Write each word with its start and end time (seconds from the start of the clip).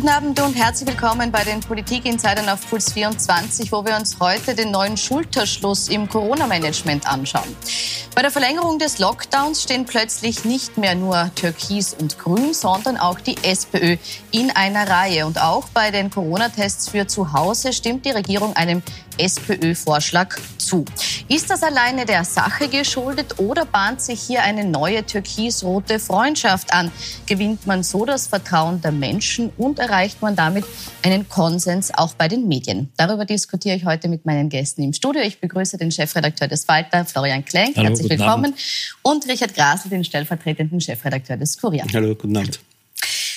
Guten 0.00 0.12
Abend 0.14 0.40
und 0.40 0.54
herzlich 0.54 0.88
willkommen 0.88 1.30
bei 1.30 1.44
den 1.44 1.60
Politik-Insidern 1.60 2.48
auf 2.48 2.66
Puls 2.70 2.90
24, 2.90 3.70
wo 3.70 3.84
wir 3.84 3.96
uns 3.96 4.18
heute 4.18 4.54
den 4.54 4.70
neuen 4.70 4.96
Schulterschluss 4.96 5.90
im 5.90 6.08
Corona-Management 6.08 7.06
anschauen. 7.06 7.54
Bei 8.14 8.22
der 8.22 8.30
Verlängerung 8.30 8.78
des 8.78 8.98
Lockdowns 8.98 9.62
stehen 9.62 9.84
plötzlich 9.84 10.46
nicht 10.46 10.78
mehr 10.78 10.94
nur 10.94 11.30
Türkis 11.34 11.92
und 11.92 12.18
Grün, 12.18 12.54
sondern 12.54 12.96
auch 12.96 13.20
die 13.20 13.36
SPÖ 13.42 13.98
in 14.30 14.50
einer 14.50 14.88
Reihe. 14.88 15.26
Und 15.26 15.38
auch 15.38 15.68
bei 15.68 15.90
den 15.90 16.08
Corona-Tests 16.08 16.88
für 16.88 17.06
zu 17.06 17.34
Hause 17.34 17.74
stimmt 17.74 18.06
die 18.06 18.10
Regierung 18.12 18.56
einem 18.56 18.82
SPÖ-Vorschlag 19.18 20.38
zu. 20.70 20.84
Ist 21.28 21.50
das 21.50 21.62
alleine 21.62 22.06
der 22.06 22.24
Sache 22.24 22.68
geschuldet 22.68 23.38
oder 23.38 23.64
bahnt 23.64 24.00
sich 24.00 24.20
hier 24.20 24.42
eine 24.42 24.64
neue 24.64 25.04
türkis-rote 25.04 25.98
Freundschaft 25.98 26.72
an? 26.72 26.92
Gewinnt 27.26 27.66
man 27.66 27.82
so 27.82 28.04
das 28.04 28.28
Vertrauen 28.28 28.80
der 28.80 28.92
Menschen 28.92 29.50
und 29.56 29.80
erreicht 29.80 30.22
man 30.22 30.36
damit 30.36 30.64
einen 31.02 31.28
Konsens 31.28 31.92
auch 31.92 32.14
bei 32.14 32.28
den 32.28 32.46
Medien? 32.46 32.90
Darüber 32.96 33.24
diskutiere 33.24 33.76
ich 33.76 33.84
heute 33.84 34.08
mit 34.08 34.24
meinen 34.26 34.48
Gästen 34.48 34.82
im 34.82 34.92
Studio. 34.92 35.22
Ich 35.22 35.40
begrüße 35.40 35.76
den 35.76 35.90
Chefredakteur 35.90 36.46
des 36.46 36.64
Falter, 36.64 37.04
Florian 37.04 37.44
Klenk. 37.44 37.76
Hallo, 37.76 37.88
Herzlich 37.88 38.10
willkommen. 38.10 38.54
Und 39.02 39.26
Richard 39.28 39.54
Grasel, 39.54 39.90
den 39.90 40.04
stellvertretenden 40.04 40.80
Chefredakteur 40.80 41.36
des 41.36 41.58
Kurier. 41.58 41.84
Hallo, 41.92 42.14
guten 42.14 42.36
Abend. 42.36 42.60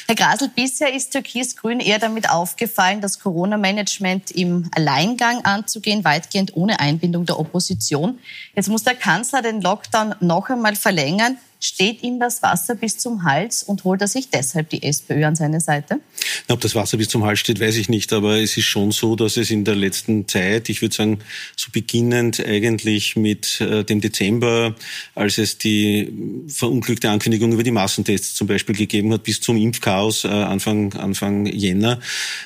Herr 0.06 0.16
Grasel, 0.16 0.50
bisher 0.50 0.94
ist 0.94 1.12
Türkis-Grün 1.12 1.80
eher 1.80 1.98
damit 1.98 2.30
aufgefallen, 2.30 3.00
das 3.00 3.20
Corona-Management 3.20 4.32
im 4.32 4.70
Alleingang 4.76 5.46
anzugehen, 5.46 6.04
weitgehend 6.04 6.58
ohne 6.58 6.82
Einbindung 6.82 7.26
der 7.26 7.40
Opposition. 7.40 8.20
Jetzt 8.54 8.68
muss 8.68 8.84
der 8.84 8.96
Kanzler 8.96 9.42
den 9.42 9.62
Lockdown 9.62 10.16
noch 10.20 10.50
einmal 10.50 10.76
verlängern 10.76 11.38
steht 11.64 12.04
ihm 12.04 12.20
das 12.20 12.44
Wasser 12.44 12.76
bis 12.76 12.98
zum 12.98 13.24
Hals 13.24 13.64
und 13.64 13.86
holt 13.86 14.02
er 14.02 14.08
sich 14.08 14.30
deshalb 14.30 14.70
die 14.70 14.84
SPÖ 14.84 15.26
an 15.26 15.36
seine 15.36 15.62
Seite? 15.62 16.02
Ob 16.50 16.60
das 16.60 16.76
Wasser 16.76 16.98
bis 16.98 17.08
zum 17.08 17.24
Hals 17.24 17.40
steht, 17.40 17.60
weiß 17.60 17.78
ich 17.78 17.88
nicht. 17.88 18.12
Aber 18.12 18.38
es 18.38 18.58
ist 18.58 18.66
schon 18.66 18.92
so, 18.92 19.16
dass 19.16 19.38
es 19.38 19.50
in 19.50 19.64
der 19.64 19.76
letzten 19.76 20.28
Zeit, 20.28 20.68
ich 20.68 20.82
würde 20.82 20.94
sagen, 20.94 21.20
so 21.56 21.72
beginnend 21.72 22.46
eigentlich 22.46 23.16
mit 23.16 23.62
äh, 23.62 23.86
dem 23.86 24.02
Dezember, 24.02 24.76
als 25.16 25.38
es 25.38 25.58
die 25.58 26.12
verunglückte 26.48 27.10
Ankündigung 27.10 27.54
über 27.54 27.64
die 27.64 27.72
Massentests 27.72 28.34
zum 28.34 28.48
Beispiel 28.48 28.76
gegeben 28.76 29.14
hat, 29.14 29.24
bis 29.24 29.40
zum 29.40 29.56
Impfchaos 29.56 30.26
äh, 30.26 30.28
Anfang, 30.28 30.94
Anfang 30.94 31.46
Jänner, 31.46 32.00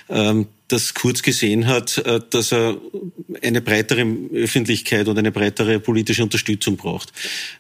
ähm, 0.10 0.48
das 0.68 0.94
Kurz 0.94 1.22
gesehen 1.22 1.68
hat, 1.68 1.98
äh, 2.00 2.20
dass 2.30 2.52
er 2.52 2.78
eine 3.42 3.62
breitere 3.62 4.06
Öffentlichkeit 4.34 5.08
und 5.08 5.18
eine 5.18 5.32
breitere 5.32 5.80
politische 5.80 6.24
Unterstützung 6.24 6.78
braucht. 6.78 7.14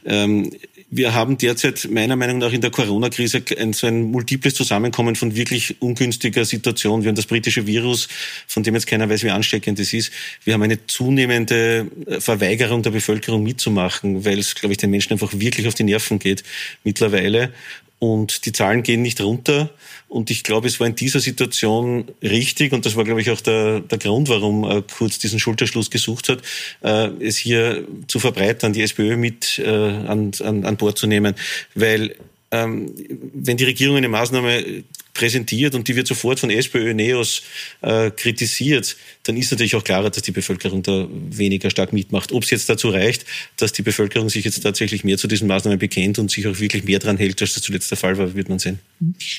Ähm, 0.05 0.51
wir 0.89 1.13
haben 1.13 1.37
derzeit 1.37 1.89
meiner 1.91 2.15
Meinung 2.15 2.37
nach 2.37 2.53
in 2.53 2.61
der 2.61 2.71
Corona-Krise 2.71 3.43
ein, 3.57 3.73
so 3.73 3.87
ein 3.87 4.03
multiples 4.03 4.55
Zusammenkommen 4.55 5.15
von 5.15 5.35
wirklich 5.35 5.81
ungünstiger 5.81 6.45
Situation. 6.45 7.03
Wir 7.03 7.09
haben 7.09 7.15
das 7.15 7.25
britische 7.25 7.67
Virus, 7.67 8.07
von 8.47 8.63
dem 8.63 8.73
jetzt 8.73 8.87
keiner 8.87 9.09
weiß, 9.09 9.23
wie 9.23 9.29
ansteckend 9.29 9.79
es 9.79 9.91
ist. 9.91 10.13
Wir 10.45 10.53
haben 10.53 10.63
eine 10.63 10.87
zunehmende 10.87 11.87
Verweigerung 12.19 12.83
der 12.83 12.91
Bevölkerung 12.91 13.43
mitzumachen, 13.43 14.23
weil 14.23 14.39
es, 14.39 14.55
glaube 14.55 14.73
ich, 14.73 14.77
den 14.77 14.89
Menschen 14.89 15.11
einfach 15.11 15.33
wirklich 15.33 15.67
auf 15.67 15.75
die 15.75 15.83
Nerven 15.83 16.19
geht 16.19 16.43
mittlerweile. 16.85 17.51
Und 17.99 18.45
die 18.45 18.51
Zahlen 18.51 18.83
gehen 18.83 19.01
nicht 19.01 19.19
runter. 19.21 19.71
Und 20.07 20.29
ich 20.29 20.43
glaube, 20.43 20.67
es 20.67 20.79
war 20.79 20.87
in 20.87 20.95
dieser 20.95 21.19
Situation 21.19 22.05
richtig, 22.21 22.71
und 22.71 22.85
das 22.85 22.95
war, 22.95 23.03
glaube 23.03 23.21
ich, 23.21 23.31
auch 23.31 23.41
der, 23.41 23.79
der 23.79 23.97
Grund, 23.97 24.29
warum 24.29 24.63
äh, 24.63 24.83
Kurz 24.97 25.17
diesen 25.17 25.39
Schulterschluss 25.39 25.89
gesucht 25.89 26.29
hat, 26.29 26.41
äh, 26.83 27.07
es 27.25 27.37
hier 27.37 27.85
zu 28.07 28.19
verbreitern, 28.19 28.73
die 28.73 28.83
SPÖ 28.83 29.17
mit 29.17 29.59
äh, 29.59 29.67
an, 29.67 30.31
an, 30.43 30.63
an 30.63 30.77
Bord 30.77 30.97
zu 30.97 31.07
nehmen. 31.07 31.33
Weil 31.73 32.15
ähm, 32.51 32.93
wenn 33.33 33.57
die 33.57 33.65
Regierung 33.65 33.97
eine 33.97 34.09
Maßnahme 34.09 34.83
präsentiert 35.17 35.73
und 35.75 35.87
die 35.87 35.95
wird 35.95 36.07
sofort 36.07 36.39
von 36.39 36.49
SPÖ, 36.49 36.93
NEOS 36.93 37.41
äh, 37.81 38.11
kritisiert, 38.11 38.95
dann 39.23 39.35
ist 39.35 39.51
natürlich 39.51 39.75
auch 39.75 39.83
klarer, 39.83 40.09
dass 40.09 40.21
die 40.21 40.31
Bevölkerung 40.31 40.83
da 40.83 41.07
weniger 41.09 41.69
stark 41.69 41.91
mitmacht. 41.91 42.31
Ob 42.31 42.43
es 42.43 42.51
jetzt 42.51 42.69
dazu 42.69 42.89
reicht, 42.89 43.25
dass 43.57 43.73
die 43.73 43.81
Bevölkerung 43.81 44.29
sich 44.29 44.45
jetzt 44.45 44.61
tatsächlich 44.61 45.03
mehr 45.03 45.17
zu 45.17 45.27
diesen 45.27 45.47
Maßnahmen 45.47 45.79
bekennt 45.79 46.19
und 46.19 46.29
sich 46.29 46.47
auch 46.47 46.59
wirklich 46.59 46.83
mehr 46.83 46.99
dran 46.99 47.17
hält, 47.17 47.41
als 47.41 47.55
das 47.55 47.63
zuletzt 47.63 47.89
der 47.89 47.97
Fall 47.97 48.17
war, 48.17 48.35
wird 48.35 48.47
man 48.47 48.59
sehen. 48.59 48.79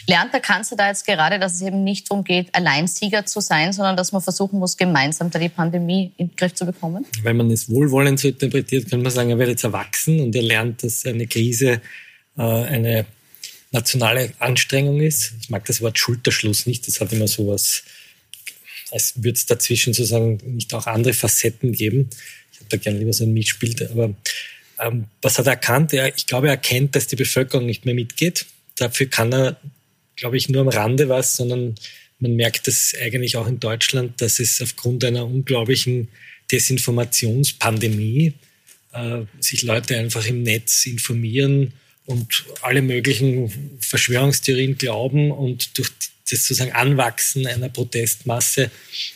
Lernt 0.08 0.34
der 0.34 0.40
Kanzler 0.40 0.76
da 0.76 0.88
jetzt 0.88 1.06
gerade, 1.06 1.38
dass 1.38 1.54
es 1.54 1.62
eben 1.62 1.84
nicht 1.84 2.10
darum 2.10 2.24
geht, 2.24 2.54
Alleinsieger 2.54 3.24
zu 3.24 3.40
sein, 3.40 3.72
sondern 3.72 3.96
dass 3.96 4.10
man 4.10 4.20
versuchen 4.20 4.58
muss, 4.58 4.76
gemeinsam 4.76 5.30
da 5.30 5.38
die 5.38 5.48
Pandemie 5.48 6.12
in 6.16 6.28
den 6.28 6.36
Griff 6.36 6.54
zu 6.54 6.66
bekommen? 6.66 7.06
Wenn 7.22 7.36
man 7.36 7.50
es 7.50 7.70
wohlwollend 7.70 8.18
so 8.18 8.28
interpretiert, 8.28 8.90
kann 8.90 9.02
man 9.02 9.12
sagen, 9.12 9.30
er 9.30 9.38
wird 9.38 9.50
jetzt 9.50 9.64
erwachsen 9.64 10.20
und 10.20 10.34
er 10.34 10.42
lernt, 10.42 10.82
dass 10.82 11.06
eine 11.06 11.28
Krise 11.28 11.80
äh, 12.36 12.42
eine 12.42 13.06
nationale 13.70 14.32
Anstrengung 14.38 15.00
ist. 15.00 15.34
Ich 15.40 15.50
mag 15.50 15.64
das 15.66 15.80
Wort 15.80 15.98
Schulterschluss 15.98 16.66
nicht. 16.66 16.86
Das 16.88 17.00
hat 17.00 17.12
immer 17.12 17.28
so 17.28 17.48
was, 17.48 17.82
als 18.90 19.14
würde 19.16 19.36
es 19.36 19.46
dazwischen 19.46 19.92
sozusagen 19.92 20.38
nicht 20.44 20.72
auch 20.74 20.86
andere 20.86 21.12
Facetten 21.12 21.72
geben. 21.72 22.08
Ich 22.52 22.60
habe 22.60 22.68
da 22.70 22.76
gerne 22.78 22.98
lieber 22.98 23.12
so 23.12 23.24
ein 23.24 23.32
Mietspiel. 23.32 23.74
Aber 23.90 24.14
ähm, 24.80 25.06
was 25.20 25.38
hat 25.38 25.46
er 25.46 25.52
erkannt? 25.52 25.92
Er, 25.92 26.14
ich 26.16 26.26
glaube, 26.26 26.48
er 26.48 26.54
erkennt, 26.54 26.96
dass 26.96 27.06
die 27.06 27.16
Bevölkerung 27.16 27.66
nicht 27.66 27.84
mehr 27.84 27.94
mitgeht. 27.94 28.46
Dafür 28.76 29.06
kann 29.06 29.32
er, 29.32 29.60
glaube 30.16 30.36
ich, 30.36 30.48
nur 30.48 30.62
am 30.62 30.68
Rande 30.68 31.08
was, 31.08 31.36
sondern 31.36 31.74
man 32.20 32.34
merkt 32.34 32.66
das 32.66 32.94
eigentlich 33.00 33.36
auch 33.36 33.46
in 33.46 33.60
Deutschland, 33.60 34.20
dass 34.20 34.40
es 34.40 34.60
aufgrund 34.62 35.04
einer 35.04 35.26
unglaublichen 35.26 36.08
Desinformationspandemie 36.50 38.32
äh, 38.92 39.20
sich 39.40 39.62
Leute 39.62 39.98
einfach 39.98 40.26
im 40.26 40.42
Netz 40.42 40.86
informieren 40.86 41.74
und 42.08 42.44
alle 42.62 42.80
möglichen 42.80 43.52
Verschwörungstheorien 43.80 44.78
glauben 44.78 45.30
und 45.30 45.76
durch 45.76 45.90
das 46.30 46.40
sozusagen 46.40 46.72
Anwachsen 46.72 47.46
einer 47.46 47.68
Protestmasse 47.68 48.70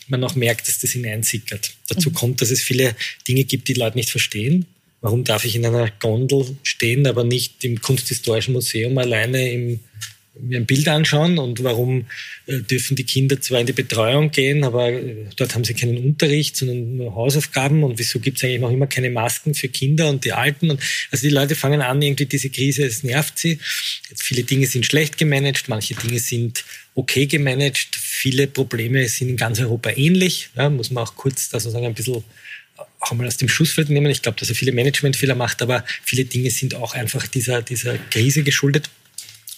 man 0.09 0.23
auch 0.25 0.35
merkt, 0.35 0.69
dass 0.69 0.79
das 0.79 0.91
hineinsickert. 0.91 1.73
Dazu 1.89 2.11
mhm. 2.11 2.15
kommt, 2.15 2.43
dass 2.43 2.51
es 2.51 2.63
viele 2.63 2.95
Dinge 3.27 3.45
gibt, 3.45 3.69
die 3.69 3.75
Leute 3.75 3.97
nicht 3.97 4.11
verstehen. 4.11 4.67
Warum 5.01 5.25
darf 5.25 5.47
ich 5.47 5.57
in 5.57 5.65
einer 5.65 5.91
Gondel 5.91 6.55
stehen, 6.63 7.07
aber 7.07 7.25
nicht 7.25 7.65
im 7.65 7.81
Kunsthistorischen 7.81 8.53
Museum 8.53 8.97
alleine 8.99 9.51
im 9.51 9.81
mir 10.41 10.59
ein 10.59 10.67
Bild 10.67 10.89
anschauen 10.89 11.39
und 11.39 11.63
warum 11.63 12.07
äh, 12.47 12.61
dürfen 12.61 12.97
die 12.97 13.05
Kinder 13.05 13.41
zwar 13.41 13.61
in 13.61 13.67
die 13.67 13.73
Betreuung 13.73 14.31
gehen, 14.31 14.65
aber 14.65 14.91
äh, 14.91 15.27
dort 15.37 15.55
haben 15.55 15.65
sie 15.65 15.75
keinen 15.75 15.99
Unterricht, 15.99 16.57
sondern 16.57 16.97
nur 16.97 17.15
Hausaufgaben 17.15 17.85
und 17.85 17.99
wieso 17.99 18.19
gibt 18.19 18.39
es 18.39 18.45
eigentlich 18.45 18.61
noch 18.61 18.71
immer 18.71 18.87
keine 18.87 19.11
Masken 19.11 19.55
für 19.55 19.69
Kinder 19.69 20.09
und 20.09 20.25
die 20.25 20.33
Alten 20.33 20.71
und 20.71 20.81
also 21.11 21.29
die 21.29 21.35
Leute 21.35 21.55
fangen 21.55 21.83
an, 21.83 22.01
irgendwie 22.01 22.27
diese 22.27 22.51
Krise, 22.51 22.85
es 22.85 23.03
nervt 23.03 23.39
sie. 23.39 23.59
Viele 24.17 24.45
Dinge 24.45 24.67
sind 24.67 24.87
schlecht 24.87 25.19
gemanagt, 25.19 25.69
manche 25.69 25.95
Dinge 25.95 26.19
sind 26.19 26.65
okay 26.95 27.27
gemanagt, 27.27 27.89
viele 27.95 28.47
Probleme 28.47 29.09
sind 29.09 29.29
in 29.29 29.37
ganz 29.37 29.61
Europa 29.61 29.91
ähnlich, 29.91 30.49
ja, 30.57 30.71
muss 30.71 30.91
man 30.91 31.05
auch 31.05 31.15
kurz 31.15 31.51
da 31.51 31.61
sozusagen 31.61 31.87
ein 31.87 31.95
bisschen 31.95 32.25
auch 33.01 33.11
einmal 33.11 33.27
aus 33.27 33.37
dem 33.37 33.49
Schussfeld 33.49 33.91
nehmen. 33.91 34.11
Ich 34.11 34.23
glaube, 34.23 34.39
dass 34.39 34.49
er 34.49 34.55
viele 34.55 34.73
Managementfehler 34.73 35.35
macht, 35.35 35.61
aber 35.61 35.85
viele 36.05 36.25
Dinge 36.25 36.51
sind 36.51 36.75
auch 36.75 36.95
einfach 36.95 37.27
dieser, 37.27 37.63
dieser 37.63 37.99
Krise 37.99 38.43
geschuldet. 38.43 38.89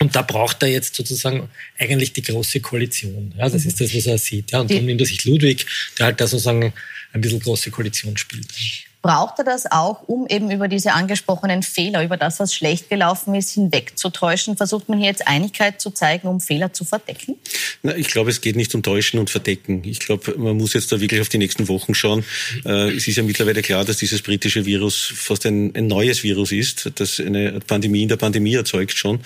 Und 0.01 0.15
da 0.17 0.23
braucht 0.23 0.63
er 0.63 0.69
jetzt 0.69 0.95
sozusagen 0.95 1.49
eigentlich 1.79 2.13
die 2.13 2.23
große 2.23 2.61
Koalition. 2.61 3.33
Ja, 3.39 3.49
das 3.49 3.63
mhm. 3.63 3.69
ist 3.69 3.81
das, 3.81 3.95
was 3.95 4.07
er 4.07 4.19
sieht. 4.19 4.51
Ja, 4.51 4.61
und 4.61 4.71
dann 4.71 4.85
nimmt 4.85 5.01
er 5.01 5.07
sich 5.07 5.25
Ludwig, 5.25 5.67
der 5.99 6.07
halt 6.07 6.21
da 6.21 6.27
sozusagen 6.27 6.73
ein 7.13 7.21
bisschen 7.21 7.41
große 7.41 7.71
Koalition 7.71 8.17
spielt. 8.17 8.49
Braucht 9.05 9.39
er 9.39 9.45
das 9.45 9.71
auch, 9.71 10.09
um 10.09 10.27
eben 10.29 10.51
über 10.51 10.67
diese 10.67 10.95
angesprochenen 10.95 11.63
Fehler, 11.63 12.03
über 12.03 12.17
das, 12.17 12.41
was 12.41 12.55
schlecht 12.55 12.89
gelaufen 12.89 13.35
ist, 13.35 13.51
hinwegzutäuschen? 13.51 14.57
Versucht 14.57 14.89
man 14.89 14.97
hier 14.97 15.09
jetzt 15.09 15.29
Einigkeit 15.29 15.79
zu 15.79 15.91
zeigen, 15.91 16.27
um 16.27 16.41
Fehler 16.41 16.73
zu 16.73 16.87
verdecken? 16.87 17.37
Na, 17.83 17.95
ich 17.95 18.09
glaube, 18.09 18.31
es 18.31 18.41
geht 18.41 18.57
nicht 18.57 18.75
um 18.75 18.83
Täuschen 18.83 19.21
und 19.21 19.29
Verdecken. 19.29 19.83
Ich 19.85 19.99
glaube, 20.01 20.35
man 20.39 20.57
muss 20.57 20.73
jetzt 20.73 20.91
da 20.91 21.01
wirklich 21.01 21.21
auf 21.21 21.29
die 21.29 21.37
nächsten 21.37 21.69
Wochen 21.69 21.95
schauen. 21.95 22.25
Äh, 22.65 22.97
es 22.97 23.07
ist 23.07 23.17
ja 23.17 23.23
mittlerweile 23.23 23.61
klar, 23.61 23.85
dass 23.85 23.99
dieses 23.99 24.23
britische 24.23 24.65
Virus 24.65 25.13
fast 25.15 25.45
ein, 25.45 25.77
ein 25.77 25.87
neues 25.87 26.23
Virus 26.23 26.51
ist, 26.51 26.91
das 26.95 27.21
eine 27.21 27.61
Pandemie 27.61 28.05
in 28.05 28.09
der 28.09 28.17
Pandemie 28.17 28.55
erzeugt 28.55 28.97
schon. 28.97 29.21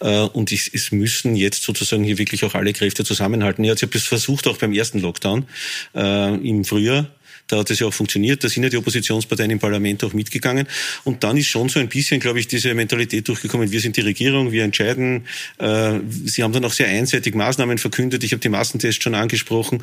Äh, 0.00 0.22
und 0.22 0.50
es, 0.50 0.66
es 0.66 0.90
müssen 0.90 1.36
jetzt 1.36 1.62
sozusagen 1.62 2.02
hier 2.02 2.18
wirklich 2.18 2.42
auch 2.42 2.56
alle 2.56 2.72
Kräfte 2.72 3.04
zusammenhalten. 3.04 3.62
Er 3.62 3.70
hat 3.70 3.80
es 3.80 3.82
ja 3.82 4.00
versucht, 4.00 4.48
auch 4.48 4.56
beim 4.56 4.72
ersten 4.72 4.98
Lockdown 4.98 5.46
äh, 5.94 6.34
im 6.34 6.64
Frühjahr 6.64 7.06
da 7.50 7.58
hat 7.58 7.70
es 7.70 7.80
ja 7.80 7.86
auch 7.86 7.94
funktioniert. 7.94 8.42
Da 8.44 8.48
sind 8.48 8.62
ja 8.62 8.68
die 8.68 8.76
Oppositionsparteien 8.76 9.50
im 9.50 9.58
Parlament 9.58 10.04
auch 10.04 10.12
mitgegangen. 10.12 10.66
Und 11.04 11.24
dann 11.24 11.36
ist 11.36 11.48
schon 11.48 11.68
so 11.68 11.80
ein 11.80 11.88
bisschen, 11.88 12.20
glaube 12.20 12.40
ich, 12.40 12.48
diese 12.48 12.72
Mentalität 12.74 13.26
durchgekommen. 13.28 13.70
Wir 13.70 13.80
sind 13.80 13.96
die 13.96 14.02
Regierung, 14.02 14.52
wir 14.52 14.64
entscheiden. 14.64 15.26
Äh, 15.58 16.00
Sie 16.24 16.42
haben 16.42 16.52
dann 16.52 16.64
auch 16.64 16.72
sehr 16.72 16.88
einseitig 16.88 17.34
Maßnahmen 17.34 17.78
verkündet. 17.78 18.24
Ich 18.24 18.32
habe 18.32 18.40
die 18.40 18.48
Massentests 18.48 19.02
schon 19.02 19.14
angesprochen. 19.14 19.82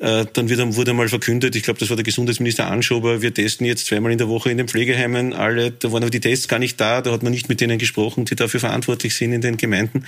Äh, 0.00 0.24
dann 0.32 0.48
wurde 0.76 0.94
mal 0.94 1.08
verkündet, 1.08 1.54
ich 1.56 1.62
glaube, 1.62 1.78
das 1.78 1.90
war 1.90 1.96
der 1.96 2.04
Gesundheitsminister 2.04 2.70
Anschober, 2.70 3.20
wir 3.20 3.34
testen 3.34 3.66
jetzt 3.66 3.86
zweimal 3.86 4.10
in 4.12 4.18
der 4.18 4.28
Woche 4.28 4.50
in 4.50 4.56
den 4.56 4.66
Pflegeheimen 4.66 5.34
alle. 5.34 5.72
Da 5.72 5.92
waren 5.92 6.02
aber 6.02 6.10
die 6.10 6.20
Tests 6.20 6.48
gar 6.48 6.58
nicht 6.58 6.80
da. 6.80 7.02
Da 7.02 7.12
hat 7.12 7.22
man 7.22 7.32
nicht 7.32 7.50
mit 7.50 7.60
denen 7.60 7.78
gesprochen, 7.78 8.24
die 8.24 8.34
dafür 8.34 8.60
verantwortlich 8.60 9.14
sind 9.14 9.32
in 9.32 9.42
den 9.42 9.58
Gemeinden. 9.58 10.06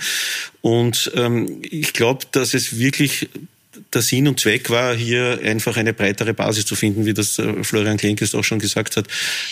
Und 0.61 1.11
ähm, 1.15 1.61
ich 1.61 1.93
glaube, 1.93 2.25
dass 2.31 2.55
es 2.55 2.79
wirklich 2.79 3.29
der 3.93 4.01
Sinn 4.01 4.27
und 4.27 4.39
Zweck 4.39 4.69
war, 4.69 4.95
hier 4.95 5.39
einfach 5.43 5.77
eine 5.77 5.93
breitere 5.93 6.33
Basis 6.33 6.65
zu 6.65 6.75
finden, 6.75 7.05
wie 7.05 7.13
das 7.13 7.39
äh, 7.39 7.63
Florian 7.63 7.97
Klenkes 7.97 8.35
auch 8.35 8.43
schon 8.43 8.59
gesagt 8.59 8.97
hat. 8.97 9.07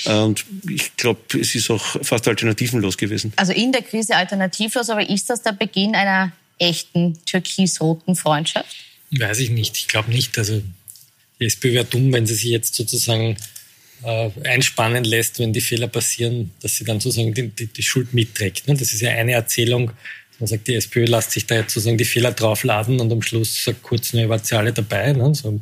Äh, 0.05 0.13
und 0.13 0.45
ich 0.69 0.95
glaube, 0.97 1.39
es 1.39 1.55
ist 1.55 1.69
auch 1.69 1.97
fast 2.03 2.27
alternativenlos 2.27 2.97
gewesen. 2.97 3.33
Also 3.35 3.53
in 3.53 3.71
der 3.71 3.81
Krise 3.81 4.15
alternativlos, 4.15 4.89
aber 4.89 5.07
ist 5.09 5.29
das 5.29 5.41
der 5.41 5.53
Beginn 5.53 5.95
einer 5.95 6.31
echten 6.57 7.17
türkis-roten 7.25 8.15
Freundschaft? 8.15 8.75
Weiß 9.11 9.39
ich 9.39 9.49
nicht. 9.49 9.75
Ich 9.77 9.87
glaube 9.87 10.11
nicht. 10.11 10.37
Also 10.37 10.61
die 11.39 11.45
SPÖ 11.45 11.73
wäre 11.73 11.85
dumm, 11.85 12.13
wenn 12.13 12.25
sie 12.25 12.35
sich 12.35 12.49
jetzt 12.49 12.75
sozusagen 12.75 13.35
äh, 14.03 14.29
einspannen 14.43 15.03
lässt, 15.03 15.39
wenn 15.39 15.53
die 15.53 15.61
Fehler 15.61 15.87
passieren, 15.87 16.51
dass 16.61 16.75
sie 16.75 16.85
dann 16.85 16.99
sozusagen 16.99 17.33
die, 17.33 17.49
die, 17.49 17.67
die 17.67 17.83
Schuld 17.83 18.13
mitträgt. 18.13 18.67
Ne? 18.67 18.75
Das 18.75 18.93
ist 18.93 19.01
ja 19.01 19.11
eine 19.11 19.33
Erzählung. 19.33 19.91
Man 20.41 20.47
sagt, 20.47 20.67
die 20.67 20.73
SPÖ 20.73 21.05
lässt 21.05 21.31
sich 21.31 21.45
da 21.45 21.55
jetzt 21.55 21.73
sozusagen 21.73 21.97
die 21.97 22.05
Fehler 22.05 22.31
draufladen 22.31 22.99
und 22.99 23.11
am 23.11 23.21
Schluss 23.21 23.63
sagt 23.63 23.83
Kurz, 23.83 24.13
ne, 24.13 24.27
wart 24.27 24.51
ihr 24.51 24.57
alle 24.57 24.73
dabei. 24.73 25.13
Ne? 25.13 25.33
So. 25.35 25.61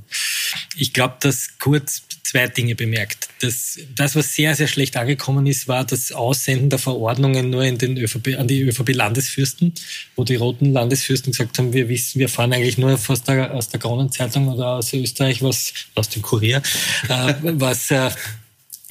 Ich 0.77 0.93
glaube, 0.93 1.17
dass 1.19 1.59
Kurz 1.59 2.03
zwei 2.23 2.47
Dinge 2.47 2.75
bemerkt. 2.75 3.27
Das, 3.41 3.77
das, 3.95 4.15
was 4.15 4.33
sehr, 4.33 4.55
sehr 4.55 4.67
schlecht 4.67 4.95
angekommen 4.95 5.47
ist, 5.47 5.67
war 5.67 5.83
das 5.83 6.11
Aussenden 6.11 6.69
der 6.69 6.79
Verordnungen 6.79 7.49
nur 7.49 7.63
ÖVP, 7.63 8.37
an 8.37 8.47
die 8.47 8.61
ÖVP-Landesfürsten, 8.61 9.73
wo 10.15 10.23
die 10.23 10.35
roten 10.35 10.71
Landesfürsten 10.71 11.31
gesagt 11.31 11.57
haben, 11.57 11.73
wir 11.73 11.89
wissen, 11.89 12.19
wir 12.19 12.29
fahren 12.29 12.53
eigentlich 12.53 12.77
nur 12.77 12.97
aus 13.07 13.23
der, 13.23 13.53
aus 13.53 13.69
der 13.69 13.79
Kronenzeitung 13.79 14.47
oder 14.47 14.75
aus 14.75 14.93
Österreich, 14.93 15.41
was, 15.41 15.73
aus 15.95 16.09
dem 16.09 16.21
Kurier, 16.21 16.61
äh, 17.09 17.33
was, 17.41 17.91
äh, 17.91 18.11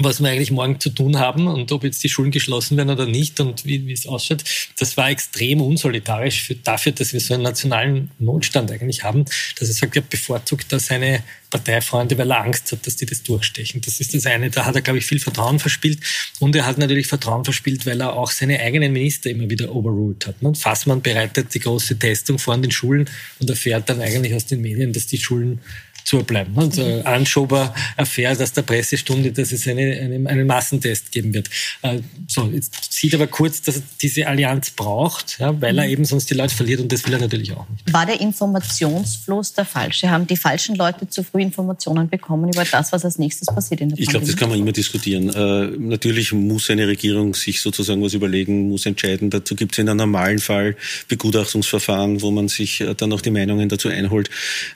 was 0.01 0.21
wir 0.21 0.29
eigentlich 0.29 0.53
morgen 0.53 0.79
zu 0.79 0.91
tun 0.91 1.19
haben 1.19 1.49
und 1.49 1.73
ob 1.73 1.83
jetzt 1.83 2.05
die 2.05 2.09
Schulen 2.09 2.31
geschlossen 2.31 2.77
werden 2.77 2.91
oder 2.91 3.07
nicht 3.07 3.41
und 3.41 3.65
wie, 3.65 3.85
wie 3.87 3.93
es 3.93 4.07
ausschaut. 4.07 4.45
Das 4.79 4.97
war 4.97 5.11
extrem 5.11 5.61
unsolidarisch 5.61 6.43
für, 6.43 6.55
dafür, 6.55 6.93
dass 6.93 7.13
wir 7.13 7.21
so 7.21 7.35
einen 7.35 7.43
nationalen 7.43 8.11
Notstand 8.21 8.71
eigentlich 8.71 9.03
haben, 9.03 9.25
dass 9.59 9.69
er 9.69 9.75
sagt, 9.75 9.97
er 9.97 10.03
bevorzugt 10.03 10.73
da 10.73 10.79
seine 10.79 11.25
Parteifreunde, 11.51 12.17
weil 12.17 12.31
er 12.31 12.45
Angst 12.45 12.71
hat, 12.71 12.87
dass 12.87 12.97
die 12.97 13.07
das 13.07 13.23
durchstechen. 13.23 13.81
Das 13.81 14.01
ist 14.01 14.15
das 14.15 14.27
eine. 14.27 14.51
Da 14.51 14.67
hat 14.67 14.77
er, 14.77 14.83
glaube 14.83 14.99
ich, 14.99 15.07
viel 15.07 15.19
Vertrauen 15.19 15.59
verspielt. 15.59 15.99
Und 16.39 16.55
er 16.55 16.67
hat 16.67 16.79
natürlich 16.79 17.07
Vertrauen 17.07 17.45
verspielt, 17.45 17.87
weil 17.87 18.01
er 18.01 18.13
auch 18.13 18.31
seine 18.31 18.61
eigenen 18.61 18.93
Minister 18.93 19.31
immer 19.31 19.49
wieder 19.51 19.75
overruled 19.75 20.27
hat. 20.27 20.37
Und 20.41 20.59
Fassmann 20.59 21.03
bereitet 21.03 21.55
die 21.55 21.61
große 21.61 21.99
Testung 21.99 22.39
vor 22.39 22.55
an 22.55 22.63
den 22.63 22.71
Schulen 22.71 23.09
und 23.41 23.51
erfährt 23.51 23.89
dann 23.89 24.01
eigentlich 24.01 24.35
aus 24.35 24.47
den 24.47 24.61
Medien, 24.61 24.93
dass 24.93 25.07
die 25.07 25.19
Schulen 25.19 25.61
zubleiben. 26.09 26.55
Und 26.55 26.79
äh, 26.79 27.03
Anschober 27.03 27.75
erfährt 27.97 28.41
aus 28.41 28.53
der 28.53 28.63
Pressestunde, 28.63 29.31
dass 29.31 29.53
es 29.53 29.69
eine, 29.69 29.83
eine, 29.83 30.29
einen 30.29 30.47
Massentest 30.47 31.13
geben 31.13 31.35
wird. 31.35 31.51
Äh, 31.83 32.01
so, 32.27 32.47
jetzt 32.47 32.93
sieht 32.93 33.15
aber 33.15 33.27
kurz, 33.27 33.61
dass 33.61 33.77
er 33.77 33.83
diese 34.01 34.27
Allianz 34.27 34.71
braucht, 34.71 35.39
ja, 35.39 35.61
weil 35.61 35.77
er 35.79 35.85
mhm. 35.85 35.93
eben 35.93 36.05
sonst 36.07 36.31
die 36.31 36.35
Leute 36.35 36.55
verliert 36.55 36.81
und 36.81 36.91
das 36.91 37.07
will 37.07 37.13
er 37.13 37.21
natürlich 37.21 37.53
auch 37.53 37.69
nicht. 37.69 37.93
War 37.93 38.07
der 38.07 38.21
Informationsfluss 38.23 39.53
der 39.53 39.67
falsche? 39.67 40.09
Haben 40.09 40.27
die 40.27 40.39
falschen 40.39 40.77
Leute 40.77 41.09
zu 41.09 41.23
früh 41.23 41.43
Informationen 41.43 42.09
bekommen 42.09 42.51
über 42.51 42.65
das, 42.65 42.91
was 42.91 43.05
als 43.05 43.19
nächstes 43.19 43.49
passiert 43.49 43.83
in 43.83 43.91
der 43.91 43.99
Ich 43.99 44.09
glaube, 44.09 44.25
das 44.25 44.37
kann 44.37 44.49
man 44.49 44.59
immer 44.59 44.73
diskutieren. 44.73 45.29
Äh, 45.29 45.77
natürlich 45.79 46.33
muss 46.33 46.71
eine 46.71 46.89
Regierung 46.89 47.35
sich 47.35 47.61
sozusagen 47.61 48.03
was 48.03 48.15
überlegen, 48.15 48.71
muss 48.71 48.87
entscheiden. 48.87 49.29
Dazu 49.29 49.55
gibt 49.55 49.73
es 49.73 49.79
in 49.79 49.91
einem 49.91 49.99
normalen 49.99 50.39
Fall 50.39 50.75
Begutachtungsverfahren, 51.09 52.23
wo 52.23 52.31
man 52.31 52.49
sich 52.49 52.81
äh, 52.81 52.95
dann 52.95 53.13
auch 53.13 53.21
die 53.21 53.31
Meinungen 53.31 53.69
dazu 53.69 53.89
einholt. 53.89 54.31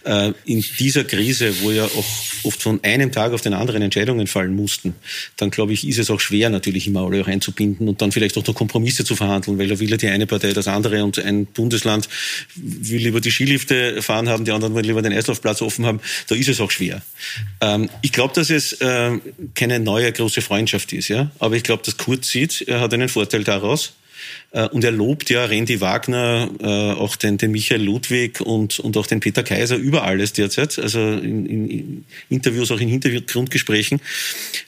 Äh, 0.05 0.32
in 0.44 0.62
dieser 0.78 1.05
Krise 1.05 1.21
Krise, 1.22 1.62
wo 1.62 1.70
ja 1.70 1.84
auch 1.84 2.04
oft 2.42 2.60
von 2.60 2.82
einem 2.82 3.12
Tag 3.12 3.32
auf 3.32 3.40
den 3.40 3.54
anderen 3.54 3.80
Entscheidungen 3.80 4.26
fallen 4.26 4.56
mussten, 4.56 4.94
dann 5.36 5.50
glaube 5.50 5.72
ich, 5.72 5.86
ist 5.86 5.98
es 5.98 6.10
auch 6.10 6.19
schwer, 6.19 6.50
natürlich 6.50 6.88
immer 6.88 7.02
alle 7.02 7.24
reinzubinden 7.24 7.88
und 7.88 8.02
dann 8.02 8.10
vielleicht 8.10 8.36
auch 8.36 8.44
noch 8.44 8.54
Kompromisse 8.54 9.04
zu 9.04 9.14
verhandeln, 9.14 9.56
weil 9.56 9.69
da 9.69 9.78
will 9.78 9.88
ja 9.88 9.96
die 9.96 10.08
eine 10.08 10.26
Partei 10.26 10.52
das 10.52 10.66
andere 10.66 11.04
und 11.04 11.20
ein 11.20 11.46
Bundesland 11.46 12.08
will 12.56 13.02
lieber 13.02 13.20
die 13.20 13.30
Skilifte 13.30 14.02
fahren 14.02 14.28
haben, 14.28 14.44
die 14.44 14.50
anderen 14.50 14.74
wollen 14.74 14.84
lieber 14.84 15.00
den 15.00 15.12
Eislaufplatz 15.12 15.62
offen 15.62 15.86
haben. 15.86 16.00
Da 16.26 16.34
ist 16.34 16.48
es 16.48 16.60
auch 16.60 16.72
schwer. 16.72 17.02
Ähm, 17.60 17.88
ich 18.02 18.10
glaube, 18.10 18.34
dass 18.34 18.50
es 18.50 18.72
äh, 18.80 19.12
keine 19.54 19.78
neue 19.78 20.10
große 20.10 20.42
Freundschaft 20.42 20.92
ist, 20.92 21.06
ja, 21.06 21.30
aber 21.38 21.54
ich 21.54 21.62
glaube, 21.62 21.84
dass 21.84 21.96
Kurz 21.96 22.30
sieht, 22.30 22.62
er 22.66 22.80
hat 22.80 22.92
einen 22.92 23.08
Vorteil 23.08 23.44
daraus 23.44 23.92
und 24.69 24.84
er 24.84 24.90
lobt 24.90 25.30
ja 25.30 25.46
Randy 25.46 25.80
Wagner, 25.80 26.50
äh, 26.60 26.66
auch 26.66 27.16
den, 27.16 27.38
den 27.38 27.52
Michael 27.52 27.82
Ludwig 27.82 28.40
und, 28.40 28.78
und 28.80 28.96
auch 28.96 29.06
den 29.06 29.20
Peter 29.20 29.42
Kaiser 29.42 29.76
über 29.76 30.04
alles 30.04 30.34
derzeit, 30.34 30.78
also 30.78 31.00
in, 31.00 31.46
in 31.46 32.04
Interviews, 32.28 32.70
auch 32.70 32.80
in 32.80 32.88
Hintergrundgesprächen. 32.88 34.00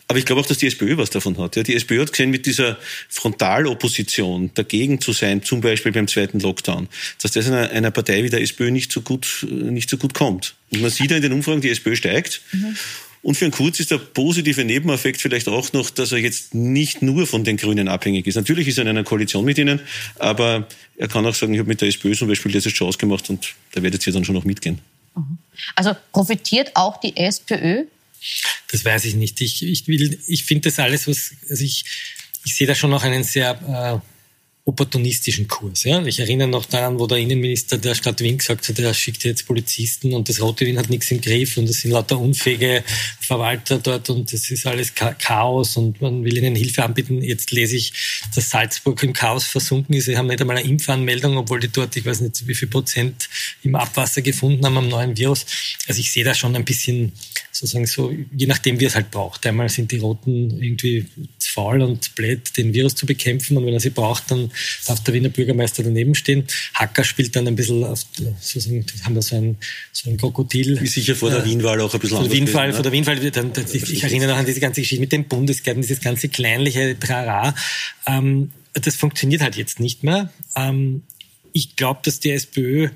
Aber 0.09 0.19
ich 0.19 0.25
glaube 0.25 0.41
auch, 0.41 0.47
dass 0.47 0.59
die 0.59 0.67
SPÖ 0.67 0.97
was 0.97 1.11
davon 1.11 1.37
hat. 1.39 1.57
Die 1.57 1.75
SPÖ 1.75 2.01
hat 2.01 2.13
gesehen, 2.13 2.31
mit 2.31 2.47
dieser 2.47 2.79
Frontalopposition 3.09 4.51
dagegen 4.55 5.01
zu 5.01 5.13
sein, 5.13 5.43
zum 5.43 5.61
Beispiel 5.61 5.93
beim 5.93 6.09
zweiten 6.09 6.41
Lockdown, 6.41 6.89
dass 7.21 7.33
das 7.33 7.47
einer, 7.47 7.71
einer 7.71 7.91
Partei 7.91 8.23
wie 8.23 8.31
der 8.31 8.41
SPÖ 8.41 8.71
nicht 8.71 8.91
so 8.91 9.03
gut, 9.03 9.47
nicht 9.51 9.91
so 9.91 9.97
gut 9.99 10.15
kommt. 10.15 10.55
Und 10.73 10.83
man 10.83 10.91
sieht 10.91 11.11
ja 11.11 11.17
in 11.17 11.23
den 11.23 11.33
Umfragen, 11.33 11.61
die 11.61 11.71
SPÖ 11.71 11.97
steigt. 11.97 12.43
Mhm. 12.53 12.77
Und 13.25 13.37
für 13.37 13.47
einen 13.47 13.53
Kurz 13.53 13.81
ist 13.81 13.91
der 13.91 13.97
positive 13.97 14.67
Nebeneffekt 14.67 15.19
vielleicht 15.19 15.49
auch 15.49 15.73
noch, 15.73 15.89
dass 15.89 16.13
er 16.13 16.19
jetzt 16.19 16.55
nicht 16.55 17.01
nur 17.01 17.27
von 17.27 17.43
den 17.43 17.57
Grünen 17.57 17.89
abhängig 17.89 18.27
ist. 18.27 18.35
Natürlich 18.35 18.69
ist 18.69 18.77
er 18.77 18.83
in 18.83 18.89
einer 18.89 19.03
Koalition 19.03 19.47
mit 19.47 19.57
ihnen, 19.57 19.81
aber 20.19 20.69
er 20.99 21.09
kann 21.09 21.25
auch 21.25 21.35
sagen, 21.35 21.55
ich 21.55 21.59
habe 21.59 21.69
mit 21.69 21.81
der 21.81 21.89
SPÖ 21.89 22.15
zum 22.15 22.29
Beispiel 22.29 22.53
das 22.53 22.67
jetzt 22.67 22.77
schon 22.77 22.87
ausgemacht 22.87 23.31
und 23.31 23.55
da 23.73 23.83
werdet 23.83 24.07
ihr 24.07 24.13
dann 24.13 24.27
schon 24.27 24.35
noch 24.35 24.45
mitgehen. 24.45 24.79
Mhm. 25.17 25.39
Also 25.75 25.97
profitiert 26.13 26.73
auch 26.75 27.01
die 27.01 27.17
SPÖ? 27.17 27.85
Das 28.71 28.85
weiß 28.85 29.07
ich 29.07 29.15
nicht. 29.15 29.41
Ich, 29.41 29.63
ich, 29.63 29.89
ich 29.89 30.45
finde 30.45 30.69
das 30.69 30.79
alles, 30.79 31.09
was, 31.09 31.33
also 31.49 31.65
ich, 31.65 31.87
ich 32.45 32.55
sehe 32.55 32.67
da 32.67 32.75
schon 32.75 32.91
noch 32.91 33.05
einen 33.05 33.25
sehr 33.25 34.03
äh, 34.03 34.14
opportunistischen 34.67 35.47
Kurs. 35.47 35.85
Ja? 35.85 36.05
Ich 36.07 36.19
erinnere 36.19 36.49
noch 36.49 36.65
daran, 36.65 36.99
wo 36.99 37.07
der 37.07 37.19
Innenminister 37.19 37.77
der 37.77 37.95
Stadt 37.95 38.21
Wien 38.21 38.39
gesagt 38.39 38.67
hat, 38.67 38.79
er 38.79 38.95
schickt 38.95 39.25
jetzt 39.25 39.47
Polizisten 39.47 40.15
und 40.15 40.29
das 40.29 40.41
Rote 40.41 40.65
Wien 40.65 40.79
hat 40.79 40.89
nichts 40.89 41.11
im 41.11 41.21
Griff 41.21 41.59
und 41.59 41.69
es 41.69 41.83
sind 41.83 41.91
lauter 41.91 42.19
unfähige 42.19 42.83
Verwalter 43.21 43.79
dort 43.79 44.09
und 44.09 44.33
es 44.33 44.51
ist 44.51 44.67
alles 44.67 44.95
Chaos 44.95 45.77
und 45.77 46.01
man 46.01 46.25
will 46.25 46.39
ihnen 46.39 46.57
Hilfe 46.57 46.83
anbieten. 46.83 47.21
Jetzt 47.23 47.51
lese 47.51 47.77
ich, 47.77 47.93
dass 48.35 48.49
Salzburg 48.49 49.03
im 49.03 49.13
Chaos 49.13 49.45
versunken 49.45 49.95
ist. 49.97 50.07
Sie 50.07 50.17
haben 50.17 50.29
nicht 50.29 50.41
einmal 50.41 50.57
eine 50.57 50.67
Impfanmeldung, 50.67 51.37
obwohl 51.37 51.61
die 51.61 51.69
dort, 51.69 51.95
ich 51.97 52.07
weiß 52.07 52.23
nicht, 52.23 52.47
wie 52.47 52.55
viel 52.55 52.69
Prozent 52.69 53.29
im 53.63 53.75
Abwasser 53.75 54.23
gefunden 54.23 54.65
haben 54.65 54.79
am 54.79 54.89
neuen 54.89 55.17
Virus. 55.17 55.45
Also 55.87 56.01
ich 56.01 56.11
sehe 56.11 56.25
da 56.25 56.35
schon 56.35 56.57
ein 56.57 56.65
bisschen 56.65 57.13
sozusagen 57.53 57.87
so, 57.87 58.13
je 58.35 58.47
nachdem, 58.47 58.81
wie 58.81 58.87
es 58.87 58.95
halt 58.95 59.11
braucht. 59.11 59.47
Einmal 59.47 59.69
sind 59.69 59.93
die 59.93 59.99
Roten 59.99 60.63
irgendwie 60.63 61.07
faul 61.55 61.83
und 61.83 62.17
blöd, 62.17 62.57
den 62.57 62.75
Virus 62.75 62.97
zu 62.97 63.07
bekämpfen 63.07 63.57
und 63.57 63.65
wenn 63.65 63.75
er 63.75 63.81
sie 63.81 63.91
braucht, 63.91 64.31
dann 64.33 64.51
darf 64.87 65.05
der 65.05 65.15
Wiener 65.15 65.29
Bürgermeister 65.29 65.85
daneben 65.85 66.17
stehen. 66.17 66.45
Hacker 66.75 67.05
spielt 67.05 67.37
dann 67.37 67.47
ein 67.47 67.55
bisschen, 67.55 67.85
auf, 67.85 68.01
sozusagen, 68.41 68.85
haben 69.05 69.15
wir 69.15 69.23
so 69.23 69.37
ein, 69.37 69.57
so 69.93 70.11
ein 70.11 70.17
Krokodil. 70.17 70.81
Wie 70.81 70.87
sicher 70.89 71.15
vor 71.15 71.31
der 71.31 71.41
äh, 71.41 71.45
Wienwahl 71.45 71.81
auch 71.81 71.95
ein 71.95 72.01
bisschen 72.01 72.19
vor 72.19 72.29
der 72.29 72.37
Wienwahl, 72.37 72.69
ne? 72.69 72.75
Vor 72.75 72.83
der 72.83 72.91
Wienwahl, 72.91 73.31
dann, 73.31 73.53
dann, 73.53 73.65
ich, 73.73 73.93
ich 73.93 74.03
erinnere 74.03 74.31
noch 74.31 74.37
an 74.37 74.47
diese 74.47 74.59
ganze 74.59 74.81
Geschichte 74.81 75.01
mit 75.01 75.13
den 75.13 75.27
Bundesgärten, 75.29 75.81
dieses 75.81 76.01
ganze 76.01 76.29
kleinliche 76.29 76.99
Trara. 76.99 77.55
Ähm, 78.07 78.51
das 78.73 78.97
funktioniert 78.97 79.41
halt 79.41 79.55
jetzt 79.55 79.79
nicht 79.79 80.03
mehr. 80.03 80.33
Ähm, 80.57 81.03
ich 81.53 81.77
glaube, 81.77 82.01
dass 82.03 82.19
die 82.19 82.33
SPÖ 82.33 82.89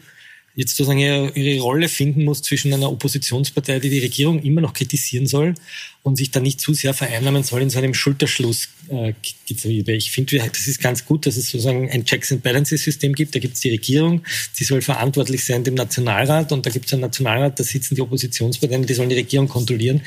jetzt 0.55 0.77
sozusagen 0.77 0.99
ihre 0.99 1.61
Rolle 1.61 1.89
finden 1.89 2.25
muss 2.25 2.43
zwischen 2.43 2.73
einer 2.75 2.91
Oppositionspartei, 2.91 3.79
die 3.79 3.91
die 3.91 4.01
Regierung 4.01 4.43
immer 4.43 4.61
noch 4.61 4.73
kritisieren 4.73 5.27
soll 5.27 5.55
und 6.03 6.17
sich 6.17 6.31
da 6.31 6.41
nicht 6.41 6.61
zu 6.61 6.75
sehr 6.75 6.95
vereinnahmen 6.95 7.43
soll 7.43 7.63
in 7.63 7.71
so 7.71 7.79
einem 7.79 7.95
Schulterschluss. 7.95 8.69
Äh, 8.91 9.13
ich 9.47 10.11
finde, 10.11 10.39
das 10.39 10.67
ist 10.67 10.81
ganz 10.81 11.05
gut, 11.05 11.27
dass 11.27 11.37
es 11.37 11.51
sozusagen 11.51 11.91
ein 11.91 12.05
Checks 12.05 12.33
and 12.33 12.43
Balances 12.43 12.83
System 12.83 13.15
gibt. 13.15 13.35
Da 13.35 13.39
gibt 13.39 13.55
es 13.55 13.61
die 13.61 13.71
Regierung, 13.71 14.23
die 14.59 14.65
soll 14.65 14.81
verantwortlich 14.81 15.45
sein 15.45 15.65
dem 15.65 15.75
Nationalrat 15.75 16.51
und 16.51 16.65
da 16.67 16.71
gibt 16.71 16.87
es 16.87 16.93
einen 16.93 17.03
Nationalrat, 17.03 17.61
da 17.61 17.65
sitzen 17.65 17.95
die 17.95 18.01
Oppositionsparteien, 18.01 18.87
die 18.87 18.95
sollen 18.95 19.11
die 19.11 19.17
Regierung 19.17 19.49
kontrollieren. 19.49 20.03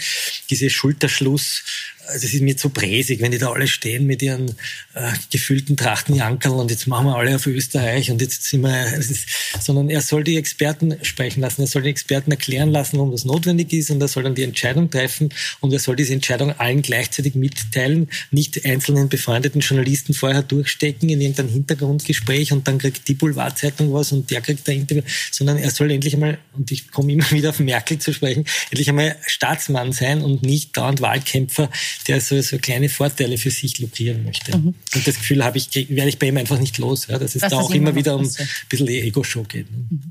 Diese 0.49 0.69
Schulterschluss 0.69 1.63
also 2.07 2.25
es 2.25 2.33
ist 2.33 2.41
mir 2.41 2.57
zu 2.57 2.69
bräsig, 2.69 3.21
wenn 3.21 3.31
die 3.31 3.37
da 3.37 3.51
alle 3.51 3.67
stehen 3.67 4.05
mit 4.05 4.21
ihren 4.21 4.49
äh, 4.93 5.11
gefühlten 5.31 5.77
Trachtenjankerl 5.77 6.53
und 6.53 6.71
jetzt 6.71 6.87
machen 6.87 7.07
wir 7.07 7.15
alle 7.15 7.35
auf 7.35 7.47
Österreich 7.47 8.11
und 8.11 8.21
jetzt 8.21 8.43
sind 8.43 8.61
wir, 8.61 8.93
ist, 8.93 9.27
sondern 9.59 9.89
er 9.89 10.01
soll 10.01 10.23
die 10.23 10.37
Experten 10.37 10.97
sprechen 11.03 11.41
lassen, 11.41 11.61
er 11.61 11.67
soll 11.67 11.83
die 11.83 11.89
Experten 11.89 12.31
erklären 12.31 12.69
lassen, 12.69 12.97
warum 12.97 13.11
das 13.11 13.25
notwendig 13.25 13.71
ist 13.73 13.91
und 13.91 14.01
er 14.01 14.07
soll 14.07 14.23
dann 14.23 14.35
die 14.35 14.43
Entscheidung 14.43 14.89
treffen 14.89 15.29
und 15.59 15.73
er 15.73 15.79
soll 15.79 15.95
diese 15.95 16.13
Entscheidung 16.13 16.51
allen 16.59 16.81
gleichzeitig 16.81 17.35
mitteilen, 17.35 18.09
nicht 18.31 18.65
einzelnen 18.65 19.09
befreundeten 19.09 19.61
Journalisten 19.61 20.13
vorher 20.13 20.43
durchstecken 20.43 21.09
in 21.09 21.21
irgendein 21.21 21.49
Hintergrundgespräch 21.49 22.51
und 22.51 22.67
dann 22.67 22.77
kriegt 22.77 23.07
die 23.07 23.13
Boulevardzeitung 23.13 23.93
was 23.93 24.11
und 24.11 24.31
der 24.31 24.41
kriegt 24.41 24.67
ein 24.69 24.77
Interview, 24.77 25.03
sondern 25.31 25.57
er 25.57 25.71
soll 25.71 25.91
endlich 25.91 26.13
einmal, 26.13 26.37
und 26.53 26.71
ich 26.71 26.91
komme 26.91 27.13
immer 27.13 27.29
wieder 27.31 27.49
auf 27.49 27.59
Merkel 27.59 27.99
zu 27.99 28.13
sprechen, 28.13 28.45
endlich 28.69 28.89
einmal 28.89 29.15
Staatsmann 29.25 29.91
sein 29.91 30.21
und 30.21 30.43
nicht 30.43 30.75
dauernd 30.75 31.01
Wahlkämpfer, 31.01 31.69
der 32.07 32.21
so, 32.21 32.41
so 32.41 32.57
kleine 32.57 32.89
Vorteile 32.89 33.37
für 33.37 33.51
sich 33.51 33.79
lukrieren 33.79 34.23
möchte. 34.23 34.57
Mhm. 34.57 34.75
Und 34.95 35.07
das 35.07 35.15
Gefühl 35.15 35.43
habe 35.43 35.57
ich, 35.57 35.73
werde 35.89 36.09
ich 36.09 36.19
bei 36.19 36.27
ihm 36.27 36.37
einfach 36.37 36.59
nicht 36.59 36.77
los, 36.77 37.07
ja, 37.07 37.17
dass 37.17 37.35
es 37.35 37.41
das 37.41 37.51
da 37.51 37.59
auch 37.59 37.71
immer 37.71 37.95
wieder 37.95 38.15
um 38.15 38.23
ein 38.23 38.49
bisschen 38.69 38.87
Ego-Show 38.87 39.43
geht. 39.43 39.71
Ne? 39.71 39.77
Mhm. 39.89 40.01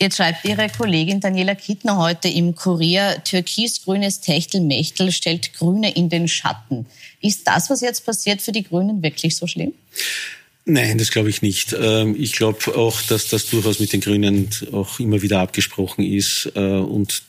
Jetzt 0.00 0.16
schreibt 0.16 0.44
Ihre 0.44 0.68
Kollegin 0.68 1.20
Daniela 1.20 1.54
Kittner 1.54 1.98
heute 1.98 2.28
im 2.28 2.54
Kurier, 2.54 3.22
türkis-grünes 3.24 4.20
Techtelmechtel 4.20 5.12
stellt 5.12 5.54
Grüne 5.54 5.94
in 5.94 6.08
den 6.08 6.28
Schatten. 6.28 6.86
Ist 7.20 7.46
das, 7.46 7.70
was 7.70 7.80
jetzt 7.80 8.04
passiert, 8.04 8.42
für 8.42 8.52
die 8.52 8.64
Grünen 8.64 9.02
wirklich 9.02 9.36
so 9.36 9.46
schlimm? 9.46 9.72
Nein, 10.66 10.96
das 10.96 11.10
glaube 11.10 11.28
ich 11.28 11.42
nicht. 11.42 11.74
Ähm, 11.78 12.16
ich 12.18 12.32
glaube 12.32 12.74
auch, 12.74 13.02
dass 13.02 13.28
das 13.28 13.46
durchaus 13.46 13.80
mit 13.80 13.92
den 13.92 14.00
Grünen 14.00 14.48
auch 14.72 14.98
immer 14.98 15.20
wieder 15.20 15.40
abgesprochen 15.40 16.04
ist 16.04 16.50
äh, 16.54 16.60
und 16.60 17.22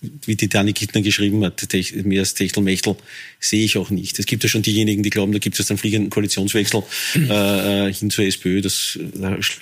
wie 0.00 0.36
die 0.36 0.48
Dani 0.48 0.72
Gittner 0.72 1.00
geschrieben 1.02 1.44
hat, 1.44 1.66
mehr 2.04 2.20
als 2.20 2.34
Techtelmechtel, 2.34 2.96
sehe 3.40 3.64
ich 3.64 3.76
auch 3.76 3.90
nicht. 3.90 4.18
Es 4.18 4.26
gibt 4.26 4.42
ja 4.42 4.48
schon 4.48 4.62
diejenigen, 4.62 5.02
die 5.02 5.10
glauben, 5.10 5.32
da 5.32 5.38
gibt 5.38 5.58
es 5.58 5.70
einen 5.70 5.78
fliegenden 5.78 6.10
Koalitionswechsel 6.10 6.82
äh, 7.14 7.92
hin 7.92 8.10
zur 8.10 8.24
SPÖ. 8.24 8.60
Das 8.60 8.98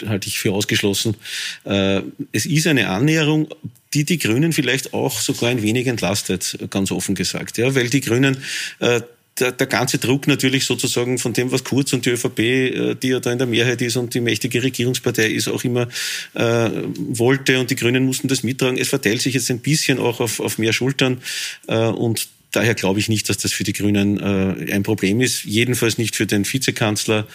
halte 0.07 0.28
ich 0.28 0.38
für 0.38 0.52
ausgeschlossen. 0.52 1.16
Äh, 1.64 2.02
es 2.33 2.47
ist 2.47 2.66
eine 2.66 2.88
Annäherung, 2.88 3.49
die 3.95 4.05
die 4.05 4.19
Grünen 4.19 4.52
vielleicht 4.52 4.93
auch 4.93 5.21
sogar 5.21 5.50
ein 5.50 5.62
wenig 5.62 5.87
entlastet, 5.87 6.59
ganz 6.71 6.90
offen 6.90 7.14
gesagt. 7.14 7.57
Ja, 7.57 7.75
weil 7.75 7.88
die 7.88 8.00
Grünen 8.02 8.37
äh, 8.81 9.00
der, 9.38 9.52
der 9.52 9.66
ganze 9.66 9.99
Druck 9.99 10.26
natürlich 10.26 10.64
sozusagen 10.64 11.19
von 11.19 11.33
dem, 11.33 11.52
was 11.52 11.64
Kurz 11.64 11.93
und 11.93 12.07
die 12.07 12.11
ÖVP, 12.11 12.38
äh, 12.38 12.95
die 12.95 13.09
ja 13.09 13.21
da 13.21 13.33
in 13.33 13.38
der 13.38 13.47
Mehrheit 13.47 13.83
ist 13.83 13.97
und 13.97 14.14
die 14.14 14.21
mächtige 14.21 14.62
Regierungspartei 14.62 15.28
ist, 15.28 15.49
auch 15.49 15.64
immer 15.64 15.88
äh, 16.35 16.71
wollte 16.97 17.61
und 17.61 17.71
die 17.71 17.76
Grünen 17.76 18.05
mussten 18.05 18.28
das 18.28 18.43
mittragen. 18.43 18.78
Es 18.78 18.88
verteilt 18.88 19.23
sich 19.23 19.35
jetzt 19.35 19.50
ein 19.50 19.61
bisschen 19.61 19.99
auch 19.99 20.21
auf, 20.21 20.40
auf 20.40 20.59
mehr 20.59 20.73
Schultern 20.73 21.23
äh, 21.66 21.76
und 21.76 22.28
daher 22.52 22.75
glaube 22.75 23.00
ich 23.00 23.09
nicht, 23.09 23.28
dass 23.28 23.38
das 23.38 23.52
für 23.52 23.64
die 23.64 23.73
Grünen 23.73 24.19
äh, 24.19 24.73
ein 24.73 24.83
Problem 24.83 25.21
ist. 25.21 25.45
Jedenfalls 25.45 25.99
nicht 25.99 26.16
für 26.16 26.26
den 26.26 26.50
Vizekanzler. 26.50 27.26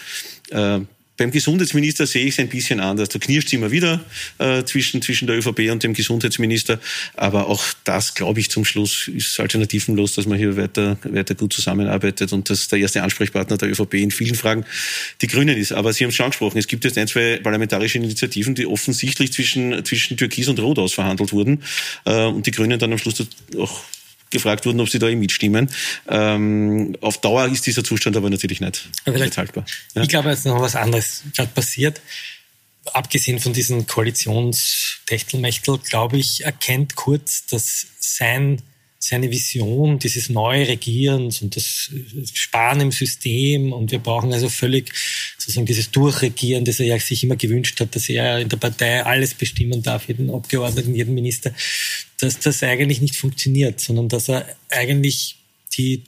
Äh, 0.50 0.80
beim 1.16 1.30
Gesundheitsminister 1.30 2.06
sehe 2.06 2.24
ich 2.24 2.34
es 2.34 2.38
ein 2.38 2.48
bisschen 2.48 2.80
anders. 2.80 3.10
Da 3.10 3.18
knirscht 3.18 3.48
es 3.48 3.52
immer 3.52 3.70
wieder 3.70 4.00
äh, 4.38 4.64
zwischen, 4.64 5.02
zwischen 5.02 5.26
der 5.26 5.36
ÖVP 5.36 5.70
und 5.70 5.82
dem 5.82 5.92
Gesundheitsminister. 5.92 6.80
Aber 7.14 7.48
auch 7.48 7.62
das, 7.84 8.14
glaube 8.14 8.40
ich, 8.40 8.50
zum 8.50 8.64
Schluss 8.64 9.08
ist 9.08 9.38
alternativenlos, 9.38 10.14
dass 10.14 10.26
man 10.26 10.38
hier 10.38 10.56
weiter, 10.56 10.96
weiter 11.04 11.34
gut 11.34 11.52
zusammenarbeitet 11.52 12.32
und 12.32 12.48
dass 12.48 12.68
der 12.68 12.78
erste 12.78 13.02
Ansprechpartner 13.02 13.58
der 13.58 13.70
ÖVP 13.70 13.94
in 13.94 14.10
vielen 14.10 14.34
Fragen 14.34 14.64
die 15.20 15.26
Grünen 15.26 15.56
ist. 15.56 15.72
Aber 15.72 15.92
Sie 15.92 16.04
haben 16.04 16.10
es 16.10 16.16
schon 16.16 16.24
angesprochen, 16.24 16.58
es 16.58 16.66
gibt 16.66 16.84
jetzt 16.84 16.96
ein, 16.96 17.08
zwei 17.08 17.38
parlamentarische 17.42 17.98
Initiativen, 17.98 18.54
die 18.54 18.66
offensichtlich 18.66 19.32
zwischen, 19.32 19.84
zwischen 19.84 20.16
Türkis 20.16 20.48
und 20.48 20.58
Rot 20.60 20.78
ausverhandelt 20.78 21.32
wurden 21.32 21.62
äh, 22.06 22.24
und 22.24 22.46
die 22.46 22.52
Grünen 22.52 22.78
dann 22.78 22.92
am 22.92 22.98
Schluss 22.98 23.26
auch 23.58 23.82
gefragt 24.32 24.66
wurden, 24.66 24.80
ob 24.80 24.88
sie 24.88 24.98
da 24.98 25.08
eh 25.08 25.14
mitstimmen. 25.14 25.70
Ähm, 26.08 26.96
auf 27.00 27.20
Dauer 27.20 27.46
ist 27.46 27.66
dieser 27.66 27.84
Zustand 27.84 28.16
aber 28.16 28.30
natürlich 28.30 28.60
nicht, 28.60 28.88
nicht 29.06 29.38
haltbar. 29.38 29.64
Ja? 29.94 30.02
Ich 30.02 30.08
glaube, 30.08 30.30
jetzt 30.30 30.44
noch 30.46 30.60
was 30.60 30.74
anderes 30.74 31.22
gerade 31.36 31.50
passiert. 31.54 32.00
Abgesehen 32.92 33.38
von 33.38 33.52
diesen 33.52 33.86
Koalitionstechtelmechtel, 33.86 35.78
glaube 35.78 36.18
ich, 36.18 36.44
erkennt 36.44 36.96
Kurz, 36.96 37.46
dass 37.46 37.86
sein 38.00 38.60
seine 39.04 39.32
Vision 39.32 39.98
dieses 39.98 40.28
Neuregierens 40.28 41.42
und 41.42 41.56
das 41.56 41.90
Sparen 42.34 42.80
im 42.80 42.92
System 42.92 43.72
und 43.72 43.90
wir 43.90 43.98
brauchen 43.98 44.32
also 44.32 44.48
völlig 44.48 44.92
sozusagen 45.38 45.66
dieses 45.66 45.90
Durchregieren, 45.90 46.64
das 46.64 46.78
er 46.78 46.86
ja 46.86 46.98
sich 47.00 47.24
immer 47.24 47.34
gewünscht 47.34 47.80
hat, 47.80 47.96
dass 47.96 48.08
er 48.08 48.38
in 48.38 48.48
der 48.48 48.58
Partei 48.58 49.04
alles 49.04 49.34
bestimmen 49.34 49.82
darf, 49.82 50.06
jeden 50.06 50.30
Abgeordneten, 50.30 50.94
jeden 50.94 51.14
Minister, 51.14 51.52
dass 52.20 52.38
das 52.38 52.62
eigentlich 52.62 53.00
nicht 53.00 53.16
funktioniert, 53.16 53.80
sondern 53.80 54.08
dass 54.08 54.28
er 54.28 54.46
eigentlich 54.70 55.36
die 55.76 56.04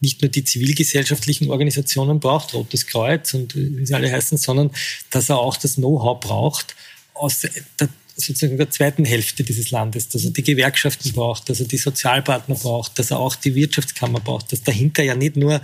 nicht 0.00 0.22
nur 0.22 0.30
die 0.30 0.44
zivilgesellschaftlichen 0.44 1.50
Organisationen 1.50 2.20
braucht, 2.20 2.54
Rotes 2.54 2.86
Kreuz 2.86 3.34
und 3.34 3.54
wie 3.54 3.84
sie 3.84 3.92
alle 3.92 4.10
heißen, 4.10 4.38
sondern 4.38 4.70
dass 5.10 5.28
er 5.28 5.38
auch 5.38 5.58
das 5.58 5.74
Know-how 5.74 6.18
braucht 6.18 6.74
aus 7.12 7.40
der 7.78 7.88
sozusagen 8.20 8.56
der 8.56 8.70
zweiten 8.70 9.04
Hälfte 9.04 9.42
dieses 9.42 9.70
Landes, 9.70 10.08
dass 10.08 10.24
er 10.24 10.30
die 10.30 10.42
Gewerkschaften 10.42 11.12
braucht, 11.12 11.48
dass 11.48 11.60
er 11.60 11.66
die 11.66 11.78
Sozialpartner 11.78 12.54
braucht, 12.54 12.98
dass 12.98 13.10
er 13.10 13.18
auch 13.18 13.34
die 13.34 13.54
Wirtschaftskammer 13.54 14.20
braucht, 14.20 14.52
dass 14.52 14.62
dahinter 14.62 15.02
ja 15.02 15.14
nicht 15.14 15.36
nur 15.36 15.60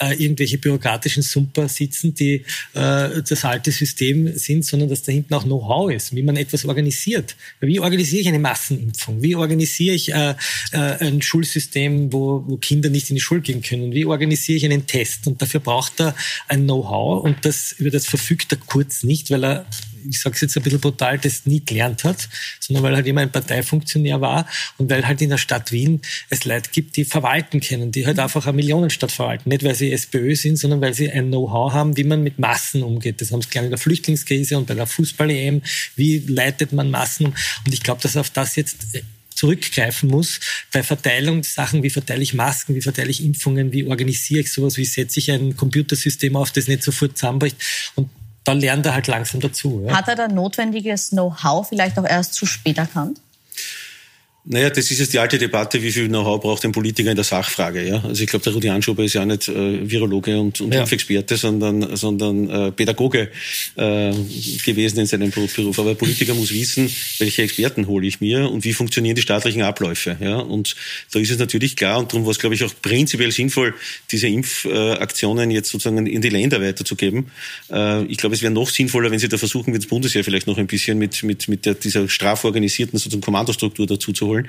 äh, 0.00 0.14
irgendwelche 0.14 0.58
bürokratischen 0.58 1.22
Sumper 1.22 1.68
sitzen, 1.68 2.14
die 2.14 2.44
äh, 2.74 3.22
das 3.22 3.44
alte 3.44 3.70
System 3.70 4.36
sind, 4.36 4.64
sondern 4.64 4.88
dass 4.88 5.02
dahinten 5.02 5.34
auch 5.34 5.44
Know-how 5.44 5.90
ist, 5.92 6.14
wie 6.14 6.22
man 6.22 6.36
etwas 6.36 6.64
organisiert. 6.64 7.36
Wie 7.60 7.80
organisiere 7.80 8.22
ich 8.22 8.28
eine 8.28 8.38
Massenimpfung? 8.38 9.22
Wie 9.22 9.36
organisiere 9.36 9.94
ich 9.94 10.12
äh, 10.12 10.34
äh, 10.72 11.06
ein 11.06 11.22
Schulsystem, 11.22 12.12
wo, 12.12 12.44
wo 12.46 12.56
Kinder 12.56 12.90
nicht 12.90 13.10
in 13.10 13.16
die 13.16 13.22
Schule 13.22 13.40
gehen 13.40 13.62
können? 13.62 13.92
Wie 13.92 14.04
organisiere 14.04 14.56
ich 14.56 14.64
einen 14.64 14.86
Test? 14.86 15.26
Und 15.26 15.40
dafür 15.42 15.60
braucht 15.60 16.00
er 16.00 16.14
ein 16.48 16.64
Know-how 16.64 17.24
und 17.24 17.44
das, 17.44 17.72
über 17.72 17.90
das 17.90 18.06
verfügt 18.06 18.52
er 18.52 18.58
kurz 18.58 19.02
nicht, 19.02 19.30
weil 19.30 19.44
er 19.44 19.66
ich 20.08 20.20
sage 20.20 20.34
es 20.34 20.40
jetzt 20.40 20.56
ein 20.56 20.62
bisschen 20.62 20.80
brutal, 20.80 21.18
das 21.18 21.46
nie 21.46 21.64
gelernt 21.64 22.04
hat, 22.04 22.28
sondern 22.60 22.82
weil 22.82 22.92
er 22.92 22.96
halt 22.96 23.06
immer 23.06 23.20
ein 23.20 23.32
Parteifunktionär 23.32 24.20
war 24.20 24.46
und 24.76 24.90
weil 24.90 25.06
halt 25.06 25.22
in 25.22 25.30
der 25.30 25.38
Stadt 25.38 25.72
Wien 25.72 26.00
es 26.30 26.44
Leute 26.44 26.70
gibt, 26.72 26.96
die 26.96 27.04
verwalten 27.04 27.60
können, 27.60 27.92
die 27.92 28.06
halt 28.06 28.18
einfach 28.18 28.46
eine 28.46 28.56
Millionenstadt 28.56 29.12
verwalten. 29.12 29.48
Nicht, 29.48 29.64
weil 29.64 29.74
sie 29.74 29.92
SPÖ 29.92 30.34
sind, 30.34 30.56
sondern 30.56 30.80
weil 30.80 30.94
sie 30.94 31.10
ein 31.10 31.28
Know-how 31.28 31.72
haben, 31.72 31.96
wie 31.96 32.04
man 32.04 32.22
mit 32.22 32.38
Massen 32.38 32.82
umgeht. 32.82 33.20
Das 33.20 33.32
haben 33.32 33.42
sie 33.42 33.48
gelernt 33.48 33.66
in 33.66 33.70
der 33.72 33.78
Flüchtlingskrise 33.78 34.56
und 34.58 34.66
bei 34.66 34.74
der 34.74 34.86
Fußball-EM. 34.86 35.62
Wie 35.96 36.18
leitet 36.18 36.72
man 36.72 36.90
Massen 36.90 37.26
um? 37.26 37.34
Und 37.64 37.72
ich 37.72 37.82
glaube, 37.82 38.00
dass 38.02 38.16
auf 38.16 38.30
das 38.30 38.56
jetzt 38.56 38.94
äh, 38.94 39.02
zurückgreifen 39.38 40.10
muss 40.10 40.40
bei 40.72 40.82
Verteilung 40.82 41.44
Sachen, 41.44 41.84
wie 41.84 41.90
verteile 41.90 42.22
ich 42.22 42.34
Masken, 42.34 42.74
wie 42.74 42.80
verteile 42.80 43.10
ich 43.10 43.24
Impfungen, 43.24 43.72
wie 43.72 43.84
organisiere 43.84 44.40
ich 44.40 44.52
sowas, 44.52 44.76
wie 44.76 44.84
setze 44.84 45.20
ich 45.20 45.30
ein 45.30 45.56
Computersystem 45.56 46.34
auf, 46.34 46.50
das 46.50 46.66
nicht 46.66 46.82
sofort 46.82 47.16
zusammenbricht. 47.16 47.56
Und 47.94 48.10
da 48.44 48.52
lernt 48.52 48.86
er 48.86 48.94
halt 48.94 49.06
langsam 49.06 49.40
dazu. 49.40 49.84
Ja. 49.86 49.96
Hat 49.96 50.08
er 50.08 50.16
da 50.16 50.28
notwendiges 50.28 51.10
Know-how 51.10 51.68
vielleicht 51.68 51.98
auch 51.98 52.06
erst 52.06 52.34
zu 52.34 52.46
spät 52.46 52.78
erkannt? 52.78 53.20
Naja, 54.50 54.70
das 54.70 54.90
ist 54.90 54.98
jetzt 54.98 55.12
die 55.12 55.18
alte 55.18 55.36
Debatte, 55.36 55.82
wie 55.82 55.92
viel 55.92 56.08
Know-how 56.08 56.40
braucht 56.40 56.64
ein 56.64 56.72
Politiker 56.72 57.10
in 57.10 57.16
der 57.16 57.24
Sachfrage. 57.24 57.86
Ja? 57.86 58.02
Also 58.02 58.22
ich 58.22 58.30
glaube, 58.30 58.44
der 58.44 58.54
Rudi 58.54 58.70
Anschober 58.70 59.04
ist 59.04 59.12
ja 59.12 59.26
nicht 59.26 59.46
äh, 59.48 59.90
Virologe 59.90 60.40
und, 60.40 60.62
und 60.62 60.72
ja. 60.72 60.80
Impfexperte, 60.80 61.36
sondern, 61.36 61.94
sondern 61.96 62.48
äh, 62.48 62.72
Pädagoge 62.72 63.28
äh, 63.76 64.12
gewesen 64.64 65.00
in 65.00 65.06
seinem 65.06 65.30
Beruf. 65.30 65.78
Aber 65.78 65.90
ein 65.90 65.96
Politiker 65.98 66.32
muss 66.32 66.50
wissen, 66.50 66.90
welche 67.18 67.42
Experten 67.42 67.86
hole 67.88 68.06
ich 68.06 68.22
mir 68.22 68.50
und 68.50 68.64
wie 68.64 68.72
funktionieren 68.72 69.16
die 69.16 69.22
staatlichen 69.22 69.60
Abläufe. 69.60 70.16
Ja? 70.18 70.36
Und 70.36 70.76
da 71.12 71.18
ist 71.18 71.30
es 71.30 71.38
natürlich 71.38 71.76
klar 71.76 71.98
und 71.98 72.10
darum 72.10 72.24
war 72.24 72.32
es, 72.32 72.38
glaube 72.38 72.54
ich, 72.54 72.64
auch 72.64 72.72
prinzipiell 72.80 73.32
sinnvoll, 73.32 73.74
diese 74.10 74.28
Impfaktionen 74.28 75.50
jetzt 75.50 75.68
sozusagen 75.68 76.06
in 76.06 76.22
die 76.22 76.30
Länder 76.30 76.62
weiterzugeben. 76.62 77.30
Äh, 77.70 78.04
ich 78.04 78.16
glaube, 78.16 78.34
es 78.34 78.40
wäre 78.40 78.52
noch 78.54 78.70
sinnvoller, 78.70 79.10
wenn 79.10 79.18
Sie 79.18 79.28
da 79.28 79.36
versuchen, 79.36 79.74
wie 79.74 79.78
das 79.78 79.88
Bundesheer 79.88 80.24
vielleicht 80.24 80.46
noch 80.46 80.56
ein 80.56 80.66
bisschen 80.66 80.96
mit, 80.96 81.22
mit, 81.22 81.48
mit 81.48 81.66
der, 81.66 81.74
dieser 81.74 82.08
straforganisierten 82.08 82.98
sozusagen 82.98 83.20
Kommandostruktur 83.20 83.86
dazu 83.86 84.14
zu 84.14 84.26
holen 84.26 84.37
holen. 84.38 84.48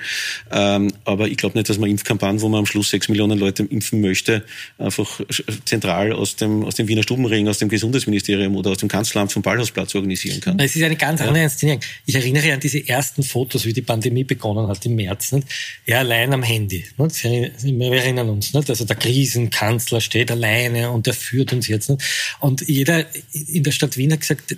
Ähm, 0.50 0.92
aber 1.04 1.28
ich 1.28 1.36
glaube 1.36 1.56
nicht, 1.58 1.68
dass 1.68 1.78
man 1.78 1.90
Impfkampagnen, 1.90 2.40
wo 2.40 2.48
man 2.48 2.60
am 2.60 2.66
Schluss 2.66 2.90
sechs 2.90 3.08
Millionen 3.08 3.38
Leute 3.38 3.64
impfen 3.64 4.00
möchte, 4.00 4.44
einfach 4.78 5.20
zentral 5.64 6.12
aus 6.12 6.36
dem, 6.36 6.64
aus 6.64 6.74
dem 6.74 6.88
Wiener 6.88 7.02
Stubenring, 7.02 7.48
aus 7.48 7.58
dem 7.58 7.68
Gesundheitsministerium 7.68 8.56
oder 8.56 8.70
aus 8.70 8.78
dem 8.78 8.88
Kanzleramt 8.88 9.32
vom 9.32 9.42
Ballhausplatz 9.42 9.94
organisieren 9.94 10.40
kann. 10.40 10.58
Es 10.58 10.76
ist 10.76 10.82
eine 10.82 10.96
ganz 10.96 11.20
andere. 11.20 11.44
Inszenierung. 11.44 11.80
Ich 12.06 12.14
erinnere 12.14 12.52
an 12.52 12.60
diese 12.60 12.86
ersten 12.86 13.22
Fotos, 13.22 13.64
wie 13.64 13.72
die 13.72 13.82
Pandemie 13.82 14.24
begonnen 14.24 14.68
hat 14.68 14.84
im 14.86 14.94
März. 14.96 15.32
Nicht? 15.32 15.48
Er 15.86 16.00
allein 16.00 16.32
am 16.32 16.42
Handy. 16.42 16.84
Nicht? 16.96 17.24
Wir 17.24 17.92
erinnern 17.92 18.28
uns. 18.28 18.52
Nicht? 18.52 18.68
Also 18.68 18.84
der 18.84 18.96
Krisenkanzler 18.96 20.00
steht 20.00 20.30
alleine 20.30 20.90
und 20.90 21.06
er 21.06 21.14
führt 21.14 21.52
uns 21.52 21.68
jetzt. 21.68 21.90
Nicht? 21.90 22.02
Und 22.40 22.66
jeder 22.68 23.06
in 23.32 23.62
der 23.62 23.72
Stadt 23.72 23.96
Wien 23.96 24.12
hat 24.12 24.20
gesagt, 24.20 24.56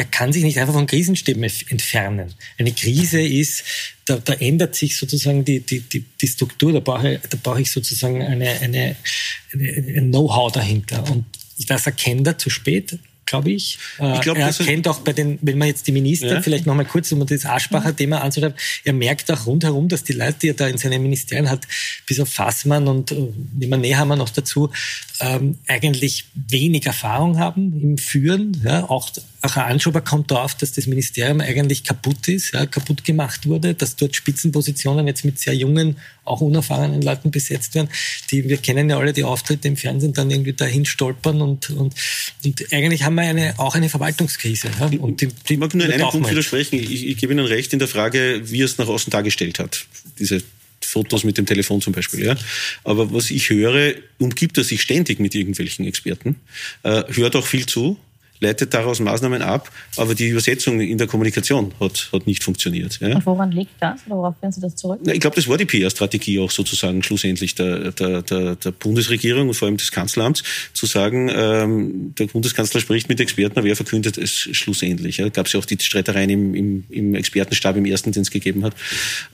er 0.00 0.06
kann 0.06 0.32
sich 0.32 0.42
nicht 0.42 0.58
einfach 0.58 0.72
von 0.72 0.86
Krisenstäben 0.86 1.42
entfernen. 1.42 2.32
Eine 2.56 2.72
Krise 2.72 3.20
ist, 3.20 3.62
da, 4.06 4.16
da 4.16 4.32
ändert 4.32 4.74
sich 4.74 4.96
sozusagen 4.96 5.44
die, 5.44 5.60
die, 5.60 5.80
die, 5.80 6.06
die 6.18 6.26
Struktur, 6.26 6.72
da 6.72 6.80
brauche, 6.80 7.20
da 7.28 7.36
brauche 7.42 7.60
ich 7.60 7.70
sozusagen 7.70 8.22
eine, 8.22 8.48
eine, 8.62 8.96
eine, 9.52 9.60
ein 9.98 10.08
Know-how 10.08 10.50
dahinter. 10.52 11.04
Und 11.10 11.26
das 11.68 11.84
erkennt 11.84 12.26
er 12.26 12.38
zu 12.38 12.48
spät 12.48 12.98
glaube 13.30 13.52
ich. 13.52 13.78
Äh, 14.00 14.14
ich 14.14 14.20
glaub, 14.22 14.36
er 14.36 14.52
kennt 14.52 14.88
auch 14.88 15.00
bei 15.00 15.12
den, 15.12 15.38
wenn 15.42 15.56
man 15.56 15.68
jetzt 15.68 15.86
die 15.86 15.92
Minister, 15.92 16.34
ja. 16.34 16.42
vielleicht 16.42 16.66
nochmal 16.66 16.84
kurz, 16.84 17.12
um 17.12 17.24
das 17.24 17.46
Aschbacher-Thema 17.46 18.20
anzuschreiben, 18.22 18.56
er 18.82 18.92
merkt 18.92 19.30
auch 19.30 19.46
rundherum, 19.46 19.88
dass 19.88 20.02
die 20.02 20.14
Leute, 20.14 20.34
die 20.42 20.48
er 20.48 20.54
da 20.54 20.66
in 20.66 20.78
seinen 20.78 21.00
Ministerien 21.00 21.48
hat, 21.48 21.66
bis 22.06 22.18
auf 22.18 22.28
Fassmann 22.28 22.88
und 22.88 23.12
äh, 23.12 23.28
nehmen 23.56 23.82
wir 23.82 24.16
noch 24.16 24.30
dazu, 24.30 24.70
ähm, 25.20 25.58
eigentlich 25.66 26.24
wenig 26.34 26.86
Erfahrung 26.86 27.38
haben 27.38 27.80
im 27.80 27.98
Führen. 27.98 28.60
Ja, 28.64 28.88
auch, 28.88 29.10
auch 29.42 29.56
ein 29.56 29.72
Anschober 29.72 30.00
kommt 30.00 30.30
darauf, 30.30 30.54
dass 30.54 30.72
das 30.72 30.86
Ministerium 30.86 31.40
eigentlich 31.40 31.84
kaputt 31.84 32.28
ist, 32.28 32.52
ja, 32.52 32.66
kaputt 32.66 33.04
gemacht 33.04 33.46
wurde, 33.46 33.74
dass 33.74 33.96
dort 33.96 34.16
Spitzenpositionen 34.16 35.06
jetzt 35.06 35.24
mit 35.24 35.38
sehr 35.38 35.54
jungen, 35.54 35.96
auch 36.24 36.40
unerfahrenen 36.40 37.02
Leuten 37.02 37.30
besetzt 37.30 37.74
werden. 37.74 37.88
Die, 38.30 38.48
wir 38.48 38.56
kennen 38.56 38.88
ja 38.88 38.98
alle 38.98 39.12
die 39.12 39.24
Auftritte 39.24 39.68
im 39.68 39.76
Fernsehen, 39.76 40.12
dann 40.12 40.30
irgendwie 40.30 40.52
dahin 40.52 40.86
stolpern 40.86 41.42
und, 41.42 41.70
und, 41.70 41.94
und 42.44 42.72
eigentlich 42.72 43.02
haben 43.02 43.14
wir 43.16 43.22
eine, 43.22 43.58
auch 43.58 43.74
eine 43.74 43.88
Verwaltungskrise. 43.88 44.70
Ja, 44.78 44.86
und 44.98 45.20
die, 45.20 45.28
die 45.28 45.54
ich 45.54 45.58
mag 45.58 45.74
nur 45.74 45.86
in 45.86 45.92
einem 45.92 46.08
Punkt 46.08 46.30
widersprechen. 46.30 46.76
Ich, 46.76 47.06
ich 47.06 47.16
gebe 47.16 47.32
Ihnen 47.32 47.44
recht 47.44 47.72
in 47.72 47.78
der 47.78 47.88
Frage, 47.88 48.42
wie 48.44 48.62
es 48.62 48.78
nach 48.78 48.88
außen 48.88 49.10
dargestellt 49.10 49.58
hat. 49.58 49.86
Diese 50.18 50.42
Fotos 50.90 51.24
mit 51.24 51.38
dem 51.38 51.46
Telefon 51.46 51.80
zum 51.80 51.92
Beispiel. 51.92 52.24
Ja. 52.24 52.36
Aber 52.84 53.12
was 53.12 53.30
ich 53.30 53.50
höre, 53.50 53.94
umgibt 54.18 54.58
er 54.58 54.64
sich 54.64 54.82
ständig 54.82 55.20
mit 55.20 55.34
irgendwelchen 55.34 55.86
Experten, 55.86 56.36
äh, 56.82 57.04
hört 57.08 57.36
auch 57.36 57.46
viel 57.46 57.66
zu, 57.66 57.98
leitet 58.40 58.72
daraus 58.74 59.00
Maßnahmen 59.00 59.42
ab, 59.42 59.70
aber 59.96 60.14
die 60.14 60.28
Übersetzung 60.28 60.80
in 60.80 60.98
der 60.98 61.06
Kommunikation 61.06 61.72
hat, 61.78 62.08
hat 62.12 62.26
nicht 62.26 62.42
funktioniert. 62.42 62.98
Ja. 63.00 63.16
Und 63.16 63.26
woran 63.26 63.52
liegt 63.52 63.74
das? 63.80 64.00
Oder 64.06 64.16
worauf 64.16 64.34
führen 64.38 64.52
Sie 64.52 64.60
das 64.60 64.76
zurück? 64.76 65.00
Ich 65.04 65.20
glaube, 65.20 65.36
das 65.36 65.46
war 65.46 65.58
die 65.58 65.66
PR-Strategie 65.66 66.40
auch 66.40 66.50
sozusagen 66.50 67.02
schlussendlich 67.02 67.54
der, 67.54 67.92
der, 67.92 68.22
der, 68.22 68.56
der, 68.56 68.70
Bundesregierung 68.70 69.48
und 69.48 69.54
vor 69.54 69.68
allem 69.68 69.76
des 69.76 69.92
Kanzleramts, 69.92 70.42
zu 70.72 70.86
sagen, 70.86 71.30
ähm, 71.32 72.14
der 72.18 72.26
Bundeskanzler 72.26 72.80
spricht 72.80 73.08
mit 73.08 73.20
Experten, 73.20 73.58
aber 73.58 73.68
wer 73.68 73.76
verkündet 73.76 74.16
es 74.16 74.32
schlussendlich. 74.32 75.18
Ja. 75.18 75.28
Gab 75.28 75.46
es 75.46 75.52
ja 75.52 75.60
auch 75.60 75.66
die 75.66 75.78
Streitereien 75.78 76.30
im, 76.30 76.54
im, 76.54 76.84
im 76.88 77.14
Expertenstab 77.14 77.76
im 77.76 77.84
ersten, 77.84 78.12
den 78.12 78.22
es 78.22 78.30
gegeben 78.30 78.64
hat, 78.64 78.74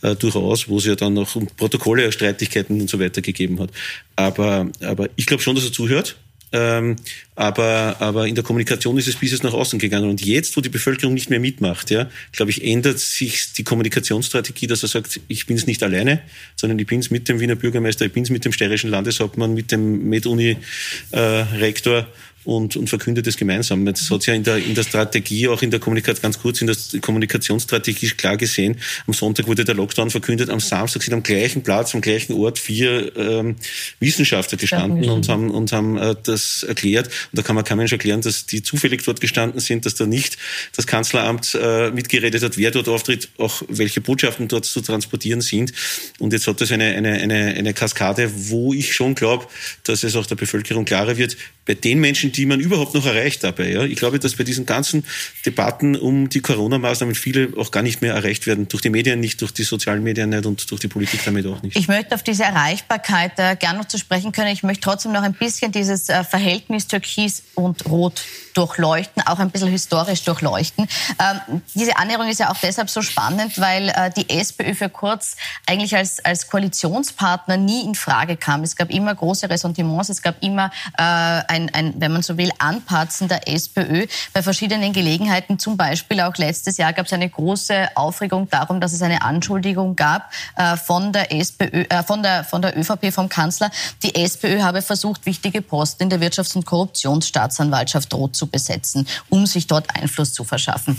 äh, 0.02 0.16
durchaus, 0.16 0.68
wo 0.68 0.78
es 0.78 0.86
ja 0.86 0.96
dann 0.96 1.14
noch 1.14 1.36
um 1.36 1.46
Protokolle, 1.46 2.10
Streitigkeiten 2.10 2.80
und 2.80 2.90
so 2.90 2.98
weiter 2.98 3.22
gegeben 3.22 3.60
hat. 3.60 3.70
Aber, 4.16 4.68
aber 4.80 5.08
ich 5.16 5.26
glaube 5.26 5.42
schon, 5.42 5.54
dass 5.54 5.64
er 5.64 5.72
zuhört 5.72 6.16
ähm, 6.56 6.96
aber, 7.34 7.96
aber 7.98 8.26
in 8.26 8.34
der 8.34 8.42
Kommunikation 8.42 8.96
ist 8.96 9.08
es 9.08 9.16
bis 9.16 9.32
jetzt 9.32 9.44
nach 9.44 9.52
außen 9.52 9.78
gegangen. 9.78 10.08
Und 10.08 10.24
jetzt, 10.24 10.56
wo 10.56 10.62
die 10.62 10.70
Bevölkerung 10.70 11.12
nicht 11.12 11.28
mehr 11.28 11.38
mitmacht, 11.38 11.90
ja, 11.90 12.08
glaube 12.32 12.50
ich, 12.50 12.64
ändert 12.64 12.98
sich 12.98 13.52
die 13.52 13.62
Kommunikationsstrategie, 13.62 14.66
dass 14.66 14.82
er 14.82 14.88
sagt, 14.88 15.20
ich 15.28 15.44
bin 15.44 15.56
es 15.56 15.66
nicht 15.66 15.82
alleine, 15.82 16.22
sondern 16.56 16.78
ich 16.78 16.86
bin 16.86 17.00
es 17.00 17.10
mit 17.10 17.28
dem 17.28 17.38
Wiener 17.40 17.56
Bürgermeister, 17.56 18.06
ich 18.06 18.12
bin 18.12 18.22
es 18.22 18.30
mit 18.30 18.46
dem 18.46 18.52
steirischen 18.52 18.88
Landeshauptmann, 18.88 19.52
mit 19.52 19.70
dem 19.70 20.08
MedUni-Rektor. 20.08 22.06
Und, 22.46 22.76
und 22.76 22.88
verkündet 22.88 23.26
es 23.26 23.36
gemeinsam. 23.36 23.84
Jetzt 23.88 24.08
hat 24.08 24.20
es 24.20 24.26
ja 24.26 24.34
in 24.34 24.44
der, 24.44 24.58
in 24.58 24.76
der 24.76 24.84
Strategie, 24.84 25.48
auch 25.48 25.62
in 25.62 25.72
der 25.72 25.80
Kommunikation, 25.80 26.22
ganz 26.22 26.38
kurz 26.38 26.60
in 26.60 26.68
der 26.68 26.76
Kommunikationsstrategie 27.00 28.10
klar 28.10 28.36
gesehen, 28.36 28.78
am 29.08 29.14
Sonntag 29.14 29.48
wurde 29.48 29.64
der 29.64 29.74
Lockdown 29.74 30.10
verkündet, 30.10 30.48
am 30.48 30.60
Samstag 30.60 31.02
sind 31.02 31.12
am 31.12 31.24
gleichen 31.24 31.64
Platz, 31.64 31.92
am 31.96 32.00
gleichen 32.00 32.34
Ort 32.34 32.60
vier 32.60 33.16
ähm, 33.16 33.56
Wissenschaftler 33.98 34.58
gestanden 34.58 35.10
und 35.10 35.28
haben, 35.28 35.50
und 35.50 35.72
haben 35.72 35.98
äh, 35.98 36.14
das 36.22 36.62
erklärt. 36.62 37.08
Und 37.08 37.38
da 37.38 37.42
kann 37.42 37.56
man 37.56 37.64
kein 37.64 37.78
Mensch 37.78 37.90
erklären, 37.90 38.20
dass 38.20 38.46
die 38.46 38.62
zufällig 38.62 39.02
dort 39.04 39.20
gestanden 39.20 39.58
sind, 39.58 39.84
dass 39.84 39.96
da 39.96 40.06
nicht 40.06 40.38
das 40.76 40.86
Kanzleramt 40.86 41.58
äh, 41.60 41.90
mitgeredet 41.90 42.44
hat, 42.44 42.56
wer 42.56 42.70
dort 42.70 42.88
auftritt, 42.88 43.28
auch 43.38 43.62
welche 43.68 44.00
Botschaften 44.00 44.46
dort 44.46 44.66
zu 44.66 44.80
transportieren 44.82 45.40
sind. 45.40 45.72
Und 46.20 46.32
jetzt 46.32 46.46
hat 46.46 46.60
das 46.60 46.70
eine, 46.70 46.94
eine, 46.94 47.12
eine, 47.14 47.54
eine 47.54 47.74
Kaskade, 47.74 48.30
wo 48.32 48.72
ich 48.72 48.94
schon 48.94 49.16
glaube, 49.16 49.46
dass 49.82 50.04
es 50.04 50.14
auch 50.14 50.26
der 50.26 50.36
Bevölkerung 50.36 50.84
klarer 50.84 51.16
wird, 51.16 51.36
bei 51.66 51.74
den 51.74 52.00
Menschen, 52.00 52.32
die 52.32 52.46
man 52.46 52.60
überhaupt 52.60 52.94
noch 52.94 53.04
erreicht 53.04 53.44
dabei. 53.44 53.70
Ja? 53.70 53.82
Ich 53.82 53.96
glaube, 53.96 54.18
dass 54.18 54.36
bei 54.36 54.44
diesen 54.44 54.66
ganzen 54.66 55.04
Debatten 55.44 55.96
um 55.96 56.28
die 56.28 56.40
Corona-Maßnahmen 56.40 57.14
viele 57.14 57.52
auch 57.58 57.70
gar 57.72 57.82
nicht 57.82 58.02
mehr 58.02 58.14
erreicht 58.14 58.46
werden. 58.46 58.68
Durch 58.68 58.82
die 58.82 58.90
Medien 58.90 59.20
nicht, 59.20 59.40
durch 59.40 59.52
die 59.52 59.64
sozialen 59.64 60.02
Medien 60.02 60.30
nicht 60.30 60.46
und 60.46 60.70
durch 60.70 60.80
die 60.80 60.88
Politik 60.88 61.20
damit 61.24 61.46
auch 61.46 61.60
nicht. 61.62 61.76
Ich 61.76 61.88
möchte 61.88 62.14
auf 62.14 62.22
diese 62.22 62.44
Erreichbarkeit 62.44 63.32
äh, 63.38 63.56
gerne 63.56 63.80
noch 63.80 63.88
zu 63.88 63.98
sprechen 63.98 64.32
können. 64.32 64.52
Ich 64.52 64.62
möchte 64.62 64.82
trotzdem 64.82 65.12
noch 65.12 65.22
ein 65.22 65.34
bisschen 65.34 65.72
dieses 65.72 66.08
äh, 66.08 66.22
Verhältnis 66.22 66.86
Türkis 66.86 67.42
und 67.54 67.84
Rot 67.86 68.22
durchleuchten, 68.54 69.22
auch 69.26 69.38
ein 69.38 69.50
bisschen 69.50 69.68
historisch 69.68 70.22
durchleuchten. 70.22 70.88
Ähm, 71.18 71.62
diese 71.74 71.96
Annäherung 71.96 72.28
ist 72.28 72.40
ja 72.40 72.50
auch 72.50 72.58
deshalb 72.62 72.88
so 72.88 73.02
spannend, 73.02 73.60
weil 73.60 73.90
äh, 73.90 74.10
die 74.16 74.30
SPÖ 74.30 74.74
für 74.74 74.88
kurz 74.88 75.36
eigentlich 75.66 75.94
als, 75.94 76.24
als 76.24 76.48
Koalitionspartner 76.48 77.56
nie 77.56 77.84
in 77.84 77.94
Frage 77.94 78.36
kam. 78.36 78.62
Es 78.62 78.76
gab 78.76 78.90
immer 78.90 79.14
große 79.14 79.50
Ressentiments, 79.50 80.08
es 80.08 80.22
gab 80.22 80.42
immer 80.42 80.70
äh, 80.96 81.55
ein, 81.56 81.74
ein, 81.74 81.94
wenn 81.98 82.12
man 82.12 82.22
so 82.22 82.36
will, 82.36 82.50
Anpatzen 82.58 83.28
der 83.28 83.48
SPÖ 83.48 84.06
bei 84.32 84.42
verschiedenen 84.42 84.92
Gelegenheiten. 84.92 85.58
Zum 85.58 85.76
Beispiel 85.76 86.20
auch 86.20 86.36
letztes 86.36 86.76
Jahr 86.76 86.92
gab 86.92 87.06
es 87.06 87.12
eine 87.12 87.28
große 87.28 87.96
Aufregung 87.96 88.48
darum, 88.48 88.80
dass 88.80 88.92
es 88.92 89.02
eine 89.02 89.22
Anschuldigung 89.22 89.96
gab 89.96 90.30
äh, 90.56 90.76
von 90.76 91.12
der 91.12 91.32
SPÖ, 91.32 91.84
äh, 91.88 92.02
von 92.02 92.22
der 92.22 92.44
von 92.44 92.62
der 92.62 92.78
ÖVP 92.78 93.12
vom 93.12 93.28
Kanzler. 93.28 93.70
Die 94.02 94.14
SPÖ 94.14 94.60
habe 94.60 94.82
versucht, 94.82 95.26
wichtige 95.26 95.62
Posten 95.62 96.04
in 96.04 96.10
der 96.10 96.20
Wirtschafts- 96.20 96.56
und 96.56 96.66
Korruptionsstaatsanwaltschaft 96.66 98.12
rot 98.14 98.36
zu 98.36 98.46
besetzen, 98.46 99.06
um 99.28 99.46
sich 99.46 99.66
dort 99.66 99.94
Einfluss 99.94 100.32
zu 100.32 100.44
verschaffen. 100.44 100.96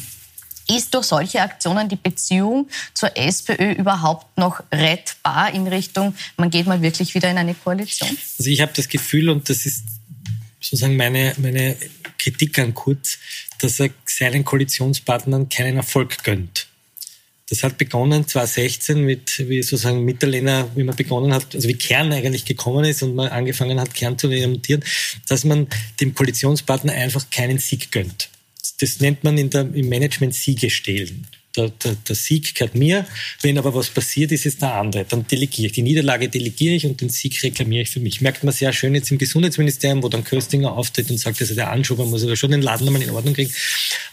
Ist 0.70 0.94
durch 0.94 1.06
solche 1.06 1.42
Aktionen 1.42 1.88
die 1.88 1.96
Beziehung 1.96 2.68
zur 2.94 3.16
SPÖ 3.16 3.72
überhaupt 3.72 4.38
noch 4.38 4.62
rettbar 4.72 5.54
in 5.54 5.66
Richtung, 5.66 6.14
man 6.36 6.50
geht 6.50 6.68
mal 6.68 6.82
wirklich 6.82 7.16
wieder 7.16 7.30
in 7.30 7.38
eine 7.38 7.54
Koalition? 7.54 8.10
Also 8.38 8.50
ich 8.50 8.60
habe 8.60 8.74
das 8.76 8.90
Gefühl, 8.90 9.30
und 9.30 9.50
das 9.50 9.66
ist 9.66 9.86
sozusagen 10.60 10.98
meine, 10.98 11.34
meine 11.38 11.76
Kritik 12.18 12.60
an 12.60 12.74
Kurz, 12.74 13.20
dass 13.60 13.80
er 13.80 13.90
seinen 14.06 14.44
Koalitionspartnern 14.44 15.50
keinen 15.50 15.78
Erfolg 15.78 16.24
gönnt. 16.24 16.68
Das 17.50 17.64
hat 17.64 17.78
begonnen 17.78 18.28
2016 18.28 19.00
mit, 19.00 19.48
wie 19.48 19.64
sozusagen 19.64 20.04
Mitterlehner, 20.04 20.70
wie 20.76 20.84
man 20.84 20.96
begonnen 20.96 21.34
hat, 21.34 21.56
also 21.56 21.68
wie 21.70 21.76
Kern 21.76 22.12
eigentlich 22.12 22.44
gekommen 22.44 22.84
ist 22.84 23.04
und 23.04 23.16
man 23.16 23.30
angefangen 23.30 23.80
hat, 23.80 23.94
Kern 23.94 24.18
zu 24.18 24.28
remontieren, 24.28 24.84
dass 25.30 25.46
man 25.46 25.68
dem 26.02 26.14
Koalitionspartner 26.14 26.92
einfach 26.92 27.30
keinen 27.30 27.58
Sieg 27.58 27.92
gönnt. 27.92 28.30
Das 28.82 29.00
nennt 29.00 29.24
man 29.24 29.38
in 29.38 29.50
der, 29.50 29.62
im 29.62 29.88
Management 29.88 30.36
Siege 30.36 30.70
stehlen. 30.70 31.26
Der, 31.58 31.70
der, 31.70 31.96
der, 31.96 32.16
Sieg 32.16 32.56
gehört 32.56 32.76
mir, 32.76 33.06
wenn 33.42 33.58
aber 33.58 33.74
was 33.74 33.90
passiert 33.90 34.32
ist, 34.32 34.46
ist 34.46 34.62
der 34.62 34.76
andere. 34.76 35.06
Dann 35.06 35.26
delegiere 35.28 35.68
ich. 35.68 35.74
Die 35.74 35.82
Niederlage 35.82 36.30
delegiere 36.30 36.76
ich 36.76 36.86
und 36.86 37.02
den 37.02 37.10
Sieg 37.10 37.42
reklamiere 37.44 37.82
ich 37.82 37.90
für 37.90 38.00
mich. 38.00 38.22
Merkt 38.22 38.44
man 38.44 38.54
sehr 38.54 38.72
schön 38.74 38.94
jetzt 38.94 39.12
im 39.12 39.18
Gesundheitsministerium, 39.18 40.04
wo 40.04 40.10
dann 40.10 40.24
Köstinger 40.24 40.74
auftritt 40.74 41.10
und 41.10 41.18
sagt, 41.18 41.42
also 41.42 41.56
der 41.56 41.72
Anschuber 41.72 42.06
muss 42.06 42.24
aber 42.24 42.36
schon 42.36 42.52
den 42.52 42.62
Laden 42.62 42.86
nochmal 42.86 43.02
in 43.02 43.10
Ordnung 43.10 43.34
kriegen. 43.34 43.52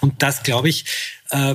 Und 0.00 0.22
das, 0.22 0.42
glaube 0.42 0.68
ich, 0.70 0.84
äh, 1.30 1.54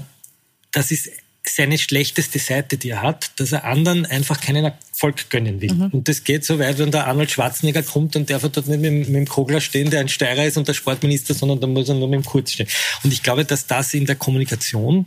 das 0.72 0.92
ist 0.92 1.10
seine 1.56 1.78
schlechteste 1.78 2.40
Seite, 2.40 2.78
die 2.78 2.90
er 2.90 3.02
hat, 3.02 3.32
dass 3.40 3.52
er 3.52 3.64
anderen 3.64 4.06
einfach 4.06 4.40
keinen 4.40 4.66
Erfolg 4.66 5.30
gönnen 5.30 5.62
will. 5.62 5.74
Mhm. 5.74 5.90
Und 5.92 6.08
das 6.08 6.24
geht 6.24 6.46
so 6.46 6.60
weit, 6.60 6.78
wenn 6.78 6.92
der 6.92 7.08
Arnold 7.08 7.32
Schwarzenegger 7.32 7.84
kommt 7.84 8.16
und 8.16 8.30
darf 8.30 8.44
er 8.44 8.50
dort 8.50 8.68
nicht 8.68 8.82
mit, 8.82 9.10
mit 9.10 9.16
dem 9.16 9.28
Kogler 9.28 9.62
stehen, 9.62 9.90
der 9.90 10.02
ein 10.02 10.10
Steirer 10.10 10.46
ist 10.46 10.58
und 10.58 10.68
der 10.68 10.74
Sportminister, 10.74 11.34
sondern 11.34 11.60
da 11.60 11.68
muss 11.68 11.90
er 11.90 11.96
nur 11.96 12.08
mit 12.08 12.20
dem 12.20 12.26
Kurz 12.26 12.52
stehen. 12.52 12.68
Und 13.04 13.14
ich 13.14 13.24
glaube, 13.24 13.46
dass 13.46 13.68
das 13.68 13.94
in 13.94 14.06
der 14.06 14.16
Kommunikation 14.16 15.06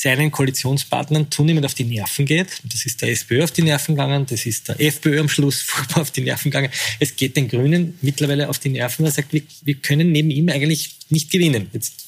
seinen 0.00 0.30
Koalitionspartnern 0.30 1.30
zunehmend 1.30 1.64
auf 1.66 1.74
die 1.74 1.84
Nerven 1.84 2.26
geht. 2.26 2.48
Das 2.64 2.86
ist 2.86 3.02
der 3.02 3.10
SPÖ 3.10 3.44
auf 3.44 3.50
die 3.50 3.62
Nerven 3.62 3.94
gegangen, 3.94 4.26
das 4.26 4.46
ist 4.46 4.68
der 4.68 4.80
FPÖ 4.80 5.20
am 5.20 5.28
Schluss 5.28 5.66
auf 5.94 6.10
die 6.10 6.22
Nerven 6.22 6.50
gegangen. 6.50 6.70
Es 7.00 7.16
geht 7.16 7.36
den 7.36 7.48
Grünen 7.48 7.98
mittlerweile 8.02 8.48
auf 8.48 8.58
die 8.58 8.70
Nerven. 8.70 9.04
Er 9.04 9.12
sagt, 9.12 9.32
wir, 9.32 9.42
wir 9.62 9.74
können 9.76 10.12
neben 10.12 10.30
ihm 10.30 10.48
eigentlich 10.48 10.96
nicht 11.08 11.30
gewinnen. 11.30 11.68
Jetzt 11.72 12.05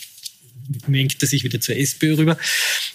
mengt 0.86 1.16
er 1.20 1.28
sich 1.28 1.44
wieder 1.44 1.60
zur 1.60 1.76
SPÖ 1.76 2.16
rüber. 2.16 2.36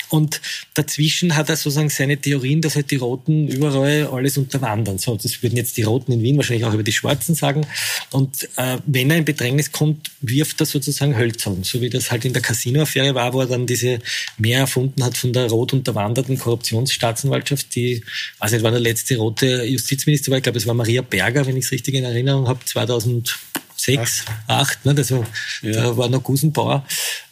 Und 0.10 0.42
dazwischen 0.76 1.36
hat 1.36 1.50
er 1.50 1.56
sozusagen 1.56 1.90
seine 1.90 2.18
Theorien, 2.18 2.62
dass 2.62 2.76
halt 2.76 2.92
die 2.92 2.98
Roten 2.98 3.48
überall 3.48 4.08
alles 4.08 4.38
unterwandern. 4.38 5.00
So, 5.00 5.16
das 5.16 5.42
würden 5.42 5.58
jetzt 5.58 5.76
die 5.78 5.84
Roten 5.84 6.12
in 6.12 6.22
Wien 6.22 6.38
wahrscheinlich 6.38 6.66
auch 6.66 6.74
über 6.74 6.84
die 6.84 6.92
Schwarzen 6.92 7.34
sagen. 7.34 7.66
Und 8.12 8.48
äh, 8.58 8.78
wenn 8.86 9.10
er 9.10 9.18
in 9.18 9.26
Bedrängnis 9.26 9.72
kommt, 9.72 10.12
wirft 10.22 10.60
er 10.60 10.68
sozusagen 10.68 11.18
Hölzern. 11.18 11.64
So 11.64 11.82
wie 11.82 11.90
das 11.90 12.12
halt 12.12 12.26
in 12.26 12.34
der 12.34 12.44
Casino-Affäre 12.44 13.16
war, 13.16 13.34
wo 13.34 13.42
er 13.42 13.48
dann 13.48 13.66
diese 13.66 14.00
mehr 14.38 14.60
erfunden 14.60 15.04
hat 15.04 15.18
von 15.18 15.34
der 15.34 15.48
rot 15.48 15.74
unterwanderten 15.74 16.38
Korruptionsstaatsanwaltschaft, 16.38 17.74
die, 17.76 18.04
nicht, 18.52 18.64
war 18.64 18.72
der 18.72 18.80
letzte 18.80 19.18
rote 19.18 19.64
Justizminister 19.64 20.32
war, 20.32 20.38
ich 20.38 20.44
glaube, 20.44 20.60
es 20.60 20.68
war 20.68 20.76
Maria 20.76 21.02
Berger, 21.02 21.46
wenn 21.48 21.58
ich 21.58 21.66
es 21.66 21.72
richtig 21.72 21.96
in 21.96 22.04
Erinnerung 22.04 22.48
habe, 22.48 22.60
2000 22.64 23.36
sechs, 23.76 24.24
acht, 24.48 24.86
ne, 24.86 24.94
also, 24.96 25.26
ja. 25.62 25.72
da 25.72 25.98
war 25.98 26.10
noch 26.10 26.24
Gusenbauer. 26.24 26.86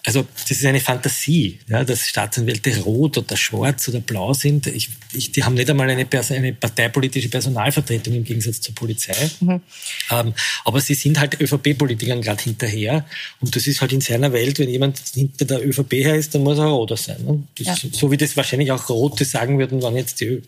Also 0.03 0.25
das 0.47 0.57
ist 0.57 0.65
eine 0.65 0.79
Fantasie, 0.79 1.59
ja, 1.67 1.83
dass 1.83 2.07
Staatsanwälte 2.07 2.75
rot 2.79 3.19
oder 3.19 3.37
schwarz 3.37 3.87
oder 3.87 3.99
blau 3.99 4.33
sind. 4.33 4.65
Ich, 4.67 4.89
ich, 5.13 5.31
die 5.31 5.43
haben 5.43 5.53
nicht 5.53 5.69
einmal 5.69 5.89
eine, 5.89 6.07
eine 6.29 6.53
parteipolitische 6.53 7.29
Personalvertretung 7.29 8.15
im 8.15 8.23
Gegensatz 8.23 8.61
zur 8.61 8.73
Polizei. 8.73 9.13
Mhm. 9.39 9.61
Ähm, 10.09 10.33
aber 10.65 10.81
sie 10.81 10.95
sind 10.95 11.19
halt 11.19 11.39
ÖVP-Politikern 11.39 12.21
gerade 12.21 12.41
hinterher. 12.43 13.05
Und 13.41 13.55
das 13.55 13.67
ist 13.67 13.81
halt 13.81 13.93
in 13.93 14.01
seiner 14.01 14.33
Welt, 14.33 14.57
wenn 14.57 14.69
jemand 14.69 14.99
hinter 15.13 15.45
der 15.45 15.67
ÖVP 15.67 15.93
her 15.93 16.15
ist, 16.15 16.33
dann 16.33 16.41
muss 16.43 16.57
er 16.57 16.65
roter 16.65 16.97
sein. 16.97 17.23
Ne? 17.23 17.43
Ja. 17.59 17.75
So 17.91 18.09
wie 18.09 18.17
das 18.17 18.35
wahrscheinlich 18.35 18.71
auch 18.71 18.89
Rote 18.89 19.23
sagen 19.23 19.59
würden, 19.59 19.83
wenn 19.83 19.95
jetzt 19.95 20.19
die 20.19 20.41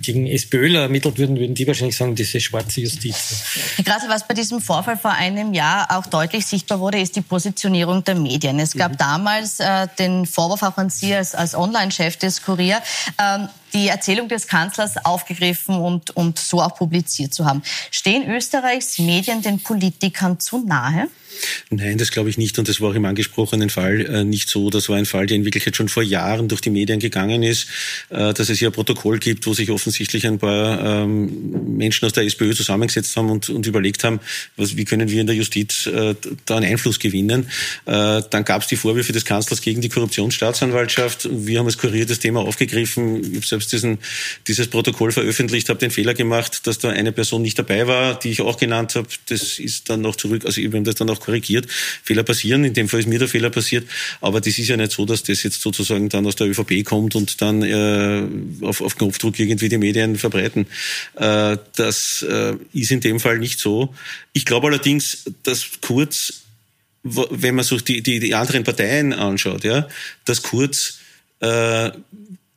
gegen 0.00 0.28
SPÖler 0.28 0.82
ermittelt 0.82 1.18
würden, 1.18 1.38
würden 1.38 1.56
die 1.56 1.66
wahrscheinlich 1.66 1.96
sagen, 1.96 2.14
diese 2.14 2.40
schwarze 2.40 2.80
Justiz. 2.80 3.42
Gerade 3.84 4.08
was 4.08 4.28
bei 4.28 4.34
diesem 4.34 4.60
Vorfall 4.60 4.96
vor 4.96 5.12
einem 5.12 5.54
Jahr 5.54 5.88
auch 5.90 6.06
deutlich 6.06 6.46
sichtbar 6.46 6.78
wurde, 6.78 7.00
ist 7.00 7.16
die 7.16 7.20
Positionierung 7.20 8.04
der 8.04 8.14
Medien. 8.14 8.60
Es 8.60 8.74
gab 8.74 8.91
damals 8.96 9.60
äh, 9.60 9.88
den 9.98 10.26
Vorwurf 10.26 10.62
auch 10.62 10.76
an 10.76 10.90
Sie 10.90 11.14
als, 11.14 11.34
als 11.34 11.54
Online-Chef 11.54 12.16
des 12.16 12.42
Kurier, 12.42 12.80
ähm, 13.18 13.48
die 13.74 13.88
Erzählung 13.88 14.28
des 14.28 14.46
Kanzlers 14.46 15.04
aufgegriffen 15.04 15.76
und, 15.76 16.10
und 16.10 16.38
so 16.38 16.60
auch 16.60 16.74
publiziert 16.74 17.34
zu 17.34 17.44
haben. 17.44 17.62
Stehen 17.90 18.28
Österreichs 18.30 18.98
Medien 18.98 19.42
den 19.42 19.60
Politikern 19.60 20.40
zu 20.40 20.64
nahe? 20.64 21.08
Nein, 21.70 21.98
das 21.98 22.10
glaube 22.10 22.30
ich 22.30 22.38
nicht. 22.38 22.58
Und 22.58 22.68
das 22.68 22.80
war 22.80 22.90
auch 22.90 22.94
im 22.94 23.04
angesprochenen 23.04 23.70
Fall 23.70 24.00
äh, 24.02 24.24
nicht 24.24 24.48
so. 24.48 24.70
Das 24.70 24.88
war 24.88 24.96
ein 24.96 25.06
Fall, 25.06 25.26
der 25.26 25.36
in 25.36 25.44
Wirklichkeit 25.44 25.76
schon 25.76 25.88
vor 25.88 26.02
Jahren 26.02 26.48
durch 26.48 26.60
die 26.60 26.70
Medien 26.70 27.00
gegangen 27.00 27.42
ist, 27.42 27.68
äh, 28.10 28.32
dass 28.32 28.48
es 28.48 28.58
hier 28.58 28.68
ein 28.68 28.72
Protokoll 28.72 29.18
gibt, 29.18 29.46
wo 29.46 29.54
sich 29.54 29.70
offensichtlich 29.70 30.26
ein 30.26 30.38
paar 30.38 31.02
ähm, 31.04 31.76
Menschen 31.76 32.06
aus 32.06 32.12
der 32.12 32.24
SPÖ 32.24 32.54
zusammengesetzt 32.54 33.16
haben 33.16 33.30
und, 33.30 33.48
und 33.48 33.66
überlegt 33.66 34.04
haben, 34.04 34.20
was, 34.56 34.76
wie 34.76 34.84
können 34.84 35.08
wir 35.08 35.20
in 35.20 35.26
der 35.26 35.36
Justiz 35.36 35.86
äh, 35.86 36.14
da 36.44 36.56
einen 36.56 36.66
Einfluss 36.66 36.98
gewinnen. 36.98 37.48
Dann 37.84 38.44
gab 38.44 38.62
es 38.62 38.68
die 38.68 38.76
Vorwürfe 38.76 39.12
des 39.12 39.24
Kanzlers 39.24 39.60
gegen 39.60 39.80
die 39.80 39.88
Korruptionsstaatsanwaltschaft. 39.88 41.28
Wir 41.30 41.58
haben 41.58 41.66
als 41.66 41.78
Kurier 41.78 42.06
das 42.06 42.18
Thema 42.18 42.40
aufgegriffen. 42.40 43.36
Ich 43.36 43.52
habe 43.52 43.61
selbst 43.62 43.72
diesen, 43.72 43.98
dieses 44.46 44.68
Protokoll 44.68 45.12
veröffentlicht, 45.12 45.68
habe 45.68 45.78
den 45.78 45.90
Fehler 45.90 46.14
gemacht, 46.14 46.66
dass 46.66 46.78
da 46.78 46.90
eine 46.90 47.12
Person 47.12 47.42
nicht 47.42 47.58
dabei 47.58 47.86
war, 47.86 48.18
die 48.18 48.30
ich 48.30 48.40
auch 48.40 48.56
genannt 48.56 48.94
habe. 48.94 49.08
Das 49.28 49.58
ist 49.58 49.88
dann 49.88 50.00
noch 50.00 50.16
zurück, 50.16 50.44
also 50.44 50.60
wir 50.60 50.70
haben 50.70 50.84
das 50.84 50.96
dann 50.96 51.10
auch 51.10 51.20
korrigiert. 51.20 51.66
Fehler 52.02 52.22
passieren, 52.22 52.64
in 52.64 52.74
dem 52.74 52.88
Fall 52.88 53.00
ist 53.00 53.06
mir 53.08 53.18
der 53.18 53.28
Fehler 53.28 53.50
passiert, 53.50 53.88
aber 54.20 54.40
das 54.40 54.58
ist 54.58 54.68
ja 54.68 54.76
nicht 54.76 54.92
so, 54.92 55.04
dass 55.04 55.22
das 55.22 55.42
jetzt 55.42 55.60
sozusagen 55.60 56.08
dann 56.08 56.26
aus 56.26 56.36
der 56.36 56.48
ÖVP 56.48 56.84
kommt 56.84 57.14
und 57.14 57.40
dann 57.40 57.62
äh, 57.62 58.64
auf, 58.64 58.80
auf 58.80 58.96
Knopfdruck 58.96 59.38
irgendwie 59.38 59.68
die 59.68 59.78
Medien 59.78 60.16
verbreiten. 60.16 60.66
Äh, 61.16 61.56
das 61.76 62.22
äh, 62.22 62.54
ist 62.72 62.90
in 62.90 63.00
dem 63.00 63.20
Fall 63.20 63.38
nicht 63.38 63.60
so. 63.60 63.94
Ich 64.32 64.44
glaube 64.44 64.68
allerdings, 64.68 65.24
dass 65.42 65.62
Kurz, 65.80 66.42
wenn 67.02 67.54
man 67.54 67.64
sich 67.64 67.82
die, 67.82 68.02
die, 68.02 68.20
die 68.20 68.34
anderen 68.34 68.64
Parteien 68.64 69.12
anschaut, 69.12 69.64
ja, 69.64 69.88
dass 70.24 70.42
Kurz 70.42 70.98
äh, 71.40 71.90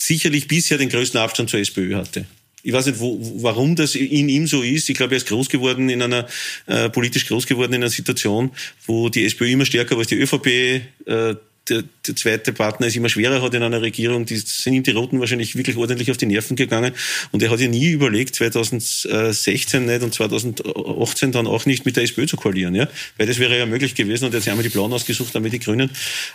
sicherlich 0.07 0.47
bisher 0.47 0.77
den 0.77 0.89
größten 0.89 1.19
Abstand 1.19 1.49
zur 1.49 1.59
SPÖ 1.59 1.95
hatte. 1.95 2.25
Ich 2.63 2.73
weiß 2.73 2.87
nicht, 2.87 2.99
wo, 2.99 3.19
warum 3.43 3.75
das 3.75 3.93
in 3.93 4.27
ihm 4.27 4.47
so 4.47 4.63
ist. 4.63 4.89
Ich 4.89 4.97
glaube, 4.97 5.13
er 5.13 5.17
ist 5.17 5.27
groß 5.27 5.49
geworden 5.49 5.87
in 5.89 6.01
einer, 6.01 6.27
äh, 6.65 6.89
politisch 6.89 7.27
groß 7.27 7.45
geworden 7.45 7.73
in 7.73 7.83
einer 7.83 7.91
Situation, 7.91 8.51
wo 8.87 9.09
die 9.09 9.25
SPÖ 9.25 9.49
immer 9.49 9.65
stärker 9.65 9.91
war 9.91 9.99
als 9.99 10.07
die 10.07 10.15
ÖVP, 10.15 10.81
äh, 11.05 11.35
der, 11.69 11.83
der 12.07 12.15
zweite 12.15 12.53
Partner 12.53 12.87
es 12.87 12.95
immer 12.95 13.09
schwerer 13.09 13.41
hat 13.41 13.53
in 13.53 13.63
einer 13.63 13.81
Regierung, 13.81 14.25
die 14.25 14.37
sind 14.37 14.73
ihm 14.73 14.83
die 14.83 14.91
Roten 14.91 15.19
wahrscheinlich 15.19 15.55
wirklich 15.55 15.77
ordentlich 15.77 16.11
auf 16.11 16.17
die 16.17 16.25
Nerven 16.25 16.55
gegangen. 16.55 16.93
Und 17.31 17.41
er 17.41 17.49
hat 17.49 17.59
ja 17.59 17.67
nie 17.67 17.89
überlegt, 17.89 18.35
2016 18.35 19.85
nicht 19.85 20.03
und 20.03 20.13
2018 20.13 21.31
dann 21.31 21.47
auch 21.47 21.65
nicht 21.65 21.85
mit 21.85 21.95
der 21.95 22.03
SPÖ 22.03 22.27
zu 22.27 22.37
koalieren. 22.37 22.75
Ja? 22.75 22.87
Weil 23.17 23.27
das 23.27 23.39
wäre 23.39 23.57
ja 23.57 23.65
möglich 23.65 23.95
gewesen 23.95 24.25
und 24.25 24.33
jetzt 24.33 24.47
haben 24.47 24.57
wir 24.57 24.63
die 24.63 24.69
Blauen 24.69 24.93
ausgesucht, 24.93 25.33
dann 25.33 25.43
die 25.45 25.59
Grünen. 25.59 25.89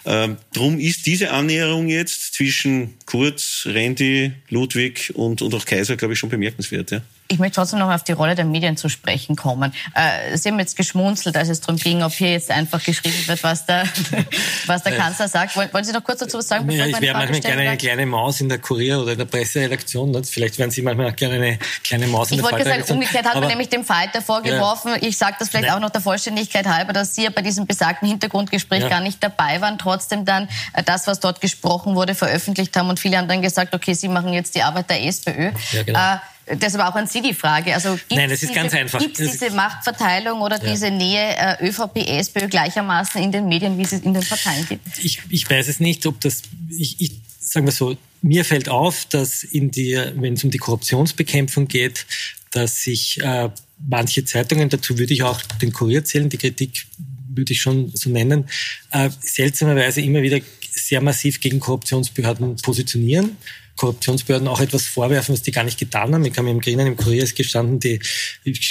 Ähm, 0.04 0.36
drum 0.52 0.78
ist 0.78 1.06
diese 1.06 1.30
Annäherung 1.30 1.88
jetzt 1.88 2.34
zwischen 2.34 2.94
Kurz, 3.06 3.66
Randy, 3.66 4.32
Ludwig 4.48 5.12
und, 5.14 5.42
und 5.42 5.54
auch 5.54 5.64
Kaiser, 5.64 5.96
glaube 5.96 6.14
ich, 6.14 6.18
schon 6.18 6.30
bemerkenswert. 6.30 6.90
Ja? 6.90 7.02
Ich 7.30 7.38
möchte 7.38 7.54
trotzdem 7.54 7.78
noch 7.78 7.90
auf 7.90 8.02
die 8.02 8.10
Rolle 8.10 8.34
der 8.34 8.44
Medien 8.44 8.76
zu 8.76 8.88
sprechen 8.88 9.36
kommen. 9.36 9.72
Äh, 9.94 10.36
Sie 10.36 10.48
haben 10.48 10.58
jetzt 10.58 10.76
geschmunzelt, 10.76 11.36
als 11.36 11.48
es 11.48 11.60
darum 11.60 11.76
ging, 11.76 12.02
ob 12.02 12.12
hier 12.12 12.32
jetzt 12.32 12.50
einfach 12.50 12.82
geschrieben 12.82 13.22
wird, 13.26 13.44
was 13.44 13.66
der, 13.66 13.84
was 14.66 14.82
der 14.82 14.96
Kanzler 14.96 15.28
sagt. 15.28 15.54
Wollen, 15.54 15.72
wollen 15.72 15.84
Sie 15.84 15.92
noch 15.92 16.02
kurz 16.02 16.18
dazu 16.18 16.38
was 16.38 16.48
sagen? 16.48 16.68
Ja, 16.68 16.86
ich 16.86 17.00
wäre 17.00 17.16
manchmal 17.16 17.40
gerne 17.40 17.62
eine 17.62 17.76
kleine 17.76 18.04
Maus 18.04 18.40
in 18.40 18.48
der 18.48 18.58
Kurier 18.58 19.00
oder 19.00 19.12
in 19.12 19.18
der 19.18 19.26
Presseredaktion. 19.26 20.10
Ne? 20.10 20.24
Vielleicht 20.24 20.58
wären 20.58 20.72
Sie 20.72 20.82
manchmal 20.82 21.12
auch 21.12 21.14
gerne 21.14 21.36
eine 21.36 21.58
kleine 21.84 22.08
Maus 22.08 22.32
in 22.32 22.38
ich 22.38 22.42
der 22.42 22.50
Ich 22.50 22.66
wollte 22.66 22.68
sagen, 22.68 22.92
umgekehrt 22.94 23.24
hat 23.24 23.38
man 23.38 23.48
nämlich 23.48 23.68
dem 23.68 23.84
Falter 23.84 24.22
vorgeworfen, 24.22 24.94
ja. 25.00 25.08
ich 25.08 25.16
sage 25.16 25.36
das 25.38 25.50
vielleicht 25.50 25.68
Nein. 25.68 25.76
auch 25.76 25.80
noch 25.80 25.90
der 25.90 26.00
Vollständigkeit 26.00 26.66
halber, 26.66 26.92
dass 26.92 27.14
Sie 27.14 27.22
ja 27.22 27.30
bei 27.30 27.42
diesem 27.42 27.64
besagten 27.64 28.08
Hintergrundgespräch 28.08 28.82
ja. 28.82 28.88
gar 28.88 29.00
nicht 29.00 29.22
dabei 29.22 29.60
waren, 29.60 29.78
trotzdem 29.78 30.24
dann 30.24 30.48
äh, 30.72 30.82
das, 30.82 31.06
was 31.06 31.20
dort 31.20 31.40
gesprochen 31.40 31.94
wurde, 31.94 32.16
veröffentlicht 32.16 32.76
haben 32.76 32.88
und 32.88 32.98
viele 32.98 33.18
haben 33.18 33.28
dann 33.28 33.40
gesagt, 33.40 33.72
okay, 33.72 33.94
Sie 33.94 34.08
machen 34.08 34.32
jetzt 34.32 34.56
die 34.56 34.62
Arbeit 34.64 34.90
der 34.90 35.04
SPÖ. 35.04 35.52
Ja, 35.70 35.82
genau. 35.84 36.14
Äh, 36.14 36.18
das 36.58 36.76
war 36.76 36.90
auch 36.90 36.96
an 36.96 37.06
Sie 37.06 37.20
die 37.20 37.34
Frage. 37.34 37.74
Also 37.74 37.98
Nein, 38.10 38.28
das 38.28 38.42
ist 38.42 38.50
diese, 38.50 38.54
ganz 38.54 38.74
einfach. 38.74 38.98
Gibt 38.98 39.18
es 39.20 39.32
diese 39.32 39.50
Machtverteilung 39.50 40.40
oder 40.40 40.62
ja. 40.62 40.72
diese 40.72 40.90
Nähe 40.90 41.36
äh, 41.36 41.68
ÖVP, 41.68 41.96
SPÖ 41.96 42.48
gleichermaßen 42.48 43.22
in 43.22 43.32
den 43.32 43.48
Medien, 43.48 43.78
wie 43.78 43.82
es 43.82 43.92
in 43.92 44.14
den 44.14 44.24
Parteien 44.24 44.66
gibt? 44.68 44.82
Ich, 45.02 45.20
ich 45.28 45.48
weiß 45.48 45.68
es 45.68 45.80
nicht, 45.80 46.06
ob 46.06 46.20
das, 46.20 46.42
ich, 46.70 47.00
ich 47.00 47.12
sagen 47.38 47.66
wir 47.66 47.72
so, 47.72 47.96
mir 48.22 48.44
fällt 48.44 48.68
auf, 48.68 49.06
dass 49.06 49.42
in 49.42 49.70
die, 49.70 49.94
wenn 50.14 50.34
es 50.34 50.44
um 50.44 50.50
die 50.50 50.58
Korruptionsbekämpfung 50.58 51.68
geht, 51.68 52.06
dass 52.50 52.82
sich 52.82 53.20
äh, 53.22 53.48
manche 53.78 54.24
Zeitungen, 54.24 54.68
dazu 54.68 54.98
würde 54.98 55.14
ich 55.14 55.22
auch 55.22 55.40
den 55.62 55.72
Kurier 55.72 56.04
zählen, 56.04 56.28
die 56.28 56.36
Kritik 56.36 56.86
würde 57.32 57.52
ich 57.52 57.60
schon 57.60 57.90
so 57.94 58.10
nennen, 58.10 58.48
äh, 58.90 59.08
seltsamerweise 59.20 60.00
immer 60.00 60.22
wieder 60.22 60.40
sehr 60.70 61.00
massiv 61.00 61.40
gegen 61.40 61.60
Korruptionsbehörden 61.60 62.56
positionieren 62.56 63.36
Korruptionsbehörden 63.80 64.46
auch 64.46 64.60
etwas 64.60 64.84
vorwerfen, 64.84 65.32
was 65.32 65.40
die 65.40 65.52
gar 65.52 65.64
nicht 65.64 65.78
getan 65.78 66.12
haben. 66.12 66.22
Ich 66.26 66.38
mir 66.38 66.50
im 66.50 66.60
Grinen, 66.60 66.86
im 66.86 66.96
Kurier 66.98 67.22
ist 67.22 67.34
gestanden, 67.34 67.80
die 67.80 67.98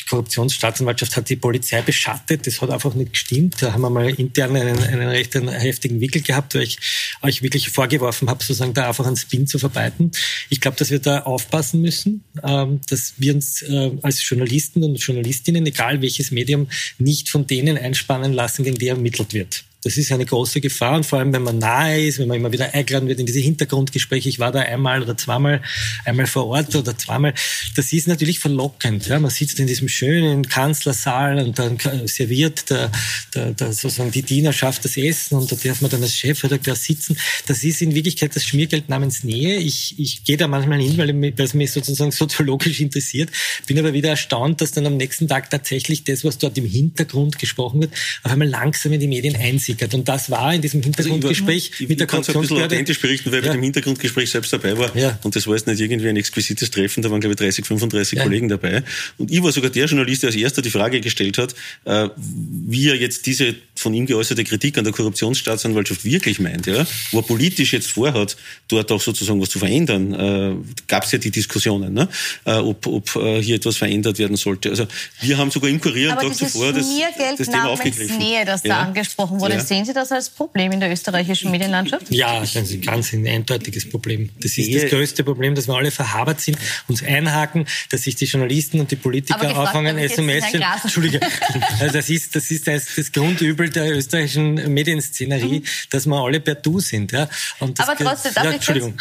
Korruptionsstaatsanwaltschaft 0.08 1.18
hat 1.18 1.30
die 1.30 1.36
Polizei 1.36 1.82
beschattet. 1.82 2.46
Das 2.46 2.62
hat 2.62 2.70
einfach 2.70 2.94
nicht 2.94 3.14
gestimmt. 3.14 3.56
Da 3.60 3.74
haben 3.74 3.82
wir 3.82 3.90
mal 3.90 4.08
intern 4.08 4.56
einen, 4.56 4.78
einen 4.78 5.08
recht 5.08 5.34
heftigen 5.34 6.00
Wickel 6.00 6.22
gehabt, 6.22 6.54
weil 6.54 6.62
ich 6.62 6.78
euch 7.24 7.42
wirklich 7.42 7.70
vorgeworfen 7.72 8.30
habe, 8.30 8.44
sozusagen 8.44 8.76
da 8.76 8.88
einfach 8.88 9.08
einen 9.08 9.16
Spin 9.16 9.48
zu 9.48 9.58
verbreiten. 9.58 10.12
Ich 10.50 10.62
glaube, 10.62 10.78
dass 10.78 10.92
wir 10.92 11.00
da 11.00 11.22
aufpassen 11.22 11.82
müssen, 11.82 12.24
ähm, 12.44 12.80
dass 12.88 13.16
wir 13.18 13.34
uns 13.34 13.64
äh, 13.64 13.92
als 14.04 14.28
Journalisten 14.30 14.84
und 14.84 14.98
Journalistinnen, 14.98 15.66
egal 15.66 16.04
welches 16.04 16.30
Medium, 16.30 16.68
nicht 17.00 17.30
von 17.30 17.48
denen 17.48 17.80
einspannen 17.80 18.34
lassen, 18.34 18.64
gegen 18.64 18.78
die 18.78 18.90
ermittelt 18.90 19.34
wird. 19.34 19.64
Das 19.82 19.96
ist 19.96 20.12
eine 20.12 20.26
große 20.26 20.60
Gefahr 20.60 20.98
und 20.98 21.06
vor 21.06 21.20
allem, 21.20 21.32
wenn 21.32 21.44
man 21.44 21.58
nahe 21.58 22.06
ist, 22.06 22.20
wenn 22.20 22.28
man 22.28 22.36
immer 22.36 22.52
wieder 22.52 22.74
eingeladen 22.74 23.08
wird 23.08 23.20
in 23.20 23.26
diese 23.26 23.40
Hintergrundgespräche. 23.40 24.28
Ich 24.28 24.38
war 24.38 24.52
da 24.52 24.60
einmal 24.60 25.02
oder 25.02 25.16
zweimal, 25.16 25.62
einmal 26.04 26.28
vor 26.28 26.48
Ort 26.48 26.76
oder 26.76 26.98
zweimal. 26.98 27.34
Das 27.78 27.94
ist 27.94 28.06
natürlich 28.06 28.40
verlockend. 28.40 29.08
Ja. 29.08 29.20
Man 29.20 29.32
sitzt 29.32 29.58
in 29.58 29.68
diesem 29.68 29.88
schönen 29.88 30.50
Kanzlersaal 30.50 31.40
und 31.40 31.58
dann 31.58 31.78
serviert 32.06 32.70
der, 32.70 32.92
der, 33.34 33.54
der 33.54 33.72
sozusagen 33.72 34.12
die 34.12 34.22
Dienerschaft 34.22 34.84
das 34.84 34.98
Essen 34.98 35.38
und 35.38 35.50
da 35.50 35.56
darf 35.56 35.80
man 35.80 35.90
dann 35.90 36.04
als 36.04 36.14
Chefredakteur 36.14 36.76
sitzen. 36.76 37.18
Das 37.48 37.64
ist 37.64 37.82
in 37.82 37.96
Wirklichkeit 37.96 38.36
das 38.36 38.44
Schmiergeld 38.44 38.90
namens 38.90 39.24
Nähe. 39.24 39.60
Ich, 39.60 39.98
ich 39.98 40.26
gehe 40.26 40.36
da 40.36 40.50
manchmal 40.50 40.82
hin, 40.82 40.98
weil, 40.98 41.34
es 41.38 41.54
mich 41.54 41.72
sozusagen 41.72 42.12
soziologisch 42.12 42.82
interessiert. 42.82 43.30
Bin 43.66 43.80
aber 43.80 43.94
wieder 43.94 44.10
erstaunt, 44.10 44.60
dass 44.60 44.74
dann 44.74 44.86
am 44.86 44.98
nächsten 44.98 45.30
Tag 45.30 45.50
tatsächlich 45.50 46.04
das, 46.04 46.26
was 46.26 46.38
dort 46.38 46.58
im 46.58 46.66
Hintergrund 46.66 47.40
gesprochen 47.40 47.80
wird, 47.80 47.94
auf 48.24 48.32
einmal 48.34 48.50
langsam 48.50 48.92
in 48.92 49.00
die 49.00 49.08
Medien 49.08 49.38
einzieht 49.38 49.69
versickert. 49.70 49.94
Und 49.94 50.08
das 50.08 50.30
war 50.30 50.54
in 50.54 50.62
diesem 50.62 50.82
Hintergrundgespräch 50.82 51.72
also 51.74 51.88
mit 51.88 52.00
der 52.00 52.08
Korruptionsbehörde. 52.08 52.54
ein 52.54 52.58
bisschen 52.58 52.66
authentisch 52.66 53.02
berichten, 53.02 53.32
weil 53.32 53.40
ich 53.40 53.46
ja. 53.46 53.52
bei 53.52 53.58
dem 53.58 53.64
Hintergrundgespräch 53.64 54.30
selbst 54.30 54.54
dabei 54.54 54.78
war. 54.78 54.96
Ja. 54.96 55.20
Und 55.24 55.36
das 55.36 55.48
war 55.48 55.56
jetzt 55.56 55.68
nicht 55.68 55.80
irgendwie 55.80 56.10
ein 56.10 56.18
exquisites 56.18 56.72
Treffen, 56.72 57.02
da 57.02 57.12
waren 57.12 57.20
glaube 57.20 57.34
ich 57.34 57.38
30, 57.38 57.66
35 57.66 58.18
ja. 58.18 58.24
Kollegen 58.24 58.50
dabei. 58.50 58.84
Und 59.18 59.32
ich 59.32 59.42
war 59.44 59.52
sogar 59.52 59.70
der 59.70 59.86
Journalist, 59.86 60.24
der 60.24 60.30
als 60.30 60.36
erster 60.36 60.62
die 60.62 60.72
Frage 60.72 61.02
gestellt 61.02 61.38
hat, 61.38 61.56
äh, 61.86 62.10
wie 62.18 62.90
er 62.90 62.96
jetzt 62.96 63.26
diese 63.26 63.56
von 63.80 63.94
ihm 63.94 64.06
geäußerte 64.06 64.44
Kritik 64.44 64.78
an 64.78 64.84
der 64.84 64.94
Korruptionsstaatsanwaltschaft 64.94 66.04
wirklich 66.04 66.40
meint, 66.40 66.66
ja, 66.66 66.86
wo 67.12 67.20
er 67.20 67.24
politisch 67.24 67.74
jetzt 67.74 67.92
vorhat, 67.92 68.36
dort 68.68 68.92
auch 68.92 69.00
sozusagen 69.00 69.40
was 69.42 69.50
zu 69.50 69.60
verändern, 69.60 70.14
äh, 70.14 70.56
gab 70.88 71.06
es 71.06 71.12
ja 71.14 71.18
die 71.18 71.32
Diskussionen, 71.32 71.94
ne? 71.94 72.10
äh, 72.46 72.56
ob, 72.56 72.86
ob 72.88 73.16
äh, 73.16 73.42
hier 73.42 73.56
etwas 73.56 73.78
verändert 73.78 74.20
werden 74.20 74.36
sollte. 74.36 74.70
Also 74.70 74.86
wir 75.22 75.38
haben 75.38 75.50
sogar 75.50 75.70
im 75.70 75.80
Kurier 75.80 76.12
einen 76.12 76.30
Tag 76.30 76.36
zuvor 76.36 76.74
das, 76.74 76.88
das 77.38 77.48
Thema 77.48 77.70
aufgegriffen. 77.70 78.18
Nähe, 78.18 78.44
das 78.46 78.64
ja. 78.64 78.76
da 78.76 78.82
angesprochen 78.82 79.40
wurde, 79.40 79.54
ja. 79.54 79.60
sehen 79.62 79.86
Sie 79.86 79.94
das 79.94 80.12
als 80.12 80.30
Problem 80.30 80.74
in 80.74 80.82
der 80.82 80.92
österreichischen 80.92 81.50
Medienlandschaft? 81.52 82.08
Ja, 82.10 82.42
das 82.42 82.56
ist 82.56 82.74
ein 82.74 82.82
ganz 82.82 83.14
ein 83.14 83.26
eindeutiges 83.26 83.90
Problem. 83.90 84.30
Das 84.42 84.58
ist 84.58 84.74
das 84.74 84.90
größte 84.90 85.24
Problem, 85.24 85.56
dass 85.56 85.68
wir 85.68 85.76
alle 85.76 85.92
verhabert 85.92 86.42
sind, 86.42 86.58
uns 86.88 87.02
einhaken, 87.02 87.66
dass 87.92 88.04
sich 88.04 88.16
die 88.16 88.26
Journalisten 88.26 88.82
und 88.82 88.92
die 88.92 88.98
Politiker 88.98 89.58
auffangen, 89.58 89.98
SMS. 89.98 90.44
Entschuldige. 90.84 91.22
Also 91.80 91.94
das 91.94 92.10
ist, 92.10 92.36
das 92.36 92.52
ist 92.52 92.68
das, 92.68 92.88
das 92.96 93.12
Grundübel 93.12 93.69
der 93.76 93.96
österreichischen 93.96 94.74
Medienszenerie, 94.74 95.60
mhm. 95.60 95.66
dass 95.90 96.06
wir 96.06 96.16
alle 96.16 96.40
per 96.40 96.56
Du 96.56 96.80
sind. 96.80 97.12
Ja. 97.12 97.30
Und 97.60 97.80
Aber 97.80 97.96
trotzdem, 97.96 98.34
darf 98.34 98.46
ja, 98.46 98.52
Entschuldigung. 98.52 98.96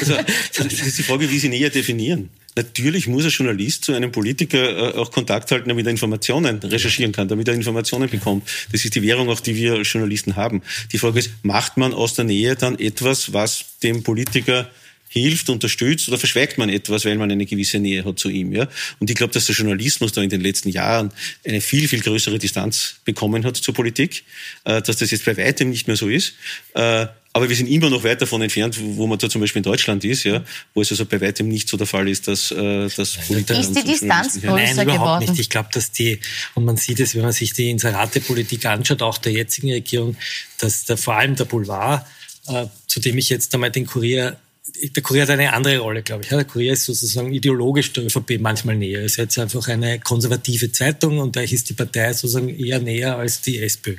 also, 0.00 0.14
das 0.14 0.72
ist 0.72 0.98
die 0.98 1.02
Frage, 1.02 1.30
wie 1.30 1.38
Sie 1.38 1.48
näher 1.48 1.70
definieren. 1.70 2.30
Natürlich 2.56 3.06
muss 3.06 3.24
ein 3.24 3.30
Journalist 3.30 3.84
zu 3.84 3.92
einem 3.92 4.10
Politiker 4.10 4.94
äh, 4.94 4.98
auch 4.98 5.10
Kontakt 5.10 5.50
halten, 5.50 5.68
damit 5.68 5.86
er 5.86 5.90
Informationen 5.90 6.58
recherchieren 6.58 7.12
kann, 7.12 7.28
damit 7.28 7.46
er 7.48 7.54
Informationen 7.54 8.08
bekommt. 8.08 8.48
Das 8.72 8.82
ist 8.82 8.94
die 8.94 9.02
Währung, 9.02 9.28
auch 9.28 9.40
die 9.40 9.54
wir 9.56 9.74
als 9.74 9.92
Journalisten 9.92 10.36
haben. 10.36 10.62
Die 10.90 10.98
Frage 10.98 11.18
ist, 11.18 11.30
macht 11.42 11.76
man 11.76 11.92
aus 11.92 12.14
der 12.14 12.24
Nähe 12.24 12.56
dann 12.56 12.78
etwas, 12.78 13.34
was 13.34 13.78
dem 13.82 14.02
Politiker 14.02 14.70
hilft, 15.16 15.48
unterstützt 15.48 16.08
oder 16.08 16.18
verschweigt 16.18 16.58
man 16.58 16.68
etwas, 16.68 17.04
weil 17.04 17.16
man 17.16 17.30
eine 17.30 17.46
gewisse 17.46 17.78
Nähe 17.78 18.04
hat 18.04 18.18
zu 18.18 18.28
ihm. 18.28 18.52
Ja? 18.52 18.68
Und 19.00 19.08
ich 19.08 19.16
glaube, 19.16 19.32
dass 19.32 19.46
der 19.46 19.54
Journalismus 19.54 20.12
da 20.12 20.22
in 20.22 20.28
den 20.28 20.42
letzten 20.42 20.68
Jahren 20.68 21.10
eine 21.46 21.60
viel, 21.60 21.88
viel 21.88 22.00
größere 22.00 22.38
Distanz 22.38 22.96
bekommen 23.04 23.44
hat 23.44 23.56
zur 23.56 23.74
Politik, 23.74 24.24
äh, 24.64 24.82
dass 24.82 24.98
das 24.98 25.10
jetzt 25.10 25.24
bei 25.24 25.36
weitem 25.36 25.70
nicht 25.70 25.86
mehr 25.86 25.96
so 25.96 26.08
ist. 26.08 26.34
Äh, 26.74 27.06
aber 27.32 27.50
wir 27.50 27.56
sind 27.56 27.68
immer 27.68 27.90
noch 27.90 28.02
weit 28.02 28.22
davon 28.22 28.40
entfernt, 28.40 28.78
wo 28.80 29.06
man 29.06 29.18
da 29.18 29.28
zum 29.28 29.42
Beispiel 29.42 29.60
in 29.60 29.64
Deutschland 29.64 30.02
ist, 30.04 30.24
ja, 30.24 30.42
wo 30.72 30.80
es 30.80 30.90
also 30.90 31.04
bei 31.04 31.20
weitem 31.20 31.48
nicht 31.48 31.68
so 31.68 31.76
der 31.76 31.86
Fall 31.86 32.08
ist, 32.08 32.28
dass, 32.28 32.50
äh, 32.50 32.88
dass 32.88 33.12
Politiker 33.26 33.60
Ist 33.60 33.76
die 33.76 33.84
Distanz 33.84 34.40
größer 34.40 34.54
Nein, 34.54 34.72
überhaupt 34.72 34.86
geworden? 34.88 35.30
nicht. 35.30 35.40
Ich 35.40 35.50
glaube, 35.50 35.68
dass 35.72 35.92
die, 35.92 36.18
und 36.54 36.64
man 36.64 36.78
sieht 36.78 36.98
es, 36.98 37.14
wenn 37.14 37.22
man 37.22 37.32
sich 37.32 37.52
die 37.52 37.68
Inserate-Politik 37.70 38.64
anschaut, 38.64 39.02
auch 39.02 39.18
der 39.18 39.32
jetzigen 39.32 39.70
Regierung, 39.70 40.16
dass 40.58 40.84
der, 40.86 40.96
vor 40.96 41.16
allem 41.16 41.36
der 41.36 41.44
Boulevard, 41.44 42.06
äh, 42.48 42.66
zu 42.86 43.00
dem 43.00 43.18
ich 43.18 43.28
jetzt 43.28 43.52
einmal 43.54 43.70
den 43.70 43.86
Kurier 43.86 44.38
der 44.82 45.02
Kurier 45.02 45.22
hat 45.22 45.30
eine 45.30 45.52
andere 45.52 45.78
Rolle, 45.78 46.02
glaube 46.02 46.22
ich. 46.22 46.28
Der 46.28 46.44
Kurier 46.44 46.72
ist 46.72 46.84
sozusagen 46.84 47.32
ideologisch 47.32 47.92
der 47.92 48.04
ÖVP 48.04 48.38
manchmal 48.40 48.76
näher. 48.76 49.02
Ist 49.02 49.16
jetzt 49.16 49.38
einfach 49.38 49.66
eine 49.68 49.98
konservative 50.00 50.72
Zeitung 50.72 51.18
und 51.18 51.36
da 51.36 51.40
ist 51.40 51.68
die 51.68 51.74
Partei 51.74 52.12
sozusagen 52.12 52.48
eher 52.48 52.78
näher 52.80 53.16
als 53.16 53.40
die 53.40 53.58
SPÖ. 53.62 53.96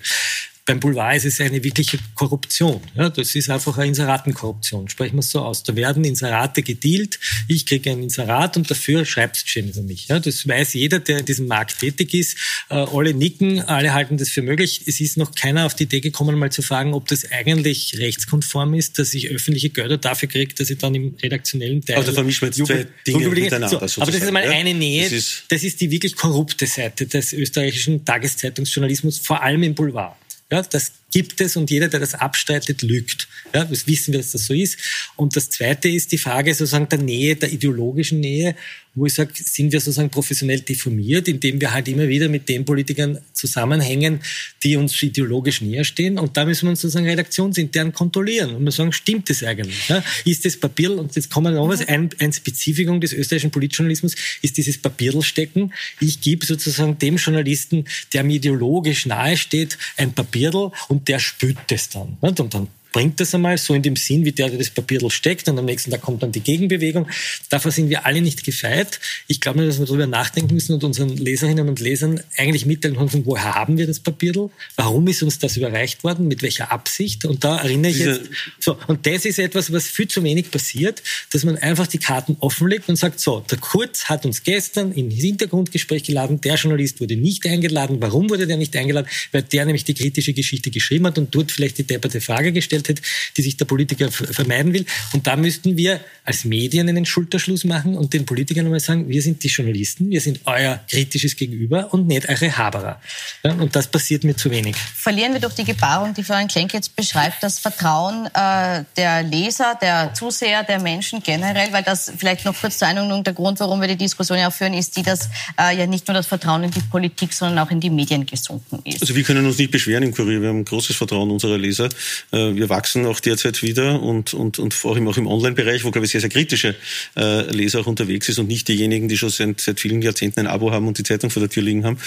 Beim 0.68 0.82
Boulevard 0.82 1.16
ist 1.16 1.26
es 1.26 1.40
eine 1.40 1.64
wirkliche 1.64 1.98
Korruption. 2.14 2.82
Ja, 2.94 3.10
das 3.10 3.36
ist 3.36 3.50
einfach 3.50 3.78
eine 3.78 3.88
Inseratenkorruption. 3.88 4.90
Sprechen 4.90 5.16
wir 5.16 5.22
es 5.22 5.32
so 5.32 5.40
aus. 5.40 5.64
Da 5.64 5.74
werden 5.78 6.04
Inserate 6.04 6.62
gedealt. 6.62 7.20
Ich 7.48 7.66
kriege 7.66 7.90
ein 7.90 8.04
Inserat 8.04 8.58
und 8.58 8.70
dafür 8.70 9.06
schreibst 9.06 9.50
schön 9.50 9.70
über 9.70 9.82
mich. 9.82 10.10
Ja, 10.10 10.20
das 10.20 10.46
weiß 10.46 10.74
jeder, 10.74 11.00
der 11.00 11.20
in 11.20 11.26
diesem 11.26 11.48
Markt 11.48 11.80
tätig 11.80 12.14
ist. 12.14 12.38
Äh, 12.70 12.76
alle 12.76 13.14
nicken, 13.14 13.62
alle 13.62 13.94
halten 13.94 14.18
das 14.18 14.28
für 14.28 14.42
möglich. 14.42 14.82
Es 14.86 15.00
ist 15.00 15.16
noch 15.16 15.34
keiner 15.34 15.66
auf 15.66 15.74
die 15.74 15.84
Idee 15.84 16.02
gekommen, 16.02 16.38
mal 16.38 16.52
zu 16.52 16.62
fragen, 16.62 16.94
ob 16.94 17.08
das 17.08 17.32
eigentlich 17.32 17.98
rechtskonform 17.98 18.74
ist, 18.74 19.00
dass 19.00 19.14
ich 19.14 19.30
öffentliche 19.30 19.70
Gelder 19.70 19.98
dafür 19.98 20.28
kriege, 20.28 20.54
dass 20.54 20.70
ich 20.70 20.80
dann 20.80 20.94
im 20.96 21.16
redaktionellen 21.24 21.84
Teil... 21.86 21.96
Also 21.96 22.12
vermischen 22.12 22.42
wir 22.42 22.48
jetzt 22.50 22.68
zwei 22.68 22.86
Dinge 23.08 23.30
miteinander. 23.30 23.88
So, 23.88 24.02
aber 24.02 24.12
das 24.12 24.22
ist 24.22 24.34
mal 24.34 24.44
ja? 24.44 24.52
eine 24.52 24.74
Nähe. 24.74 25.04
Das 25.04 25.14
ist, 25.14 25.44
das 25.48 25.64
ist 25.64 25.80
die 25.80 25.90
wirklich 25.92 26.18
korrupte 26.18 26.68
Seite 26.68 27.08
des 27.08 27.32
österreichischen 27.32 28.04
Tageszeitungsjournalismus, 28.04 29.20
vor 29.20 29.42
allem 29.42 29.64
im 29.64 29.74
Boulevard. 29.74 30.18
Ja, 30.52 30.62
das 30.62 30.94
gibt 31.12 31.42
es 31.42 31.58
und 31.58 31.70
jeder, 31.70 31.88
der 31.90 32.00
das 32.00 32.14
abstreitet, 32.14 32.82
lügt. 32.82 33.28
Ja, 33.54 33.66
das 33.66 33.88
wissen 33.88 34.14
wir, 34.14 34.20
dass 34.20 34.32
das 34.32 34.46
so 34.46 34.54
ist. 34.54 34.78
Und 35.16 35.36
das 35.36 35.50
Zweite 35.50 35.90
ist 35.90 36.12
die 36.12 36.18
Frage 36.18 36.54
sozusagen 36.54 36.90
der 36.90 37.00
Nähe, 37.00 37.36
der 37.36 37.52
ideologischen 37.52 38.20
Nähe, 38.20 38.56
wo 38.98 39.06
ich 39.06 39.14
sage, 39.14 39.32
sind 39.36 39.72
wir 39.72 39.80
sozusagen 39.80 40.10
professionell 40.10 40.60
deformiert, 40.60 41.28
indem 41.28 41.62
wir 41.62 41.72
halt 41.72 41.88
immer 41.88 42.08
wieder 42.08 42.30
mit 42.30 42.50
den 42.50 42.66
Politikern 42.66 43.20
zusammenhängen, 43.32 44.22
die 44.64 44.76
uns 44.76 45.02
ideologisch 45.02 45.62
näher 45.62 45.84
stehen. 45.84 46.18
Und 46.18 46.36
da 46.36 46.46
müssen 46.46 46.66
wir 46.66 46.72
uns 46.72 46.82
sozusagen 46.82 47.06
redaktionsintern 47.06 47.94
kontrollieren 47.94 48.56
und 48.56 48.64
wir 48.66 48.72
sagen, 48.72 48.92
stimmt 48.92 49.30
das 49.30 49.44
eigentlich? 49.44 49.88
Ja, 49.88 50.04
ist 50.26 50.46
das 50.46 50.58
Papier, 50.58 50.98
und 50.98 51.16
jetzt 51.16 51.30
kommen 51.30 51.54
wir 51.54 51.60
noch 51.60 51.70
was, 51.70 51.88
ein, 51.88 52.10
ein 52.20 52.34
Spezifikum 52.34 53.00
des 53.00 53.14
österreichischen 53.14 53.52
Politjournalismus 53.52 54.16
ist 54.42 54.58
dieses 54.58 54.80
Papierlstecken. 54.80 55.74
Ich 56.00 56.20
gebe 56.22 56.46
sozusagen 56.46 56.98
dem 56.98 57.18
Journalisten, 57.18 57.86
der 58.14 58.24
mir 58.24 58.38
ideologisch 58.38 59.06
nahe 59.06 59.38
steht, 59.38 59.78
ein 59.96 60.14
Papierl 60.14 60.72
und 60.88 61.08
der 61.08 61.20
spürt 61.20 61.58
das 61.68 61.90
dann. 61.90 62.18
Und 62.22 62.40
dann 62.40 62.68
bringt 62.98 63.20
das 63.20 63.36
einmal 63.36 63.60
so 63.60 63.76
in 63.76 63.84
dem 63.84 63.96
Sinn, 63.96 64.26
wie 64.26 64.32
der, 64.32 64.50
der 64.50 64.58
das 64.58 64.72
Papier 64.72 65.08
steckt 65.12 65.48
und 65.48 65.60
am 65.60 65.66
nächsten 65.66 65.92
Tag 65.92 66.02
kommt 66.02 66.24
dann 66.24 66.32
die 66.32 66.40
Gegenbewegung. 66.40 67.08
Davor 67.48 67.72
sind 67.72 67.92
wir 67.92 68.08
alle 68.08 68.24
nicht 68.24 68.44
gefeit. 68.44 69.00
Ich 69.28 69.40
glaube 69.40 69.60
nur, 69.60 69.68
dass 69.68 69.78
wir 69.78 69.86
darüber 69.86 70.08
nachdenken 70.08 70.52
müssen 70.56 70.74
und 70.74 70.84
unseren 70.84 71.16
Leserinnen 71.16 71.70
und 71.70 71.80
Lesern 71.80 72.20
eigentlich 72.38 72.66
mitteilen 72.66 72.98
können, 72.98 73.24
woher 73.28 73.54
haben 73.54 73.78
wir 73.78 73.86
das 73.86 74.00
Papier? 74.00 74.50
Warum 74.78 75.08
ist 75.08 75.22
uns 75.22 75.38
das 75.38 75.58
überreicht 75.58 76.04
worden? 76.04 76.28
Mit 76.28 76.42
welcher 76.42 76.72
Absicht? 76.72 77.24
Und 77.26 77.44
da 77.44 77.58
erinnere 77.60 77.92
ich 77.92 78.00
jetzt, 78.00 78.22
so, 78.60 78.76
und 78.88 79.06
das 79.06 79.26
ist 79.26 79.38
etwas, 79.38 79.72
was 79.72 79.86
viel 79.86 80.08
zu 80.08 80.24
wenig 80.24 80.50
passiert, 80.50 81.04
dass 81.32 81.44
man 81.44 81.56
einfach 81.56 81.86
die 81.86 82.00
Karten 82.00 82.36
offenlegt 82.40 82.90
und 82.90 82.96
sagt, 82.96 83.20
so, 83.20 83.46
der 83.52 83.60
Kurz 83.60 84.06
hat 84.06 84.26
uns 84.26 84.42
gestern 84.42 84.92
in 84.92 85.12
Hintergrundgespräch 85.12 86.02
geladen, 86.02 86.42
der 86.42 86.56
Journalist 86.56 87.00
wurde 87.00 87.16
nicht 87.16 87.46
eingeladen. 87.46 87.98
Warum 88.00 88.28
wurde 88.32 88.48
der 88.48 88.58
nicht 88.58 88.76
eingeladen? 88.76 89.08
Weil 89.32 89.44
der 89.44 89.66
nämlich 89.66 89.84
die 89.84 89.94
kritische 89.94 90.34
Geschichte 90.34 90.72
geschrieben 90.72 91.06
hat 91.06 91.20
und 91.20 91.36
dort 91.36 91.52
vielleicht 91.52 91.78
die 91.78 91.84
depperte 91.84 92.22
Frage 92.22 92.52
gestellt 92.52 92.87
hat, 92.90 93.02
die 93.36 93.42
sich 93.42 93.58
der 93.58 93.66
Politiker 93.66 94.12
vermeiden 94.12 94.74
will. 94.74 94.86
Und 95.14 95.28
da 95.28 95.36
müssten 95.36 95.78
wir 95.78 96.00
als 96.24 96.44
Medien 96.44 96.90
einen 96.90 97.06
Schulterschluss 97.06 97.64
machen 97.64 97.96
und 97.96 98.14
den 98.14 98.26
Politikern 98.26 98.66
einmal 98.66 98.80
sagen, 98.80 99.08
wir 99.08 99.22
sind 99.22 99.44
die 99.44 99.48
Journalisten, 99.48 100.10
wir 100.10 100.22
sind 100.22 100.42
euer 100.46 100.80
kritisches 100.90 101.36
Gegenüber 101.36 101.94
und 101.94 102.08
nicht 102.08 102.28
eure 102.28 102.58
Haberer. 102.58 103.02
Ja, 103.44 103.54
und 103.54 103.76
das 103.76 103.88
passiert 103.88 104.24
mir 104.24 104.36
zu 104.36 104.52
wenig. 104.52 104.76
Verlieren 104.76 105.34
wir 105.34 105.40
durch 105.40 105.56
die 105.56 105.64
Gebarung, 105.64 106.14
die 106.14 106.24
Florian 106.24 106.48
Klenk 106.48 106.74
jetzt 106.74 106.96
beschreibt, 106.96 107.42
das 107.42 107.60
Vertrauen 107.60 108.28
äh, 108.34 108.84
der 108.98 109.24
Leser, 109.24 109.78
der 109.82 110.14
Zuseher, 110.14 110.64
der 110.64 110.80
Menschen 110.80 111.24
generell, 111.24 111.72
weil 111.72 111.84
das 111.84 112.12
vielleicht 112.18 112.46
noch 112.46 112.60
kurz 112.60 112.78
zur 112.78 112.88
Einordnung 112.88 113.24
der 113.24 113.34
Grund, 113.34 113.60
warum 113.60 113.80
wir 113.82 113.88
die 113.88 113.96
Diskussion 113.96 114.38
ja 114.38 114.52
führen, 114.52 114.74
ist 114.74 114.98
die, 114.98 115.04
dass 115.04 115.30
äh, 115.60 115.78
ja 115.78 115.86
nicht 115.86 116.08
nur 116.08 116.16
das 116.16 116.28
Vertrauen 116.28 116.64
in 116.64 116.72
die 116.72 116.82
Politik, 116.82 117.34
sondern 117.34 117.60
auch 117.60 117.72
in 117.72 117.80
die 117.80 117.90
Medien 117.90 118.26
gesunken 118.26 118.80
ist. 118.84 119.02
Also 119.02 119.16
wir 119.16 119.24
können 119.24 119.46
uns 119.46 119.58
nicht 119.58 119.72
beschweren 119.72 120.04
im 120.04 120.14
Kurier, 120.14 120.42
wir 120.42 120.50
haben 120.50 120.66
großes 120.66 120.96
Vertrauen 120.96 121.32
unserer 121.32 121.58
Leser. 121.58 121.90
Äh, 122.32 122.56
wir 122.68 122.76
wachsen 122.76 123.06
auch 123.06 123.20
derzeit 123.20 123.64
wieder 123.64 124.02
und, 124.02 124.34
und, 124.34 124.60
und 124.60 124.74
vor 124.74 124.94
allem 124.94 125.08
auch 125.08 125.18
im 125.18 125.28
Online-Bereich, 125.28 125.84
wo, 125.84 125.92
glaube 125.92 126.06
ich, 126.06 126.12
sehr, 126.12 126.22
sehr 126.22 126.30
kritische 126.30 126.76
äh, 127.16 127.50
Leser 127.52 127.80
auch 127.80 127.88
unterwegs 127.88 128.30
ist 128.30 128.40
und 128.40 128.48
nicht 128.48 128.68
diejenigen, 128.68 129.08
die 129.08 129.18
schon 129.18 129.30
seit, 129.30 129.62
seit 129.62 129.80
vielen 129.80 130.02
Jahrzehnten 130.02 130.42
ein 130.42 130.48
Abo 130.48 130.72
haben 130.72 130.88
und 130.88 130.98
die 130.98 131.04
Zeitung 131.04 131.30
vor 131.30 131.40
der 131.40 131.50
Tür 131.50 131.64
liegen 131.64 131.86
haben. 131.86 131.98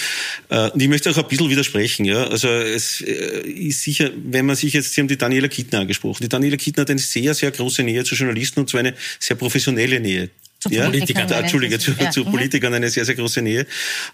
Äh, 0.48 0.70
und 0.70 0.80
ich 0.80 0.88
möchte 0.88 1.10
auch 1.10 1.16
ein 1.16 1.28
bisschen 1.28 1.50
widersprechen. 1.50 2.04
Ja? 2.04 2.24
Also 2.24 2.48
es 2.48 3.00
äh, 3.00 3.48
ist 3.48 3.82
sicher, 3.82 4.10
wenn 4.22 4.46
man 4.46 4.56
sich 4.56 4.72
jetzt, 4.72 4.92
Sie 4.92 5.00
haben 5.00 5.08
die 5.08 5.18
Daniela 5.18 5.48
Kittner 5.48 5.80
angesprochen. 5.80 6.22
Die 6.22 6.28
Daniela 6.28 6.56
Kittner 6.56 6.82
hat 6.82 6.90
eine 6.90 7.00
sehr, 7.00 7.34
sehr 7.34 7.50
große 7.50 7.82
Nähe 7.82 8.04
zu 8.04 8.14
Journalisten 8.14 8.60
und 8.60 8.70
zwar 8.70 8.80
eine 8.80 8.94
sehr 9.18 9.36
professionelle 9.36 10.00
Nähe 10.00 10.30
zu 10.60 10.68
ja, 10.70 10.84
Politikern. 10.84 11.30
Entschuldige, 11.30 11.78
zu, 11.78 11.92
ja. 11.92 12.10
zu, 12.10 12.24
mhm. 12.24 12.32
Politikern 12.32 12.74
eine 12.74 12.90
sehr, 12.90 13.06
sehr 13.06 13.14
große 13.14 13.40
Nähe 13.40 13.66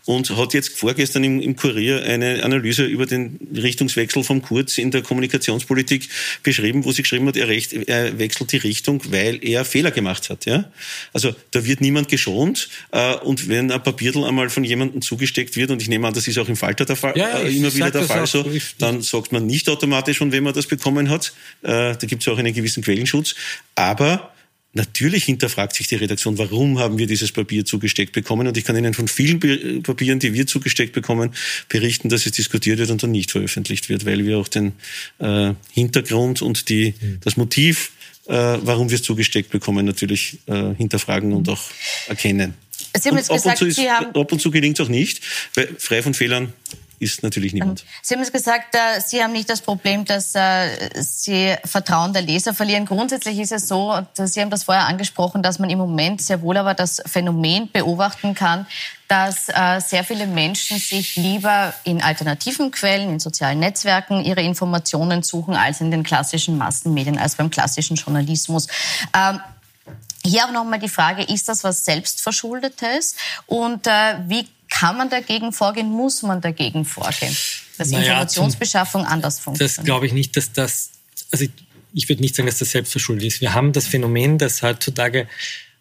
und 0.04 0.30
hat 0.36 0.54
jetzt 0.54 0.78
vorgestern 0.78 1.24
im, 1.24 1.40
im 1.40 1.56
Kurier 1.56 2.04
eine 2.04 2.44
Analyse 2.44 2.84
über 2.84 3.04
den 3.04 3.38
Richtungswechsel 3.54 4.22
vom 4.22 4.42
Kurz 4.42 4.78
in 4.78 4.92
der 4.92 5.02
Kommunikationspolitik 5.02 6.08
beschrieben, 6.44 6.84
wo 6.84 6.92
sie 6.92 7.02
geschrieben 7.02 7.26
hat, 7.26 7.36
er, 7.36 7.48
recht, 7.48 7.72
er 7.72 8.18
wechselt 8.18 8.52
die 8.52 8.58
Richtung, 8.58 9.02
weil 9.10 9.40
er 9.42 9.64
Fehler 9.64 9.90
gemacht 9.90 10.30
hat. 10.30 10.46
Ja? 10.46 10.70
Also 11.12 11.34
da 11.50 11.64
wird 11.64 11.80
niemand 11.80 12.08
geschont 12.08 12.68
äh, 12.92 13.14
und 13.16 13.48
wenn 13.48 13.72
ein 13.72 13.82
Papiertel 13.82 14.24
einmal 14.24 14.48
von 14.48 14.62
jemandem 14.62 15.02
zugesteckt 15.02 15.56
wird, 15.56 15.72
und 15.72 15.82
ich 15.82 15.88
nehme 15.88 16.06
an, 16.06 16.14
das 16.14 16.28
ist 16.28 16.38
auch 16.38 16.48
im 16.48 16.56
Falter 16.56 16.84
der 16.84 16.96
Fall, 16.96 17.14
ja, 17.16 17.40
äh, 17.40 17.56
immer 17.56 17.74
wieder 17.74 17.90
der 17.90 18.04
Fall 18.04 18.26
so, 18.26 18.48
dann 18.78 19.02
sagt 19.02 19.32
man 19.32 19.46
nicht 19.46 19.68
automatisch, 19.68 20.18
von 20.18 20.30
wem 20.30 20.44
man 20.44 20.54
das 20.54 20.66
bekommen 20.66 21.10
hat. 21.10 21.32
Äh, 21.62 21.96
da 21.96 22.06
gibt 22.06 22.22
es 22.22 22.28
auch 22.28 22.38
einen 22.38 22.54
gewissen 22.54 22.84
Quellenschutz. 22.84 23.34
Aber 23.74 24.32
Natürlich 24.76 25.24
hinterfragt 25.24 25.74
sich 25.74 25.88
die 25.88 25.94
Redaktion, 25.94 26.36
warum 26.36 26.78
haben 26.78 26.98
wir 26.98 27.06
dieses 27.06 27.32
Papier 27.32 27.64
zugesteckt 27.64 28.12
bekommen? 28.12 28.46
Und 28.46 28.58
ich 28.58 28.64
kann 28.64 28.76
Ihnen 28.76 28.92
von 28.92 29.08
vielen 29.08 29.40
Papieren, 29.82 30.18
die 30.18 30.34
wir 30.34 30.46
zugesteckt 30.46 30.92
bekommen, 30.92 31.32
berichten, 31.70 32.10
dass 32.10 32.26
es 32.26 32.32
diskutiert 32.32 32.78
wird 32.78 32.90
und 32.90 33.02
dann 33.02 33.10
nicht 33.10 33.30
veröffentlicht 33.30 33.88
wird, 33.88 34.04
weil 34.04 34.26
wir 34.26 34.36
auch 34.36 34.48
den 34.48 34.74
äh, 35.18 35.54
Hintergrund 35.72 36.42
und 36.42 36.68
die, 36.68 36.92
mhm. 37.00 37.20
das 37.24 37.38
Motiv, 37.38 37.92
äh, 38.26 38.34
warum 38.34 38.90
wir 38.90 38.96
es 38.96 39.02
zugesteckt 39.02 39.50
bekommen, 39.50 39.86
natürlich 39.86 40.40
äh, 40.44 40.74
hinterfragen 40.74 41.32
und 41.32 41.48
auch 41.48 41.62
erkennen. 42.08 42.52
Sie 43.00 43.08
haben 43.08 43.16
jetzt 43.16 43.30
und 43.30 43.36
gesagt, 43.36 43.56
ab 43.56 43.66
und 43.66 43.72
zu, 43.72 43.80
ist, 43.80 43.88
ab 43.88 44.32
und 44.32 44.40
zu 44.42 44.50
gelingt 44.50 44.78
es 44.78 44.84
auch 44.84 44.90
nicht, 44.90 45.22
weil 45.54 45.74
frei 45.78 46.02
von 46.02 46.12
Fehlern 46.12 46.52
ist 46.98 47.22
natürlich 47.22 47.52
niemand. 47.52 47.84
Sie 48.02 48.14
haben 48.14 48.22
es 48.22 48.32
gesagt, 48.32 48.74
äh, 48.74 49.00
Sie 49.00 49.22
haben 49.22 49.32
nicht 49.32 49.48
das 49.50 49.60
Problem, 49.60 50.04
dass 50.04 50.34
äh, 50.34 50.90
Sie 51.00 51.54
Vertrauen 51.64 52.12
der 52.12 52.22
Leser 52.22 52.54
verlieren. 52.54 52.86
Grundsätzlich 52.86 53.38
ist 53.38 53.52
es 53.52 53.68
so, 53.68 53.98
Sie 54.14 54.40
haben 54.40 54.50
das 54.50 54.64
vorher 54.64 54.86
angesprochen, 54.86 55.42
dass 55.42 55.58
man 55.58 55.70
im 55.70 55.78
Moment 55.78 56.22
sehr 56.22 56.42
wohl 56.42 56.56
aber 56.56 56.74
das 56.74 57.02
Phänomen 57.06 57.70
beobachten 57.70 58.34
kann, 58.34 58.66
dass 59.08 59.48
äh, 59.48 59.80
sehr 59.80 60.04
viele 60.04 60.26
Menschen 60.26 60.78
sich 60.78 61.16
lieber 61.16 61.72
in 61.84 62.02
alternativen 62.02 62.70
Quellen, 62.70 63.10
in 63.10 63.20
sozialen 63.20 63.60
Netzwerken 63.60 64.24
ihre 64.24 64.42
Informationen 64.42 65.22
suchen, 65.22 65.54
als 65.54 65.80
in 65.80 65.90
den 65.90 66.02
klassischen 66.02 66.58
Massenmedien, 66.58 67.18
als 67.18 67.36
beim 67.36 67.50
klassischen 67.50 67.96
Journalismus. 67.96 68.66
Ähm, 69.14 69.40
hier 70.24 70.44
auch 70.44 70.50
nochmal 70.50 70.80
die 70.80 70.88
Frage, 70.88 71.22
ist 71.22 71.48
das 71.48 71.62
was 71.62 71.84
Selbstverschuldetes? 71.84 73.14
Und 73.46 73.86
äh, 73.86 74.16
wie 74.26 74.48
kann 74.68 74.96
man 74.96 75.10
dagegen 75.10 75.52
vorgehen? 75.52 75.88
Muss 75.88 76.22
man 76.22 76.40
dagegen 76.40 76.84
vorgehen? 76.84 77.36
Dass 77.78 77.90
naja, 77.90 78.12
Informationsbeschaffung 78.12 79.02
zum, 79.02 79.12
anders 79.12 79.40
funktioniert? 79.40 79.78
Das 79.78 79.84
glaube 79.84 80.06
ich 80.06 80.12
nicht, 80.12 80.36
dass 80.36 80.52
das, 80.52 80.90
also 81.30 81.44
ich, 81.44 81.50
ich 81.92 82.08
würde 82.08 82.22
nicht 82.22 82.34
sagen, 82.34 82.46
dass 82.46 82.58
das 82.58 82.70
selbstverschuldet 82.70 83.26
ist. 83.26 83.40
Wir 83.40 83.54
haben 83.54 83.72
das 83.72 83.86
Phänomen, 83.86 84.38
dass 84.38 84.62
heutzutage, 84.62 85.28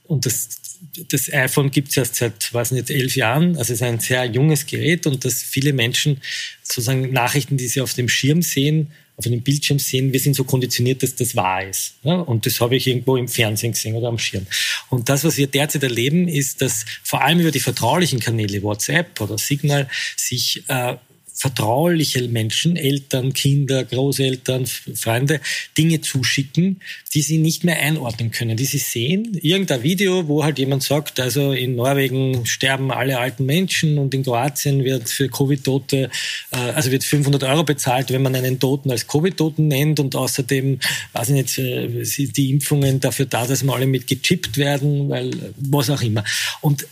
und 0.04 0.26
das, 0.26 0.50
das 1.10 1.32
iPhone 1.32 1.72
gibt 1.72 1.90
es 1.90 1.98
erst 1.98 2.16
seit, 2.16 2.54
weiß 2.54 2.72
nicht, 2.72 2.90
elf 2.90 3.16
Jahren, 3.16 3.58
also 3.58 3.74
es 3.74 3.82
ist 3.82 3.84
ein 3.84 4.00
sehr 4.00 4.26
junges 4.26 4.66
Gerät 4.66 5.08
und 5.08 5.26
dass 5.26 5.42
viele 5.42 5.74
Menschen 5.74 6.22
sozusagen 6.64 7.12
Nachrichten, 7.12 7.58
die 7.58 7.68
sie 7.68 7.82
auf 7.82 7.94
dem 7.94 8.10
Schirm 8.10 8.42
sehen, 8.42 8.92
auf 9.18 9.26
einem 9.26 9.42
Bildschirm 9.42 9.80
sehen, 9.80 10.12
wir 10.12 10.20
sind 10.20 10.36
so 10.36 10.44
konditioniert, 10.44 11.02
dass 11.02 11.16
das 11.16 11.36
wahr 11.36 11.68
ist. 11.68 11.96
Ja? 12.04 12.16
Und 12.16 12.46
das 12.46 12.60
habe 12.60 12.76
ich 12.76 12.88
irgendwo 12.88 13.16
im 13.16 13.28
Fernsehen 13.28 13.72
gesehen 13.72 13.96
oder 13.96 14.10
am 14.10 14.20
Schirm. 14.20 14.46
Und 14.90 15.10
das, 15.10 15.24
was 15.24 15.38
wir 15.38 15.48
derzeit 15.48 15.84
erleben, 15.84 16.28
ist, 16.28 16.62
dass 16.62 16.86
vor 17.04 17.24
allem 17.24 17.40
über 17.40 17.52
die 17.52 17.60
vertraulichen 17.60 18.20
Kanäle, 18.20 18.62
WhatsApp 18.62 19.22
oder 19.22 19.38
Signal, 19.38 19.90
sich 20.18 20.64
äh, 20.68 20.96
vertrauliche 21.36 22.28
Menschen, 22.30 22.78
Eltern, 22.78 23.34
Kinder, 23.34 23.84
Großeltern, 23.84 24.66
Freunde, 24.66 25.42
Dinge 25.78 26.00
zuschicken, 26.00 26.80
die 27.14 27.22
sie 27.22 27.38
nicht 27.38 27.66
mehr 27.66 27.78
einordnen 27.78 28.32
können, 28.32 28.56
die 28.56 28.66
sie 28.66 28.78
sehen. 28.78 29.38
Irgendein 29.42 29.84
Video, 29.84 30.30
wo 30.30 30.46
halt 30.46 30.58
jemand 30.60 30.84
sagt, 30.84 31.20
also 31.20 31.52
in 31.52 31.76
Norwegen 31.76 32.46
sterben 32.46 32.90
alle 32.90 33.20
alten 33.20 33.46
Menschen 33.46 33.98
und 33.98 34.14
in 34.14 34.24
Kroatien 34.24 34.86
wird 34.86 35.10
für 35.10 35.28
Covid-Tote, 35.28 36.10
äh, 36.52 36.58
also 36.58 36.90
wird 36.92 37.04
500 37.04 37.44
Euro 37.44 37.64
bezahlt, 37.64 38.12
wenn 38.12 38.24
man 38.24 38.34
einen 38.34 38.60
Toten 38.60 38.90
als 38.90 39.06
Covid-Toten 39.06 39.68
nennt 39.68 40.00
und 40.00 40.16
außerdem, 40.16 40.80
weiß 41.12 41.30
ich 41.30 41.36
nicht, 41.36 41.58
äh, 41.58 42.04
sind 42.06 42.38
die 42.38 42.50
Impfungen 42.50 43.02
dafür 43.02 43.26
da, 43.26 43.46
dass 43.46 43.64
wir 43.64 43.74
alle 43.74 43.88
mit 43.88 44.08
gechippt 44.08 44.58
werden, 44.58 45.10
weil 45.10 45.32
was 45.58 45.90
auch 45.90 46.02
immer. 46.02 46.24
Und 46.62 46.88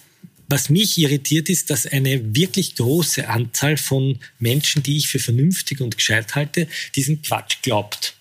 was 0.54 0.70
mich 0.70 1.00
irritiert 1.00 1.50
ist, 1.50 1.72
dass 1.72 1.88
eine 1.88 2.36
wirklich 2.36 2.76
große 2.76 3.28
Anzahl 3.28 3.76
von 3.76 4.20
Menschen, 4.38 4.84
die 4.84 4.98
ich 4.98 5.08
für 5.08 5.18
vernünftig 5.18 5.82
und 5.82 5.98
gescheit 5.98 6.36
halte, 6.36 6.68
diesen 6.96 7.24
Quatsch 7.24 7.58
glaubt. 7.64 8.14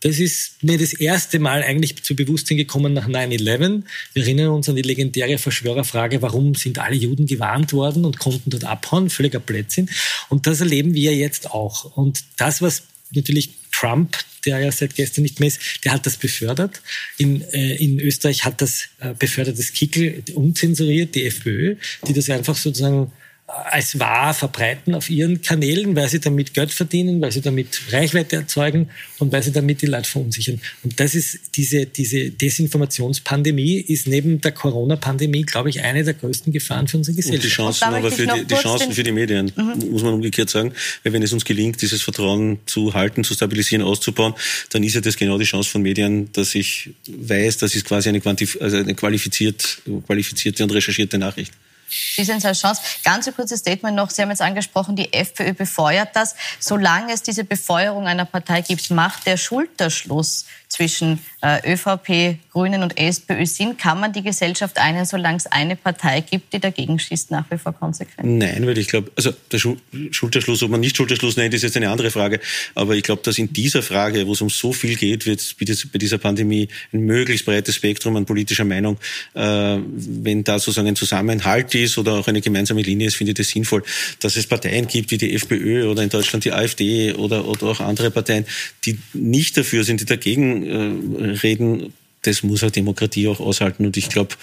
Das 0.00 0.18
ist 0.18 0.62
mir 0.62 0.76
das 0.76 0.92
erste 0.92 1.38
Mal 1.38 1.62
eigentlich 1.62 2.02
zu 2.02 2.14
Bewusstsein 2.14 2.58
gekommen 2.58 2.92
nach 2.92 3.08
9-11. 3.08 3.84
Wir 4.12 4.22
erinnern 4.22 4.50
uns 4.50 4.68
an 4.68 4.76
die 4.76 4.82
legendäre 4.82 5.38
Verschwörerfrage, 5.38 6.20
warum 6.20 6.54
sind 6.54 6.78
alle 6.78 6.94
Juden 6.94 7.24
gewarnt 7.24 7.72
worden 7.72 8.04
und 8.04 8.18
konnten 8.18 8.50
dort 8.50 8.64
abhauen, 8.64 9.08
völliger 9.08 9.40
Blödsinn. 9.40 9.88
Und 10.28 10.46
das 10.46 10.60
erleben 10.60 10.92
wir 10.92 11.16
jetzt 11.16 11.50
auch. 11.50 11.96
Und 11.96 12.22
das, 12.36 12.60
was 12.60 12.82
natürlich 13.12 13.48
Trump, 13.72 14.18
der 14.48 14.60
ja 14.60 14.72
seit 14.72 14.94
gestern 14.94 15.22
nicht 15.22 15.40
mehr 15.40 15.48
ist, 15.48 15.60
der 15.84 15.92
hat 15.92 16.06
das 16.06 16.16
befördert. 16.16 16.80
In, 17.18 17.42
äh, 17.52 17.76
in 17.76 18.00
Österreich 18.00 18.44
hat 18.44 18.62
das 18.62 18.88
äh, 19.00 19.12
befördert 19.18 19.58
das 19.58 19.72
Kickel 19.72 20.22
unzensuriert, 20.34 21.14
die 21.14 21.26
FPÖ, 21.26 21.76
die 22.06 22.14
das 22.14 22.30
einfach 22.30 22.56
sozusagen 22.56 23.12
als 23.48 23.98
wahr 23.98 24.34
verbreiten 24.34 24.94
auf 24.94 25.08
ihren 25.08 25.40
Kanälen, 25.40 25.96
weil 25.96 26.06
sie 26.10 26.20
damit 26.20 26.52
Geld 26.52 26.70
verdienen, 26.70 27.22
weil 27.22 27.32
sie 27.32 27.40
damit 27.40 27.80
Reichweite 27.90 28.36
erzeugen 28.36 28.90
und 29.18 29.32
weil 29.32 29.42
sie 29.42 29.52
damit 29.52 29.80
die 29.80 29.86
Leute 29.86 30.08
verunsichern. 30.08 30.60
Und 30.84 31.00
das 31.00 31.14
ist 31.14 31.40
diese, 31.56 31.86
diese 31.86 32.30
Desinformationspandemie 32.30 33.78
ist 33.78 34.06
neben 34.06 34.42
der 34.42 34.52
Corona-Pandemie, 34.52 35.44
glaube 35.44 35.70
ich, 35.70 35.80
eine 35.80 36.04
der 36.04 36.12
größten 36.12 36.52
Gefahren 36.52 36.88
für 36.88 36.98
unsere 36.98 37.16
Gesellschaft. 37.16 37.42
Und 37.42 37.50
die 37.50 37.54
Chancen 37.54 37.84
aber 37.84 38.10
für 38.10 38.26
die, 38.26 38.44
die 38.44 38.54
Chancen 38.54 38.92
für 38.92 39.02
die 39.02 39.12
Medien, 39.12 39.50
mhm. 39.56 39.92
muss 39.92 40.02
man 40.02 40.12
umgekehrt 40.12 40.50
sagen, 40.50 40.74
weil 41.02 41.14
wenn 41.14 41.22
es 41.22 41.32
uns 41.32 41.46
gelingt, 41.46 41.80
dieses 41.80 42.02
Vertrauen 42.02 42.58
zu 42.66 42.92
halten, 42.92 43.24
zu 43.24 43.32
stabilisieren, 43.32 43.82
auszubauen, 43.82 44.34
dann 44.70 44.82
ist 44.82 44.94
ja 44.94 45.00
das 45.00 45.16
genau 45.16 45.38
die 45.38 45.46
Chance 45.46 45.70
von 45.70 45.80
Medien, 45.80 46.30
dass 46.34 46.54
ich 46.54 46.90
weiß, 47.08 47.56
das 47.56 47.74
ist 47.74 47.86
quasi 47.86 48.10
eine, 48.10 48.20
also 48.60 48.76
eine 48.76 48.94
qualifiziert, 48.94 49.80
qualifizierte 50.06 50.64
und 50.64 50.70
recherchierte 50.70 51.16
Nachricht. 51.16 51.54
Sie 51.88 52.30
als 52.30 52.60
Chance? 52.60 52.82
Ganz 53.04 53.26
ein 53.26 53.34
kurzes 53.34 53.60
Statement 53.60 53.96
noch. 53.96 54.10
Sie 54.10 54.22
haben 54.22 54.30
jetzt 54.30 54.42
angesprochen, 54.42 54.96
die 54.96 55.12
FPÖ 55.12 55.54
befeuert 55.54 56.10
das. 56.14 56.34
Solange 56.58 57.12
es 57.12 57.22
diese 57.22 57.44
Befeuerung 57.44 58.06
einer 58.06 58.24
Partei 58.24 58.60
gibt, 58.60 58.90
macht 58.90 59.26
der 59.26 59.36
Schulterschluss 59.36 60.46
zwischen 60.68 61.18
äh, 61.40 61.72
ÖVP, 61.72 62.38
Grünen 62.52 62.82
und 62.82 62.98
SPÖ 62.98 63.46
Sinn? 63.46 63.76
Kann 63.76 64.00
man 64.00 64.12
die 64.12 64.22
Gesellschaft 64.22 64.78
einen, 64.78 65.06
solange 65.06 65.38
es 65.38 65.46
eine 65.46 65.76
Partei 65.76 66.20
gibt, 66.20 66.52
die 66.52 66.60
dagegen 66.60 66.98
schießt, 66.98 67.30
nach 67.30 67.50
wie 67.50 67.56
vor 67.56 67.72
konsequent? 67.72 68.28
Nein, 68.28 68.66
weil 68.66 68.76
ich 68.76 68.88
glaube, 68.88 69.10
also 69.16 69.32
der 69.50 69.58
Schulterschluss, 69.58 70.62
ob 70.62 70.70
man 70.70 70.80
nicht 70.80 70.96
Schulterschluss 70.96 71.36
nennt, 71.36 71.54
ist 71.54 71.62
jetzt 71.62 71.76
eine 71.76 71.90
andere 71.90 72.10
Frage. 72.10 72.40
Aber 72.74 72.94
ich 72.94 73.02
glaube, 73.02 73.22
dass 73.22 73.38
in 73.38 73.52
dieser 73.52 73.82
Frage, 73.82 74.26
wo 74.26 74.32
es 74.32 74.40
um 74.40 74.50
so 74.50 74.72
viel 74.72 74.96
geht, 74.96 75.26
wird 75.26 75.56
bei 75.58 75.98
dieser 75.98 76.18
Pandemie 76.18 76.68
ein 76.92 77.00
möglichst 77.00 77.46
breites 77.46 77.74
Spektrum 77.76 78.16
an 78.16 78.26
politischer 78.26 78.64
Meinung, 78.64 78.98
äh, 79.34 79.78
wenn 79.84 80.44
da 80.44 80.58
sozusagen 80.58 80.88
ein 80.88 80.96
Zusammenhalt 80.96 81.70
ist 81.84 81.98
oder 81.98 82.14
auch 82.14 82.26
eine 82.26 82.40
gemeinsame 82.40 82.82
Linie 82.82 83.08
ist, 83.08 83.16
finde 83.16 83.32
ich 83.32 83.36
das 83.36 83.48
sinnvoll. 83.48 83.82
Dass 84.20 84.36
es 84.36 84.46
Parteien 84.46 84.86
gibt 84.86 85.10
wie 85.10 85.18
die 85.18 85.34
FPÖ 85.34 85.88
oder 85.88 86.02
in 86.02 86.08
Deutschland 86.08 86.44
die 86.44 86.52
AfD 86.52 87.12
oder, 87.14 87.46
oder 87.46 87.66
auch 87.66 87.80
andere 87.80 88.10
Parteien, 88.10 88.44
die 88.84 88.98
nicht 89.12 89.56
dafür 89.56 89.84
sind, 89.84 90.00
die 90.00 90.06
dagegen 90.06 90.66
äh, 90.66 91.24
reden, 91.42 91.92
das 92.22 92.42
muss 92.42 92.62
eine 92.62 92.72
Demokratie 92.72 93.28
auch 93.28 93.40
aushalten. 93.40 93.86
Und 93.86 93.96
ich 93.96 94.08
glaube, 94.08 94.34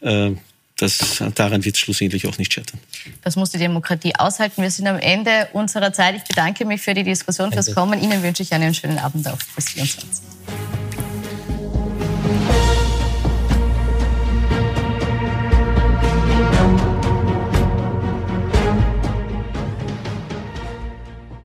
äh, 0.00 0.32
das, 0.76 1.22
daran 1.34 1.64
wird 1.64 1.76
es 1.76 1.80
schlussendlich 1.80 2.26
auch 2.26 2.36
nicht 2.36 2.52
scheitern. 2.52 2.80
Das 3.22 3.36
muss 3.36 3.50
die 3.50 3.58
Demokratie 3.58 4.14
aushalten. 4.16 4.60
Wir 4.62 4.70
sind 4.70 4.86
am 4.86 4.98
Ende 4.98 5.48
unserer 5.52 5.92
Zeit. 5.92 6.16
Ich 6.16 6.24
bedanke 6.24 6.64
mich 6.64 6.80
für 6.80 6.94
die 6.94 7.04
Diskussion, 7.04 7.52
fürs 7.52 7.74
Kommen. 7.74 8.02
Ihnen 8.02 8.22
wünsche 8.22 8.42
ich 8.42 8.52
einen 8.52 8.74
schönen 8.74 8.98
Abend 8.98 9.28
auf 9.28 9.38
Plus 9.52 9.68
24. 9.70 10.33